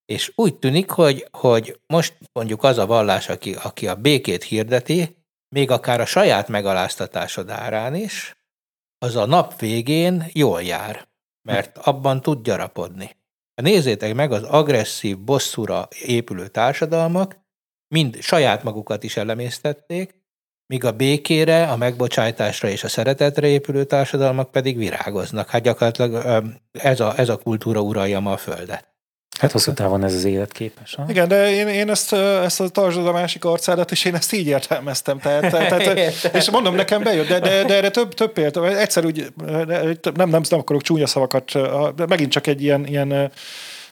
És 0.04 0.32
úgy 0.34 0.54
tűnik, 0.54 0.90
hogy, 0.90 1.28
hogy 1.30 1.80
most 1.86 2.18
mondjuk 2.32 2.62
az 2.62 2.78
a 2.78 2.86
vallás, 2.86 3.28
aki, 3.28 3.54
aki 3.54 3.88
a 3.88 3.94
békét 3.94 4.42
hirdeti, 4.42 5.16
még 5.48 5.70
akár 5.70 6.00
a 6.00 6.06
saját 6.06 6.48
megaláztatásod 6.48 7.50
árán 7.50 7.94
is, 7.94 8.36
az 8.98 9.16
a 9.16 9.26
nap 9.26 9.60
végén 9.60 10.24
jól 10.32 10.62
jár, 10.62 11.08
mert 11.42 11.78
abban 11.78 12.20
tud 12.20 12.44
gyarapodni. 12.44 13.16
Nézzétek 13.55 14.14
meg, 14.14 14.32
az 14.32 14.42
agresszív, 14.42 15.18
bosszúra 15.18 15.88
épülő 16.05 16.48
társadalmak 16.48 17.40
mind 17.88 18.20
saját 18.20 18.62
magukat 18.62 19.03
is 19.03 19.16
elemésztették, 19.16 20.20
míg 20.66 20.84
a 20.84 20.92
békére, 20.92 21.68
a 21.68 21.76
megbocsájtásra 21.76 22.68
és 22.68 22.84
a 22.84 22.88
szeretetre 22.88 23.46
épülő 23.46 23.84
társadalmak 23.84 24.50
pedig 24.50 24.76
virágoznak. 24.76 25.48
Hát 25.48 25.62
gyakorlatilag 25.62 26.44
ez 26.72 27.00
a, 27.00 27.18
ez 27.18 27.28
a 27.28 27.38
kultúra 27.38 27.80
uralja 27.80 28.20
ma 28.20 28.32
a 28.32 28.36
Földet. 28.36 28.91
Hát 29.40 29.52
hosszú 29.52 29.72
távon 29.72 30.04
ez 30.04 30.14
az 30.14 30.24
életképes. 30.24 30.94
Ha? 30.94 31.04
Igen, 31.08 31.28
de 31.28 31.50
én, 31.50 31.68
én 31.68 31.90
ezt, 31.90 32.12
ezt 32.12 32.60
a 32.60 32.68
tartsd 32.68 33.06
a 33.06 33.12
másik 33.12 33.44
arcádat, 33.44 33.90
és 33.90 34.04
én 34.04 34.14
ezt 34.14 34.32
így 34.32 34.46
értelmeztem. 34.46 35.18
Tehát, 35.18 35.50
tehát, 35.50 36.34
és 36.34 36.50
mondom, 36.50 36.74
nekem 36.74 37.02
bejött, 37.02 37.28
de, 37.28 37.40
de, 37.40 37.64
de 37.64 37.74
erre 37.74 37.90
több, 37.90 38.14
több 38.14 38.32
példa. 38.32 38.78
Egyszer 38.78 39.04
úgy, 39.04 39.32
nem, 40.14 40.28
nem, 40.28 40.42
nem 40.48 40.58
akarok 40.58 40.82
csúnya 40.82 41.06
szavakat, 41.06 41.52
de 41.94 42.06
megint 42.06 42.30
csak 42.30 42.46
egy 42.46 42.62
ilyen, 42.62 42.86
ilyen 42.86 43.32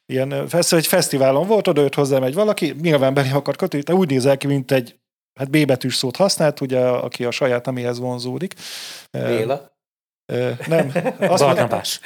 ilyen 0.07 0.49
egy 0.71 0.87
fesztiválon 0.87 1.47
volt, 1.47 1.69
oda 1.69 1.81
jött 1.81 1.95
hozzám 1.95 2.23
egy 2.23 2.35
valaki, 2.35 2.75
nyilván 2.81 3.15
belé 3.15 3.31
akar 3.31 3.57
kötni, 3.57 3.81
de 3.81 3.95
úgy 3.95 4.11
nézel 4.11 4.37
ki, 4.37 4.47
mint 4.47 4.73
egy 4.73 4.97
hát 5.39 5.51
B 5.51 5.67
betűs 5.67 5.97
szót 5.97 6.17
használt, 6.17 6.61
ugye, 6.61 6.81
aki 6.81 7.25
a 7.25 7.31
saját 7.31 7.67
neméhez 7.67 7.99
vonzódik. 7.99 8.55
Béla? 9.11 9.79
Ö, 10.31 10.51
Nem, 10.67 10.93
azt 11.19 11.45
mondta, 11.45 11.67
Barnabás. 11.67 12.01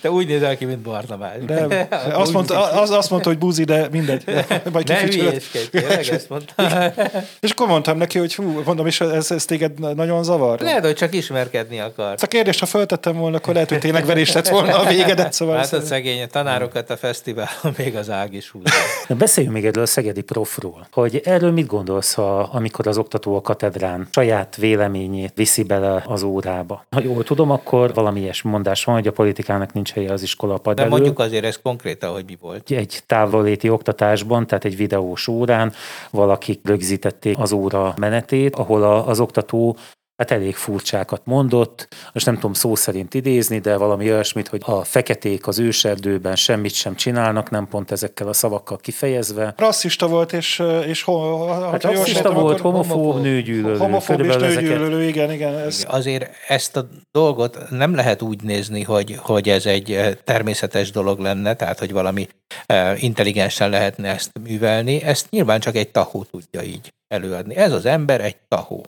Te 0.00 0.10
úgy 0.10 0.26
nézel 0.26 0.56
ki, 0.56 0.64
mint 0.64 0.78
Barnabás. 0.78 1.32
nem, 1.46 1.68
azt 2.22 2.32
mondta, 2.32 2.72
az, 2.72 2.90
azt 2.90 3.10
mondta, 3.10 3.28
hogy 3.28 3.38
buzi, 3.38 3.64
de 3.64 3.88
mindegy. 3.90 4.24
Majd 4.72 4.88
Ne 4.88 5.00
hülyéskedj, 5.00 5.66
tényleg 5.70 6.08
ezt 6.08 6.28
mondta. 6.28 6.92
És 7.40 7.50
akkor 7.50 7.66
mondtam 7.66 7.96
neki, 7.98 8.18
hogy 8.18 8.34
hú, 8.34 8.62
mondom, 8.64 8.86
és 8.86 9.00
ez, 9.00 9.30
ez 9.30 9.44
téged 9.44 9.94
nagyon 9.96 10.22
zavar. 10.22 10.60
Lehet, 10.60 10.84
hogy 10.84 10.94
csak 10.94 11.14
ismerkedni 11.14 11.80
akar. 11.80 12.12
Ezt 12.12 12.22
a 12.22 12.26
kérdést, 12.26 12.60
ha 12.60 12.66
föltettem 12.66 13.16
volna, 13.16 13.36
akkor 13.36 13.54
lehet, 13.54 13.68
hogy 13.68 13.78
tényleg 13.78 14.06
verés 14.06 14.32
lett 14.32 14.48
volna 14.48 14.78
a 14.78 14.88
végedet, 14.88 15.32
szóval... 15.32 15.56
Hát 15.56 15.72
a 15.72 15.80
szegény 15.80 16.28
tanárokat 16.30 16.90
a 16.90 16.96
fesztiválon 16.96 17.74
még 17.76 17.96
az 17.96 18.10
ág 18.10 18.34
is 18.34 18.50
húzza. 18.50 18.70
Beszéljünk 19.08 19.54
még 19.54 19.66
erről 19.66 19.82
a 19.82 19.86
szegedi 19.86 20.22
profról, 20.22 20.86
hogy 20.92 21.20
erről 21.24 21.52
mit 21.52 21.66
gondolsz, 21.66 22.14
ha, 22.14 22.38
amikor 22.38 22.86
az 22.86 22.98
oktató 22.98 23.36
a 23.36 23.40
katedrán 23.40 24.08
saját 24.10 24.56
véleményét 24.56 25.32
viszi 25.34 25.62
bele 25.62 26.02
az 26.06 26.22
órába. 26.22 26.65
Ha 26.90 27.00
jól 27.00 27.22
tudom, 27.22 27.50
akkor 27.50 27.94
valami 27.94 28.20
ilyesmi 28.20 28.50
mondás 28.50 28.84
van, 28.84 28.94
hogy 28.94 29.06
a 29.06 29.12
politikának 29.12 29.72
nincs 29.72 29.92
helye 29.92 30.12
az 30.12 30.22
iskola 30.22 30.58
pad 30.58 30.76
De 30.76 30.88
mondjuk 30.88 31.18
azért 31.18 31.44
ez 31.44 31.58
konkrétan, 31.62 32.12
hogy 32.12 32.24
mi 32.26 32.36
volt. 32.40 32.70
egy 32.70 33.00
távolléti 33.06 33.68
oktatásban, 33.68 34.46
tehát 34.46 34.64
egy 34.64 34.76
videós 34.76 35.28
órán 35.28 35.72
valakik 36.10 36.60
rögzítették 36.64 37.38
az 37.38 37.52
óra 37.52 37.94
menetét, 37.96 38.54
ahol 38.56 38.82
az 38.82 39.20
oktató 39.20 39.76
hát 40.16 40.30
elég 40.30 40.54
furcsákat 40.54 41.20
mondott, 41.24 41.88
most 42.12 42.26
nem 42.26 42.34
tudom 42.34 42.52
szó 42.52 42.74
szerint 42.74 43.14
idézni, 43.14 43.58
de 43.58 43.76
valami 43.76 44.10
olyasmit, 44.12 44.48
hogy 44.48 44.62
a 44.64 44.84
feketék 44.84 45.46
az 45.46 45.58
őserdőben 45.58 46.36
semmit 46.36 46.74
sem 46.74 46.94
csinálnak, 46.94 47.50
nem 47.50 47.68
pont 47.68 47.90
ezekkel 47.90 48.28
a 48.28 48.32
szavakkal 48.32 48.76
kifejezve. 48.76 49.54
Rasszista 49.56 50.08
volt, 50.08 50.32
és, 50.32 50.62
és 50.86 51.02
ho, 51.02 51.46
Hát 51.46 51.82
rasszista 51.82 52.06
sejtem, 52.06 52.34
volt, 52.34 52.60
homofób, 52.60 52.92
homofób, 52.96 53.22
nőgyűlölő. 53.22 53.76
homofób 53.78 54.20
és 54.20 54.34
ezeket- 54.34 54.54
nőgyűlölő, 54.54 55.02
igen, 55.02 55.32
igen. 55.32 55.58
Ez, 55.58 55.84
Azért 55.88 56.30
ezt 56.48 56.76
a 56.76 56.88
dolgot 57.10 57.58
nem 57.70 57.94
lehet 57.94 58.22
úgy 58.22 58.42
nézni, 58.42 58.82
hogy, 58.82 59.16
hogy 59.18 59.48
ez 59.48 59.66
egy 59.66 59.92
eh, 59.92 60.12
természetes 60.24 60.90
dolog 60.90 61.18
lenne, 61.18 61.54
tehát 61.54 61.78
hogy 61.78 61.92
valami 61.92 62.28
eh, 62.66 63.02
intelligensen 63.02 63.70
lehetne 63.70 64.08
ezt 64.08 64.30
művelni. 64.42 65.02
Ezt 65.02 65.30
nyilván 65.30 65.60
csak 65.60 65.76
egy 65.76 65.88
tahó 65.90 66.24
tudja 66.24 66.62
így 66.62 66.92
előadni. 67.14 67.56
Ez 67.56 67.72
az 67.72 67.86
ember 67.86 68.20
egy 68.20 68.36
tahó. 68.48 68.84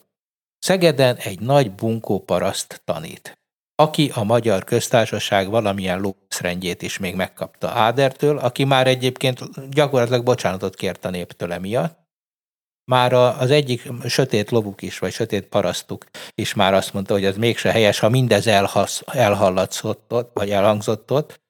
Szegeden 0.58 1.16
egy 1.16 1.40
nagy 1.40 1.72
bunkó 1.72 2.20
paraszt 2.20 2.80
tanít, 2.84 3.38
aki 3.74 4.10
a 4.14 4.22
magyar 4.22 4.64
köztársaság 4.64 5.50
valamilyen 5.50 6.00
lószrendjét 6.00 6.82
is 6.82 6.98
még 6.98 7.14
megkapta 7.14 7.68
Ádertől, 7.68 8.38
aki 8.38 8.64
már 8.64 8.86
egyébként 8.86 9.70
gyakorlatilag 9.70 10.24
bocsánatot 10.24 10.74
kért 10.74 11.04
a 11.04 11.10
néptől 11.10 11.52
emiatt. 11.52 12.06
Már 12.84 13.12
az 13.12 13.50
egyik 13.50 13.88
sötét 14.06 14.50
lovuk 14.50 14.82
is, 14.82 14.98
vagy 14.98 15.12
sötét 15.12 15.46
parasztuk 15.46 16.06
is 16.34 16.54
már 16.54 16.74
azt 16.74 16.92
mondta, 16.92 17.12
hogy 17.12 17.24
ez 17.24 17.36
mégse 17.36 17.70
helyes, 17.70 17.98
ha 17.98 18.08
mindez 18.08 18.46
elhasz, 18.46 19.02
elhallatszott 19.06 20.12
ott, 20.12 20.30
vagy 20.34 20.50
elhangzott 20.50 21.12
ott. 21.12 21.40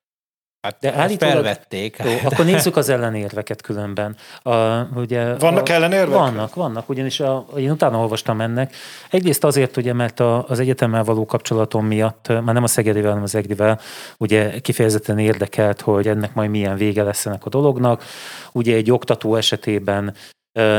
Hát 0.69 0.77
De 0.81 1.01
állítólag- 1.01 1.35
felvették. 1.35 1.97
Jó, 2.05 2.11
akkor 2.25 2.45
nézzük 2.45 2.77
az 2.77 2.89
ellenérveket 2.89 3.62
különben. 3.62 4.16
A, 4.43 4.81
ugye, 4.95 5.35
Vannak 5.35 5.69
a, 5.69 5.73
ellenérvek? 5.73 6.19
Vannak, 6.19 6.55
vannak, 6.55 6.89
ugyanis 6.89 7.21
a, 7.21 7.47
én 7.57 7.71
utána 7.71 7.99
olvastam 7.99 8.41
ennek. 8.41 8.75
Egyrészt 9.11 9.45
azért, 9.45 9.77
ugye, 9.77 9.93
mert 9.93 10.21
a, 10.21 10.45
az 10.49 10.61
egyetemmel 10.61 11.05
való 11.05 11.27
kapcsolatom 11.27 11.87
miatt, 11.87 12.29
már 12.29 12.55
nem 12.55 12.62
a 12.62 12.66
Szegedivel, 12.66 13.09
hanem 13.09 13.23
az 13.23 13.35
Egrivel, 13.35 13.81
ugye 14.19 14.59
kifejezetten 14.61 15.19
érdekelt, 15.19 15.81
hogy 15.81 16.09
ennek 16.09 16.35
majd 16.35 16.51
milyen 16.51 16.77
vége 16.77 17.03
lesz 17.03 17.27
ennek 17.27 17.45
a 17.45 17.49
dolognak. 17.49 18.05
Ugye 18.53 18.75
egy 18.75 18.91
oktató 18.91 19.35
esetében 19.37 20.14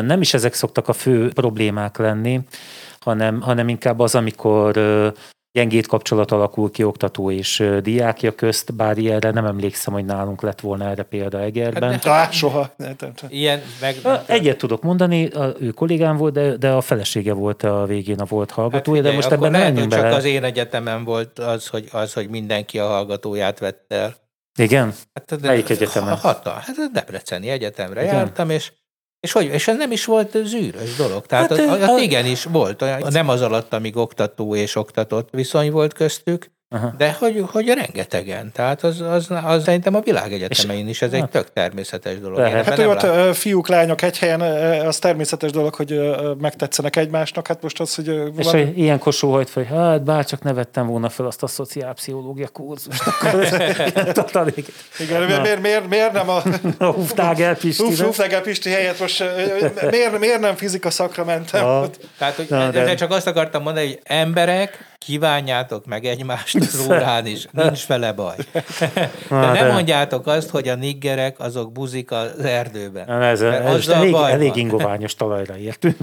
nem 0.02 0.22
is 0.22 0.34
ezek 0.34 0.54
szoktak 0.54 0.88
a 0.88 0.94
fő 0.94 1.32
problémák 1.34 1.98
lenni, 1.98 2.40
hanem, 3.00 3.42
hanem 3.42 3.70
inkább 3.70 4.00
az, 4.00 4.16
amikor 4.16 4.78
gyengét 5.60 5.88
kapcsolat 5.88 6.32
alakul 6.32 6.72
ki 6.72 6.84
oktató 6.84 7.32
és 7.32 7.64
diákja 7.82 8.32
közt, 8.32 8.76
bár 8.76 8.98
ilyenre 8.98 9.32
nem 9.32 9.46
emlékszem, 9.46 9.94
hogy 9.94 10.06
nálunk 10.06 10.42
lett 10.42 10.60
volna 10.60 10.90
erre 10.90 11.04
példa 11.04 11.40
Egerben. 11.40 11.92
Hát 11.92 12.06
Á, 12.06 12.32
soha. 12.32 12.70
Ne, 12.78 12.86
ne, 12.88 13.08
ne. 13.22 13.28
Ilyen 13.30 13.62
meg... 13.82 13.96
Ö, 14.04 14.14
Egyet 14.26 14.58
tudok 14.58 14.82
mondani, 14.84 15.26
a, 15.28 15.54
ő 15.60 15.70
kollégám 15.70 16.18
volt, 16.18 16.34
de, 16.34 16.58
de 16.58 16.70
a 16.70 16.82
felesége 16.82 17.34
volt 17.34 17.64
a 17.64 17.86
végén 17.86 18.20
a 18.20 18.26
volt 18.26 18.52
hallgatója, 18.52 19.02
de 19.02 19.08
Hát 19.12 19.16
figyelj, 19.16 19.16
most 19.16 19.32
ebben 19.32 19.52
nem 19.52 19.62
menjünk 19.62 19.80
hogy 19.94 20.02
csak 20.02 20.02
bele. 20.02 20.16
az 20.16 20.26
én 20.26 20.44
egyetemen 20.44 21.04
volt 21.04 21.40
az, 21.40 21.68
hogy, 21.68 21.88
az, 21.92 22.14
hogy 22.14 22.30
mindenki 22.30 22.80
a 22.80 22.88
hallgatóját 22.88 23.60
vette 23.60 23.96
el. 23.96 24.16
Igen? 24.60 24.94
Hát, 25.14 25.42
Melyik 25.42 25.70
egyetemen? 25.70 26.16
Hata. 26.18 26.50
Hát 26.50 26.78
a 26.78 26.90
Debreceni 26.94 27.50
Egyetemre 27.50 28.02
Igen. 28.04 28.14
jártam, 28.16 28.50
és 28.50 28.72
és, 29.20 29.32
hogy, 29.32 29.46
és 29.46 29.68
ez 29.68 29.78
nem 29.78 29.92
is 29.92 30.06
volt 30.06 30.38
zűrös 30.46 30.96
dolog. 30.96 31.26
Tehát 31.26 31.50
Hát, 31.50 31.60
az, 31.60 31.82
az 31.82 31.90
a- 31.90 32.00
igenis 32.00 32.44
volt 32.44 32.82
olyan, 32.82 33.04
nem 33.12 33.30
az 33.30 33.42
alatt, 33.42 33.74
amíg 33.74 33.98
oktató 33.98 34.56
és 34.56 34.76
oktatott 34.76 35.30
viszony 35.32 35.72
volt 35.72 35.94
köztük, 35.94 36.52
Aha. 36.72 36.94
de 36.98 37.16
hogy, 37.20 37.44
hogy 37.52 37.68
rengetegen. 37.68 38.52
Tehát 38.52 38.84
az, 38.84 39.02
az, 39.02 39.28
az 39.44 39.64
szerintem 39.64 39.96
a 39.96 40.00
világegyetemein 40.00 40.88
is 40.88 41.02
ez 41.02 41.14
egy 41.14 41.20
hát- 41.20 41.30
tök 41.30 41.54
természetes 41.54 42.20
dolog. 42.20 42.38
Lehet. 42.38 42.66
Hát, 42.66 42.80
ott 42.80 42.86
látom. 43.02 43.18
ö, 43.18 43.34
fiúk, 43.34 43.68
lányok 43.68 44.02
egy 44.02 44.18
helyen, 44.18 44.42
az 44.86 44.98
természetes 45.00 45.52
dolog, 45.52 45.74
hogy 45.76 46.00
megtetszenek 46.40 46.96
egymásnak. 46.96 47.48
Hát 47.48 47.62
most 47.62 47.80
az, 47.80 47.96
hogy 47.96 48.08
ö, 48.08 48.28
És 48.38 48.48
hogy 48.48 48.78
ilyenkor 48.78 49.14
sóhajt 49.14 49.50
fel, 49.50 49.64
hogy 49.64 49.78
hát 49.78 50.04
bárcsak 50.04 50.44
ne 50.44 50.54
vettem 50.54 50.88
volna 50.88 51.10
fel 51.10 51.26
azt 51.26 51.44
a 51.44 51.48
szociálpszichológia 51.48 52.48
kurzust, 52.48 53.02
akkor 53.08 53.44
ez 53.96 54.14
tartalék. 54.14 54.66
Igen, 55.00 55.24
miért, 55.24 55.42
miért, 55.42 55.62
miért, 55.62 55.88
miért 55.90 56.12
nem 56.12 56.30
a... 56.30 56.42
A 56.86 56.92
Huftágel 56.92 57.56
Pisti. 57.56 58.04
Uflegel 58.04 58.42
Pisti 58.42 58.70
helyett 58.70 59.00
most 59.00 59.24
miért, 59.90 60.20
miért 60.20 60.40
nem 60.40 60.56
fizika 60.56 60.90
szakra 60.90 61.24
mentem? 61.26 61.90
Tehát, 62.18 62.36
hogy 62.36 62.46
Na, 62.50 62.70
de- 62.70 62.96
csak 62.96 63.12
azt 63.12 63.28
akartam 63.28 63.64
mondani, 63.64 63.86
hogy 63.88 64.00
emberek, 64.04 64.88
kívánjátok 65.06 65.86
meg 65.86 66.06
egymást 66.06 66.56
az 66.56 66.86
órán 66.88 67.26
is, 67.26 67.48
nincs 67.52 67.88
vele 67.88 68.12
baj. 68.14 68.36
De 69.30 69.52
de- 69.52 69.72
mondjátok 69.72 70.28
azt, 70.28 70.50
hogy 70.50 70.68
a 70.68 70.76
niggerek 70.76 71.40
azok 71.40 71.72
buzik 71.72 72.12
az 72.12 72.40
erdőben. 72.40 73.06
Na, 73.08 73.24
ez, 73.24 73.42
ez 73.42 73.88
elég, 73.88 74.14
elég 74.14 74.56
ingoványos 74.56 75.16
talajra 75.16 75.58
értünk. 75.58 75.98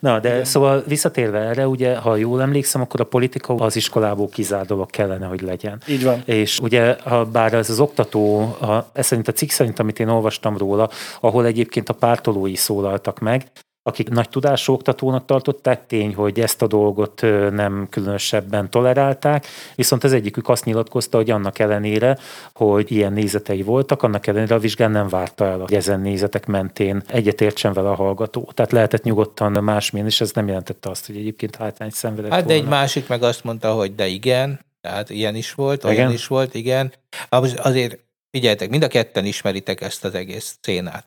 Na, 0.00 0.18
de 0.20 0.28
Igen. 0.28 0.44
szóval 0.44 0.82
visszatérve 0.86 1.38
erre, 1.38 1.66
ugye, 1.66 1.96
ha 1.96 2.16
jól 2.16 2.42
emlékszem, 2.42 2.80
akkor 2.80 3.00
a 3.00 3.04
politika 3.04 3.54
az 3.54 3.76
iskolából 3.76 4.28
kizárt 4.28 4.66
dolog 4.66 4.90
kellene, 4.90 5.26
hogy 5.26 5.40
legyen. 5.40 5.82
Így 5.86 6.04
van. 6.04 6.22
És 6.24 6.58
ugye, 6.58 6.96
ha 7.04 7.24
bár 7.24 7.52
ez 7.52 7.70
az 7.70 7.80
oktató, 7.80 8.40
a, 8.60 8.90
ez 8.92 9.06
szerint 9.06 9.28
a 9.28 9.32
cikk 9.32 9.50
szerint, 9.50 9.78
amit 9.78 10.00
én 10.00 10.08
olvastam 10.08 10.56
róla, 10.56 10.90
ahol 11.20 11.46
egyébként 11.46 11.88
a 11.88 11.94
pártolói 11.94 12.54
szólaltak 12.54 13.18
meg, 13.18 13.42
akik 13.82 14.08
nagy 14.08 14.28
tudású 14.28 14.72
oktatónak 14.72 15.24
tartották, 15.24 15.86
tény, 15.86 16.14
hogy 16.14 16.40
ezt 16.40 16.62
a 16.62 16.66
dolgot 16.66 17.20
nem 17.50 17.86
különösebben 17.90 18.70
tolerálták, 18.70 19.46
viszont 19.74 20.04
az 20.04 20.12
egyikük 20.12 20.48
azt 20.48 20.64
nyilatkozta, 20.64 21.16
hogy 21.16 21.30
annak 21.30 21.58
ellenére, 21.58 22.18
hogy 22.54 22.92
ilyen 22.92 23.12
nézetei 23.12 23.62
voltak, 23.62 24.02
annak 24.02 24.26
ellenére 24.26 24.54
a 24.54 24.58
vizsgán 24.58 24.90
nem 24.90 25.08
várta 25.08 25.44
el, 25.44 25.58
hogy 25.58 25.74
ezen 25.74 26.00
nézetek 26.00 26.46
mentén 26.46 27.02
egyetértsen 27.06 27.72
vele 27.72 27.88
a 27.88 27.94
hallgató. 27.94 28.50
Tehát 28.54 28.72
lehetett 28.72 29.02
nyugodtan 29.02 29.64
másmilyen, 29.64 30.06
és 30.06 30.20
ez 30.20 30.32
nem 30.32 30.46
jelentette 30.46 30.90
azt, 30.90 31.06
hogy 31.06 31.16
egyébként 31.16 31.56
hátrányt 31.56 31.94
szenvedett 31.94 32.32
Hát 32.32 32.44
de 32.44 32.52
egy 32.52 32.60
volna. 32.60 32.76
másik 32.76 33.08
meg 33.08 33.22
azt 33.22 33.44
mondta, 33.44 33.72
hogy 33.72 33.94
de 33.94 34.06
igen, 34.06 34.60
tehát 34.80 35.10
ilyen 35.10 35.34
is 35.34 35.52
volt, 35.52 35.84
olyan 35.84 35.96
Igen. 35.96 36.10
is 36.12 36.26
volt, 36.26 36.54
igen. 36.54 36.92
Az, 37.28 37.54
azért 37.62 37.98
figyeljetek, 38.30 38.70
mind 38.70 38.82
a 38.82 38.88
ketten 38.88 39.24
ismeritek 39.24 39.80
ezt 39.80 40.04
az 40.04 40.14
egész 40.14 40.58
szénát. 40.60 41.06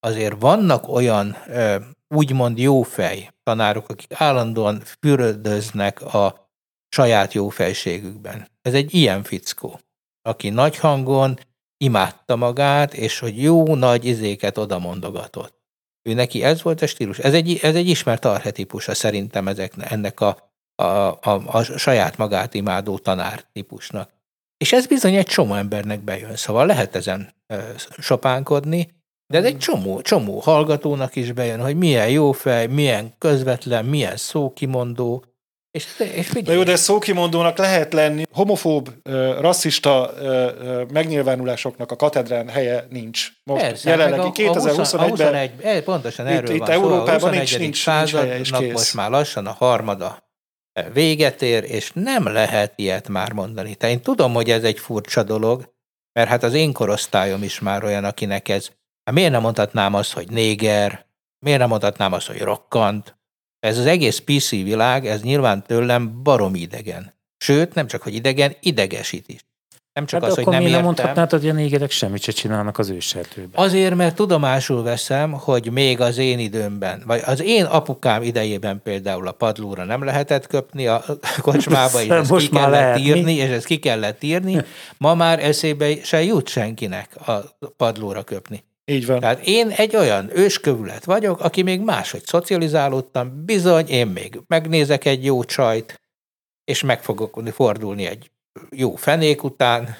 Azért 0.00 0.34
vannak 0.40 0.88
olyan 0.88 1.36
ö, 1.48 1.76
úgymond 2.14 2.58
jófej 2.58 3.30
tanárok, 3.42 3.88
akik 3.88 4.12
állandóan 4.14 4.82
fürödöznek 5.00 6.02
a 6.02 6.48
saját 6.88 7.32
jófejségükben. 7.32 8.48
Ez 8.62 8.74
egy 8.74 8.94
ilyen 8.94 9.22
fickó, 9.22 9.80
aki 10.22 10.48
nagy 10.48 10.76
hangon 10.76 11.38
imádta 11.76 12.36
magát, 12.36 12.94
és 12.94 13.18
hogy 13.18 13.42
jó 13.42 13.74
nagy 13.74 14.04
izéket 14.04 14.58
oda 14.58 14.78
mondogatott. 14.78 15.62
Ő 16.08 16.14
neki 16.14 16.42
ez 16.42 16.62
volt 16.62 16.82
a 16.82 16.86
stílus. 16.86 17.18
Ez 17.18 17.34
egy, 17.34 17.58
ez 17.62 17.74
egy 17.74 17.88
ismert 17.88 18.24
archetípusa 18.24 18.94
szerintem 18.94 19.48
ezek, 19.48 19.72
ennek 19.78 20.20
a, 20.20 20.52
a, 20.74 20.84
a, 20.84 21.42
a 21.46 21.62
saját 21.62 22.16
magát 22.16 22.54
imádó 22.54 22.98
tanár 22.98 23.44
típusnak. 23.52 24.10
És 24.56 24.72
ez 24.72 24.86
bizony 24.86 25.14
egy 25.14 25.26
csomó 25.26 25.54
embernek 25.54 26.00
bejön, 26.00 26.36
szóval 26.36 26.66
lehet 26.66 26.96
ezen 26.96 27.34
ö, 27.46 27.58
sopánkodni, 27.98 28.92
de 29.26 29.38
ez 29.38 29.44
egy 29.44 29.58
csomó, 29.58 30.00
csomó 30.00 30.38
hallgatónak 30.38 31.16
is 31.16 31.32
bejön, 31.32 31.60
hogy 31.62 31.76
milyen 31.76 32.08
jó 32.10 32.32
fej, 32.32 32.66
milyen 32.66 33.14
közvetlen, 33.18 33.84
milyen 33.84 34.16
szókimondó, 34.16 35.24
és, 35.70 35.86
és 36.14 36.30
Na 36.44 36.52
jó, 36.52 36.62
de 36.62 36.76
szókimondónak 36.76 37.58
lehet 37.58 37.92
lenni. 37.92 38.24
Homofób, 38.32 38.90
rasszista 39.40 40.14
megnyilvánulásoknak 40.92 41.90
a 41.90 41.96
katedrán 41.96 42.48
helye 42.48 42.86
nincs. 42.90 43.28
Most 43.44 43.62
Persze, 43.62 43.90
jelenlegi 43.90 44.16
meg 44.16 44.26
a- 44.26 44.28
a 44.28 44.32
2021-ben 44.54 45.08
21, 45.08 45.50
eh, 45.62 45.80
pontosan 45.80 46.26
Itt- 46.26 46.32
erről 46.32 46.50
itt 46.54 46.58
van 46.58 46.66
szó. 46.66 46.72
Európában 46.72 47.28
a 47.28 47.30
nincs- 47.30 47.42
21. 47.50 47.60
nincs- 47.60 47.86
nincs 47.86 48.14
helye, 48.14 48.44
századnak 48.44 48.72
most 48.72 48.94
már 48.94 49.10
lassan 49.10 49.46
a 49.46 49.52
harmada 49.52 50.22
véget 50.92 51.42
ér, 51.42 51.64
és 51.64 51.90
nem 51.94 52.26
lehet 52.26 52.72
ilyet 52.76 53.08
már 53.08 53.32
mondani. 53.32 53.74
Tehát 53.74 53.94
én 53.94 54.02
tudom, 54.02 54.32
hogy 54.34 54.50
ez 54.50 54.62
egy 54.64 54.78
furcsa 54.78 55.22
dolog, 55.22 55.72
mert 56.12 56.28
hát 56.28 56.42
az 56.42 56.54
én 56.54 56.72
korosztályom 56.72 57.42
is 57.42 57.60
már 57.60 57.84
olyan, 57.84 58.04
akinek 58.04 58.48
ez, 58.48 58.68
hát 59.04 59.14
miért 59.14 59.30
nem 59.30 59.40
mondhatnám 59.40 59.94
azt, 59.94 60.12
hogy 60.12 60.30
néger, 60.30 61.06
miért 61.38 61.58
nem 61.58 61.68
mondhatnám 61.68 62.12
azt, 62.12 62.26
hogy 62.26 62.40
rokkant, 62.40 63.16
ez 63.60 63.78
az 63.78 63.86
egész 63.86 64.18
PC 64.18 64.50
világ, 64.50 65.06
ez 65.06 65.22
nyilván 65.22 65.62
tőlem 65.62 66.22
barom 66.22 66.54
idegen. 66.54 67.14
Sőt, 67.36 67.74
nem 67.74 67.86
csak, 67.86 68.02
hogy 68.02 68.14
idegen, 68.14 68.56
idegesít 68.60 69.28
is. 69.28 69.40
Nem 69.92 70.06
csak 70.06 70.20
Hát 70.22 70.30
az, 70.30 70.36
hogy 70.36 70.46
nem 70.46 70.54
mi 70.54 70.58
nem 70.62 70.68
értem. 70.70 70.84
mondhatnád, 70.84 71.30
hogy 71.30 71.48
a 71.48 71.52
négerek 71.52 71.90
semmit 71.90 72.22
se 72.22 72.32
csinálnak 72.32 72.78
az 72.78 72.88
őserdőben. 72.88 73.64
Azért, 73.64 73.94
mert 73.94 74.14
tudomásul 74.14 74.82
veszem, 74.82 75.32
hogy 75.32 75.70
még 75.70 76.00
az 76.00 76.18
én 76.18 76.38
időmben, 76.38 77.02
vagy 77.06 77.22
az 77.24 77.42
én 77.42 77.64
apukám 77.64 78.22
idejében 78.22 78.80
például 78.82 79.26
a 79.28 79.32
padlóra 79.32 79.84
nem 79.84 80.04
lehetett 80.04 80.46
köpni 80.46 80.86
a 80.86 81.04
kocsmába, 81.42 82.02
és 82.02 82.08
ezt 82.08 82.30
Most 82.30 82.48
ki 82.48 82.54
kellett 82.56 82.70
lehet, 82.70 82.98
mi? 82.98 83.02
írni, 83.02 83.34
és 83.34 83.50
ezt 83.50 83.66
ki 83.66 83.78
kellett 83.78 84.22
írni. 84.22 84.64
Ma 84.98 85.14
már 85.14 85.44
eszébe 85.44 85.94
se 86.02 86.22
jut 86.22 86.48
senkinek 86.48 87.28
a 87.28 87.56
padlóra 87.76 88.22
köpni. 88.22 88.64
Így 88.84 89.06
van. 89.06 89.20
Tehát 89.20 89.46
én 89.46 89.70
egy 89.70 89.96
olyan 89.96 90.30
őskövület 90.38 91.04
vagyok, 91.04 91.40
aki 91.40 91.62
még 91.62 91.80
máshogy 91.80 92.26
szocializálódtam, 92.26 93.44
bizony, 93.44 93.88
én 93.88 94.06
még 94.06 94.40
megnézek 94.46 95.04
egy 95.04 95.24
jó 95.24 95.44
csajt, 95.44 96.00
és 96.64 96.82
meg 96.82 97.02
fogok 97.02 97.42
fordulni 97.52 98.06
egy 98.06 98.30
jó 98.70 98.94
fenék 98.94 99.42
után. 99.42 99.96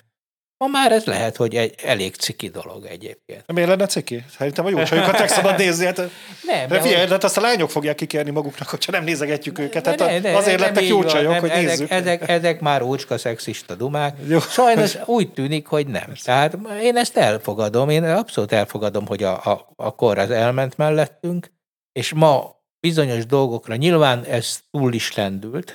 Ma 0.56 0.66
már 0.66 0.92
ez 0.92 1.04
lehet, 1.04 1.36
hogy 1.36 1.54
egy 1.56 1.74
elég 1.82 2.14
ciki 2.14 2.48
dolog 2.48 2.84
egyébként. 2.84 3.52
Miért 3.52 3.68
lenne 3.68 3.86
ciki? 3.86 4.24
Szerintem 4.36 4.64
a 4.66 4.70
jó 4.70 4.82
csajokat 4.82 5.18
meg 5.18 5.28
szabad 5.28 5.58
nézni. 5.58 5.84
Hát, 5.84 6.00
Nem, 6.46 6.68
de 6.68 6.80
figyelj, 6.80 7.04
de 7.04 7.12
hát 7.12 7.24
azt 7.24 7.36
a 7.36 7.40
lányok 7.40 7.70
fogják 7.70 7.94
kikérni 7.94 8.30
maguknak, 8.30 8.68
hogyha 8.68 8.92
nem 8.92 9.04
nézegetjük 9.04 9.58
őket. 9.58 9.86
Hát 9.86 9.98
Ne, 9.98 10.18
ne, 10.18 10.36
azért 10.36 10.58
nem 10.58 10.66
lettek 10.68 10.88
jó 10.88 11.04
csajok, 11.04 11.32
nem, 11.32 11.40
hogy 11.40 11.50
ezek, 11.50 11.66
nézzük. 11.66 11.90
Ezek, 11.90 12.28
ezek 12.28 12.60
már 12.60 12.82
ócska 12.82 13.18
szexista 13.18 13.74
dumák. 13.74 14.16
Jó. 14.28 14.38
Sajnos 14.38 14.98
úgy 15.04 15.32
tűnik, 15.32 15.66
hogy 15.66 15.86
nem. 15.86 16.12
Tehát 16.22 16.58
én 16.82 16.96
ezt 16.96 17.16
elfogadom, 17.16 17.88
én 17.88 18.04
abszolút 18.04 18.52
elfogadom, 18.52 19.06
hogy 19.06 19.22
a, 19.22 19.44
a, 19.44 19.68
a 19.76 19.94
kor 19.94 20.18
az 20.18 20.30
elment 20.30 20.76
mellettünk, 20.76 21.52
és 21.92 22.12
ma 22.12 22.62
bizonyos 22.80 23.26
dolgokra 23.26 23.76
nyilván 23.76 24.24
ez 24.24 24.60
túl 24.70 24.92
is 24.92 25.14
lendült, 25.14 25.74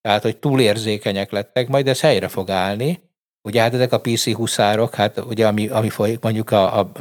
tehát, 0.00 0.22
hogy 0.22 0.36
túlérzékenyek 0.36 1.30
lettek, 1.30 1.68
majd 1.68 1.88
ez 1.88 2.00
helyre 2.00 2.28
fog 2.28 2.50
állni. 2.50 3.08
Ugye 3.48 3.60
hát 3.60 3.74
ezek 3.74 3.92
a 3.92 4.00
PC 4.00 4.32
huszárok, 4.32 4.94
hát 4.94 5.18
ugye 5.18 5.46
ami, 5.46 5.68
ami 5.68 5.88
folyik 5.88 6.20
mondjuk 6.20 6.50
a, 6.50 6.78
a 6.78 6.92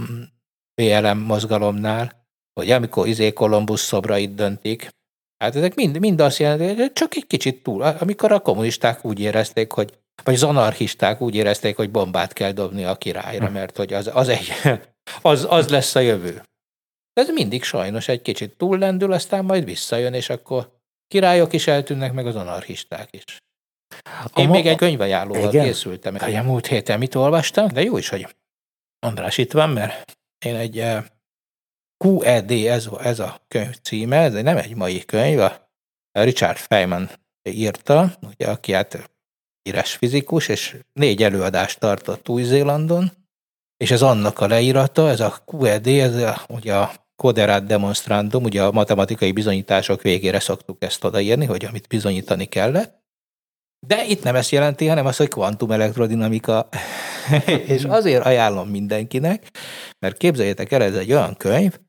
BLM 0.81 1.17
mozgalomnál, 1.17 2.18
hogy 2.59 2.71
amikor 2.71 3.07
izé 3.07 3.33
Kolumbusz 3.33 3.81
szobrait 3.81 4.35
döntik, 4.35 4.89
hát 5.43 5.55
ezek 5.55 5.75
mind, 5.75 5.99
mind 5.99 6.19
azt 6.19 6.37
jelenti, 6.37 6.81
hogy 6.81 6.93
csak 6.93 7.15
egy 7.15 7.27
kicsit 7.27 7.63
túl. 7.63 7.81
Amikor 7.81 8.31
a 8.31 8.39
kommunisták 8.39 9.05
úgy 9.05 9.19
érezték, 9.19 9.71
hogy 9.71 9.93
vagy 10.23 10.33
az 10.33 10.43
anarchisták 10.43 11.21
úgy 11.21 11.35
érezték, 11.35 11.75
hogy 11.75 11.91
bombát 11.91 12.33
kell 12.33 12.51
dobni 12.51 12.83
a 12.83 12.95
királyra, 12.95 13.49
mert 13.49 13.77
hogy 13.77 13.93
az, 13.93 14.09
az, 14.13 14.27
egy, 14.27 14.51
az, 15.21 15.45
az 15.49 15.69
lesz 15.69 15.95
a 15.95 15.99
jövő. 15.99 16.43
Ez 17.13 17.29
mindig 17.29 17.63
sajnos 17.63 18.07
egy 18.07 18.21
kicsit 18.21 18.57
túllendül, 18.57 19.11
aztán 19.11 19.45
majd 19.45 19.65
visszajön, 19.65 20.13
és 20.13 20.29
akkor 20.29 20.79
királyok 21.07 21.53
is 21.53 21.67
eltűnnek, 21.67 22.13
meg 22.13 22.27
az 22.27 22.35
anarchisták 22.35 23.09
is. 23.11 23.23
Én 24.35 24.47
ma- 24.47 24.53
még 24.53 24.67
egy 24.67 24.77
könyvajánlóval 24.77 25.49
Igen? 25.49 25.65
készültem. 25.65 26.17
A 26.19 26.41
múlt 26.43 26.67
héten 26.67 26.99
mit 26.99 27.15
olvastam, 27.15 27.67
de 27.67 27.81
jó 27.81 27.97
is, 27.97 28.09
hogy 28.09 28.35
András 28.99 29.37
itt 29.37 29.51
van, 29.51 29.69
mert 29.69 30.17
én 30.45 30.55
egy 30.55 30.79
eh, 30.79 31.03
QED, 32.03 32.51
ez, 32.51 32.89
ez 33.01 33.19
a 33.19 33.41
könyv 33.47 33.75
címe, 33.81 34.17
ez 34.17 34.33
nem 34.33 34.57
egy 34.57 34.75
mai 34.75 35.05
könyv, 35.05 35.39
a 35.39 35.69
Richard 36.11 36.57
Feynman 36.57 37.09
írta, 37.43 38.17
ugye, 38.21 38.47
aki 38.47 38.71
hát 38.71 39.09
híres 39.61 39.95
fizikus, 39.95 40.47
és 40.47 40.77
négy 40.93 41.23
előadást 41.23 41.79
tartott 41.79 42.29
Új-Zélandon, 42.29 43.11
és 43.77 43.91
ez 43.91 44.01
annak 44.01 44.39
a 44.39 44.47
leírata, 44.47 45.09
ez 45.09 45.19
a 45.19 45.37
QED, 45.45 45.87
ez 45.87 46.15
a, 46.15 46.41
ugye 46.47 46.75
a 46.75 46.91
Quaderat 47.15 47.65
Demonstrandum, 47.65 48.43
ugye 48.43 48.63
a 48.63 48.71
matematikai 48.71 49.31
bizonyítások 49.31 50.01
végére 50.01 50.39
szoktuk 50.39 50.83
ezt 50.83 51.03
odaírni, 51.03 51.45
hogy 51.45 51.65
amit 51.65 51.87
bizonyítani 51.87 52.45
kellett. 52.45 52.97
De 53.87 54.05
itt 54.05 54.23
nem 54.23 54.35
ezt 54.35 54.49
jelenti, 54.49 54.87
hanem 54.87 55.05
az, 55.05 55.17
hogy 55.17 55.27
kvantum 55.27 55.71
elektrodinamika. 55.71 56.69
és 57.65 57.83
azért 57.83 58.25
ajánlom 58.25 58.69
mindenkinek, 58.69 59.51
mert 59.99 60.17
képzeljétek 60.17 60.71
el, 60.71 60.83
ez 60.83 60.95
egy 60.95 61.11
olyan 61.11 61.35
könyv, 61.37 61.79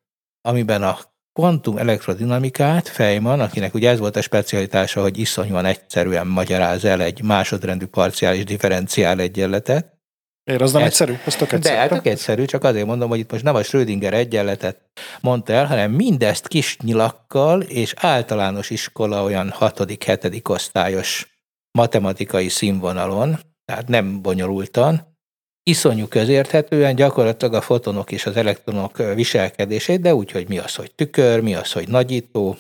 amiben 0.42 0.82
a 0.82 0.98
kvantum 1.32 1.76
elektrodinamikát 1.76 2.88
Feynman, 2.88 3.40
akinek 3.40 3.74
ugye 3.74 3.90
ez 3.90 3.98
volt 3.98 4.16
a 4.16 4.20
specialitása, 4.22 5.00
hogy 5.00 5.18
iszonyúan 5.18 5.64
egyszerűen 5.64 6.26
magyaráz 6.26 6.84
el 6.84 7.02
egy 7.02 7.22
másodrendű 7.22 7.86
parciális 7.86 8.44
differenciál 8.44 9.20
egyenletet, 9.20 9.98
Miért, 10.44 10.62
az 10.62 10.72
nem 10.72 10.82
Ez- 10.82 10.88
egyszerű? 10.88 11.14
Az 11.26 11.36
tök 11.36 11.52
egyszerű. 11.52 11.74
de 11.74 11.80
hát 11.80 11.88
tök 11.88 12.06
egyszerű, 12.06 12.44
csak 12.44 12.64
azért 12.64 12.86
mondom, 12.86 13.08
hogy 13.08 13.18
itt 13.18 13.30
most 13.30 13.44
nem 13.44 13.54
a 13.54 13.62
Schrödinger 13.62 14.14
egyenletet 14.14 14.80
mondta 15.20 15.52
el, 15.52 15.66
hanem 15.66 15.90
mindezt 15.90 16.48
kis 16.48 16.76
nyilakkal 16.78 17.60
és 17.60 17.94
általános 17.96 18.70
iskola 18.70 19.22
olyan 19.22 19.50
hatodik, 19.50 20.04
hetedik 20.04 20.48
osztályos 20.48 21.38
matematikai 21.78 22.48
színvonalon, 22.48 23.38
tehát 23.64 23.88
nem 23.88 24.22
bonyolultan, 24.22 25.18
iszonyú 25.62 26.06
közérthetően 26.06 26.94
gyakorlatilag 26.94 27.54
a 27.54 27.60
fotonok 27.60 28.12
és 28.12 28.26
az 28.26 28.36
elektronok 28.36 28.96
viselkedését, 29.14 30.00
de 30.00 30.14
úgy, 30.14 30.30
hogy 30.30 30.48
mi 30.48 30.58
az, 30.58 30.74
hogy 30.74 30.94
tükör, 30.94 31.40
mi 31.40 31.54
az, 31.54 31.72
hogy 31.72 31.88
nagyító, 31.88 32.56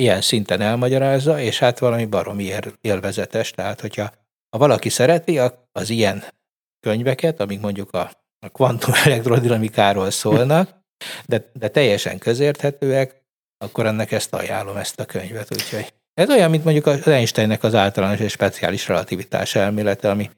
ilyen 0.00 0.20
szinten 0.20 0.60
elmagyarázza, 0.60 1.40
és 1.40 1.58
hát 1.58 1.78
valami 1.78 2.04
baromi 2.04 2.52
élvezetes, 2.80 3.50
tehát 3.50 3.80
hogyha 3.80 4.12
ha 4.50 4.58
valaki 4.58 4.88
szereti 4.88 5.40
az 5.72 5.90
ilyen 5.90 6.24
könyveket, 6.80 7.40
amik 7.40 7.60
mondjuk 7.60 7.92
a, 7.92 8.10
a 8.46 8.48
kvantum 8.48 8.94
elektrodinamikáról 9.04 10.10
szólnak, 10.10 10.70
de, 11.26 11.50
de 11.52 11.68
teljesen 11.68 12.18
közérthetőek, 12.18 13.22
akkor 13.58 13.86
ennek 13.86 14.12
ezt 14.12 14.34
ajánlom, 14.34 14.76
ezt 14.76 15.00
a 15.00 15.04
könyvet. 15.04 15.48
Úgyhogy 15.52 15.92
ez 16.14 16.30
olyan, 16.30 16.50
mint 16.50 16.64
mondjuk 16.64 16.86
az 16.86 17.06
Einsteinnek 17.06 17.62
az 17.62 17.74
általános 17.74 18.20
és 18.20 18.32
speciális 18.32 18.88
relativitás 18.88 19.54
elmélete, 19.54 20.10
ami 20.10 20.30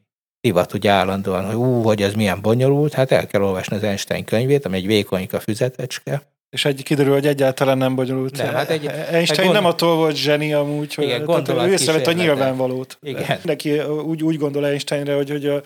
divat 0.42 0.72
ugye 0.72 0.90
állandóan, 0.90 1.44
hogy 1.46 1.54
ú, 1.54 1.82
hogy 1.82 2.02
ez 2.02 2.14
milyen 2.14 2.40
bonyolult, 2.40 2.92
hát 2.92 3.10
el 3.10 3.26
kell 3.26 3.42
olvasni 3.42 3.76
az 3.76 3.82
Einstein 3.82 4.24
könyvét, 4.24 4.66
ami 4.66 4.76
egy 4.76 4.86
vékonyka 4.86 5.40
füzetecske. 5.40 6.22
És 6.50 6.64
egy 6.64 6.82
kiderül, 6.82 7.12
hogy 7.12 7.26
egyáltalán 7.26 7.78
nem 7.78 7.94
bonyolult. 7.94 8.36
Nem, 8.36 8.54
hát 8.54 8.70
egy- 8.70 8.86
Einstein 8.86 9.22
egy 9.28 9.36
gond- 9.36 9.52
nem 9.52 9.64
attól 9.64 9.96
volt 9.96 10.16
zseni 10.16 10.52
amúgy, 10.52 10.94
hogy 10.94 11.04
Igen, 11.04 11.44
ő 11.58 11.72
észrevett 11.72 12.06
a 12.06 12.12
nyilvánvalót. 12.12 12.98
Igen. 13.02 13.38
Neki 13.42 13.78
úgy, 13.80 14.22
úgy 14.22 14.36
gondol 14.38 14.66
Einsteinre, 14.66 15.14
hogy, 15.14 15.30
hogy 15.30 15.46
a, 15.46 15.62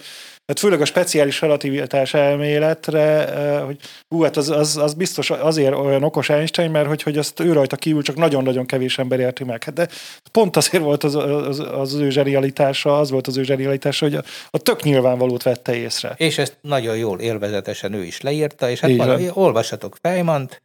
hát 0.46 0.58
főleg 0.58 0.80
a 0.80 0.84
speciális 0.84 1.40
relativitás 1.40 2.14
elméletre, 2.14 3.34
eh, 3.34 3.64
hogy 3.64 3.78
hú, 4.08 4.22
hát 4.22 4.36
az, 4.36 4.50
az, 4.50 4.76
az 4.76 4.94
biztos 4.94 5.30
azért 5.30 5.74
olyan 5.74 6.02
okos 6.02 6.28
Einstein, 6.28 6.70
mert 6.70 6.86
hogy, 6.86 7.02
hogy 7.02 7.18
azt 7.18 7.40
ő 7.40 7.52
rajta 7.52 7.76
kívül 7.76 8.02
csak 8.02 8.16
nagyon-nagyon 8.16 8.66
kevés 8.66 8.98
ember 8.98 9.20
érti 9.20 9.44
meg. 9.44 9.64
Hát 9.64 9.74
de 9.74 9.88
pont 10.30 10.56
azért 10.56 10.82
volt 10.82 11.04
az, 11.04 11.14
az, 11.14 11.58
az 11.58 11.94
ő 11.94 12.10
zsenialitása, 12.10 12.98
az 12.98 13.10
volt 13.10 13.26
az 13.26 13.36
ő 13.36 13.42
zsenialitása, 13.42 14.04
hogy 14.04 14.14
a, 14.14 14.22
a 14.50 14.58
tök 14.58 14.82
nyilvánvalót 14.82 15.42
vette 15.42 15.74
észre. 15.74 16.14
És 16.16 16.38
ezt 16.38 16.58
nagyon 16.60 16.96
jól, 16.96 17.20
élvezetesen 17.20 17.92
ő 17.92 18.02
is 18.02 18.20
leírta, 18.20 18.70
és 18.70 18.80
hát 18.80 18.96
valami, 18.96 19.28
olvassatok 19.32 19.96
Fejmant, 20.00 20.62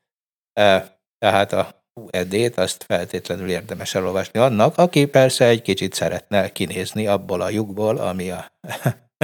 e, 0.54 0.98
tehát 1.18 1.54
a 1.54 1.86
QED-t 1.94 2.58
azt 2.58 2.84
feltétlenül 2.84 3.50
érdemes 3.50 3.96
elolvasni 3.96 4.40
annak, 4.40 4.78
aki 4.78 5.06
persze 5.06 5.46
egy 5.46 5.62
kicsit 5.62 5.94
szeretne 5.94 6.52
kinézni 6.52 7.08
abból 7.08 7.42
a 7.42 7.50
lyukból, 7.50 7.98
ami 7.98 8.30
a... 8.30 8.46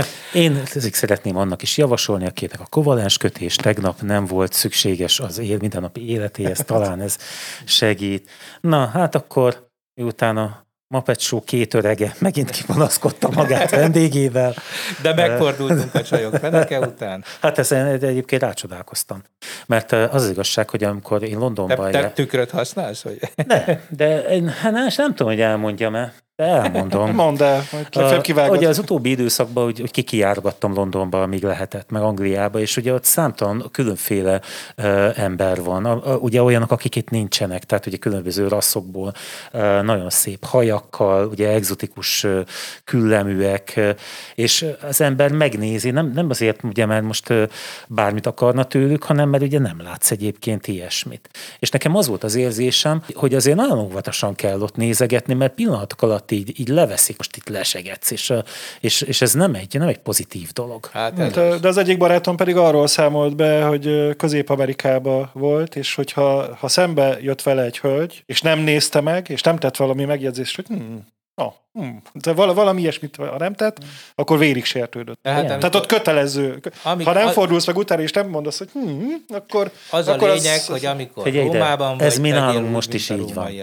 Én 0.33 0.65
szeretném 0.91 1.37
annak 1.37 1.61
is 1.61 1.77
javasolni, 1.77 2.25
akinek 2.25 2.59
a 2.59 2.65
kovalens 2.69 3.17
kötés 3.17 3.55
tegnap 3.55 4.01
nem 4.01 4.25
volt 4.25 4.53
szükséges 4.53 5.19
az 5.19 5.37
él 5.37 5.57
mindennapi 5.59 6.09
életéhez, 6.09 6.63
talán 6.65 7.01
ez 7.01 7.17
segít. 7.65 8.29
Na, 8.61 8.85
hát 8.85 9.15
akkor 9.15 9.69
miután 9.93 10.37
a 10.37 10.65
Muppet 10.93 11.19
Show 11.19 11.41
két 11.41 11.73
örege 11.73 12.15
megint 12.19 12.49
kipanaszkodta 12.49 13.29
magát 13.29 13.69
vendégével. 13.69 14.53
De 15.01 15.13
megfordultunk 15.13 15.95
a 15.95 16.03
csajok 16.03 16.35
feneke 16.35 16.79
után. 16.79 17.23
Hát 17.41 17.57
ezen 17.57 17.85
egyébként 17.85 18.41
rácsodálkoztam. 18.41 19.23
Mert 19.65 19.91
az 19.91 20.23
az 20.23 20.29
igazság, 20.29 20.69
hogy 20.69 20.83
amikor 20.83 21.23
én 21.23 21.29
Te, 21.29 21.37
Londonban... 21.37 21.91
te 21.91 22.11
tükröt 22.11 22.49
használsz? 22.49 23.01
Hogy... 23.01 23.19
De, 23.47 23.85
de 23.89 24.21
én, 24.21 24.47
hát 24.47 24.71
nem, 24.71 24.87
nem 24.95 25.09
tudom, 25.09 25.27
hogy 25.27 25.41
elmondjam-e, 25.41 26.13
elmondom. 26.37 27.15
Mondd 27.15 27.43
el, 27.43 27.55
hogy 27.55 27.79
legfeljebb 27.79 28.17
Uh, 28.17 28.21
kivágod. 28.21 28.57
ugye 28.57 28.67
az 28.67 28.77
utóbbi 28.77 29.09
időszakban, 29.09 29.63
hogy, 29.63 29.79
hogy 29.79 29.91
kikiárogattam 29.91 30.73
Londonba, 30.73 31.21
amíg 31.21 31.43
lehetett, 31.43 31.89
meg 31.89 32.01
Angliába, 32.01 32.59
és 32.59 32.77
ugye 32.77 32.93
ott 32.93 33.03
számtalan 33.03 33.69
különféle 33.71 34.41
uh, 34.77 35.19
ember 35.19 35.63
van. 35.63 35.85
A, 35.85 36.11
a, 36.11 36.15
ugye 36.15 36.43
olyanok, 36.43 36.71
akik 36.71 36.95
itt 36.95 37.09
nincsenek, 37.09 37.63
tehát 37.63 37.85
ugye 37.85 37.97
különböző 37.97 38.47
rasszokból, 38.47 39.13
uh, 39.53 39.81
nagyon 39.81 40.09
szép 40.09 40.45
hajakkal, 40.45 41.27
ugye 41.27 41.49
egzotikus 41.49 42.23
uh, 42.23 42.39
külleműek, 42.83 43.73
uh, 43.77 43.89
és 44.35 44.65
az 44.87 45.01
ember 45.01 45.31
megnézi, 45.31 45.91
nem, 45.91 46.11
nem 46.13 46.29
azért, 46.29 46.63
ugye, 46.63 46.85
mert 46.85 47.03
most 47.03 47.29
uh, 47.29 47.43
bármit 47.87 48.25
akarna 48.25 48.63
tőlük, 48.63 49.03
hanem 49.03 49.29
mert 49.29 49.43
ugye 49.43 49.59
nem 49.59 49.81
látsz 49.81 50.11
egyébként 50.11 50.67
ilyesmit. 50.67 51.29
És 51.59 51.69
nekem 51.69 51.95
az 51.95 52.07
volt 52.07 52.23
az 52.23 52.35
érzésem, 52.35 53.01
hogy 53.13 53.33
azért 53.33 53.57
nagyon 53.57 53.79
óvatosan 53.79 54.35
kell 54.35 54.61
ott 54.61 54.75
nézegetni, 54.75 55.33
mert 55.33 55.53
pillanatok 55.53 56.01
alatt 56.01 56.26
így, 56.31 56.59
így 56.59 56.67
leveszik, 56.67 57.17
most 57.17 57.35
itt 57.35 57.49
lesegetsz, 57.49 58.11
és, 58.11 58.33
és, 58.79 59.01
és 59.01 59.21
ez 59.21 59.33
nem 59.33 59.53
egy, 59.53 59.79
nem 59.79 59.87
egy 59.87 59.97
pozitív 59.97 60.51
dolog. 60.51 60.89
Hát 60.93 61.19
ez 61.19 61.27
Hát, 61.35 61.59
de 61.59 61.67
az 61.67 61.77
egyik 61.77 61.97
barátom 61.97 62.35
pedig 62.35 62.55
arról 62.55 62.87
számolt 62.87 63.35
be, 63.35 63.63
hogy 63.63 64.15
Közép-Amerikába 64.17 65.29
volt, 65.33 65.75
és 65.75 65.95
hogyha 65.95 66.55
ha 66.55 66.67
szembe 66.67 67.17
jött 67.21 67.41
vele 67.41 67.63
egy 67.63 67.79
hölgy, 67.79 68.23
és 68.25 68.41
nem 68.41 68.59
nézte 68.59 69.01
meg, 69.01 69.29
és 69.29 69.41
nem 69.41 69.57
tett 69.57 69.75
valami 69.75 70.05
megjegyzést, 70.05 70.55
hogy 70.55 70.65
hm, 70.67 70.95
Ah, 71.39 71.53
hm. 71.73 71.87
De 72.13 72.33
vala, 72.33 72.53
valami 72.53 72.81
ilyesmit, 72.81 73.15
ha 73.15 73.37
nem 73.37 73.53
tett, 73.53 73.77
akkor 74.15 74.37
vérig 74.37 74.65
sértődött. 74.65 75.19
Tehát, 75.21 75.43
Igen. 75.43 75.59
Tehát 75.59 75.75
ott 75.75 75.85
kötelező. 75.85 76.59
Amik- 76.83 77.07
ha 77.07 77.13
nem 77.13 77.27
a- 77.27 77.31
fordulsz 77.31 77.65
meg 77.65 77.77
utána, 77.77 78.01
és 78.01 78.11
nem 78.11 78.29
mondasz, 78.29 78.57
hogy 78.57 78.69
hm, 78.73 79.35
akkor... 79.35 79.71
Az 79.91 80.07
a 80.07 80.13
akkor 80.13 80.29
lényeg, 80.29 80.61
hogy 80.61 80.85
amikor 80.85 81.23
Figyelj 81.23 81.45
ide, 81.45 81.57
Rómában 81.57 81.97
vagy, 81.97 82.05
ez 82.07 82.17
mi 82.19 82.29
nálunk 82.29 82.71
most 82.71 82.93
is 82.93 83.09
a 83.09 83.15
így 83.15 83.33
van. 83.33 83.49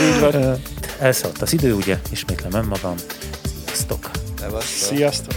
Így 0.00 0.20
van. 0.20 0.60
Elszaladt 1.00 1.42
az 1.42 1.52
idő, 1.52 1.74
ugye? 1.74 1.98
Ismétlem 2.10 2.52
önmagam. 2.52 2.94
Sziasztok! 3.66 4.10
Sziasztok! 4.60 5.34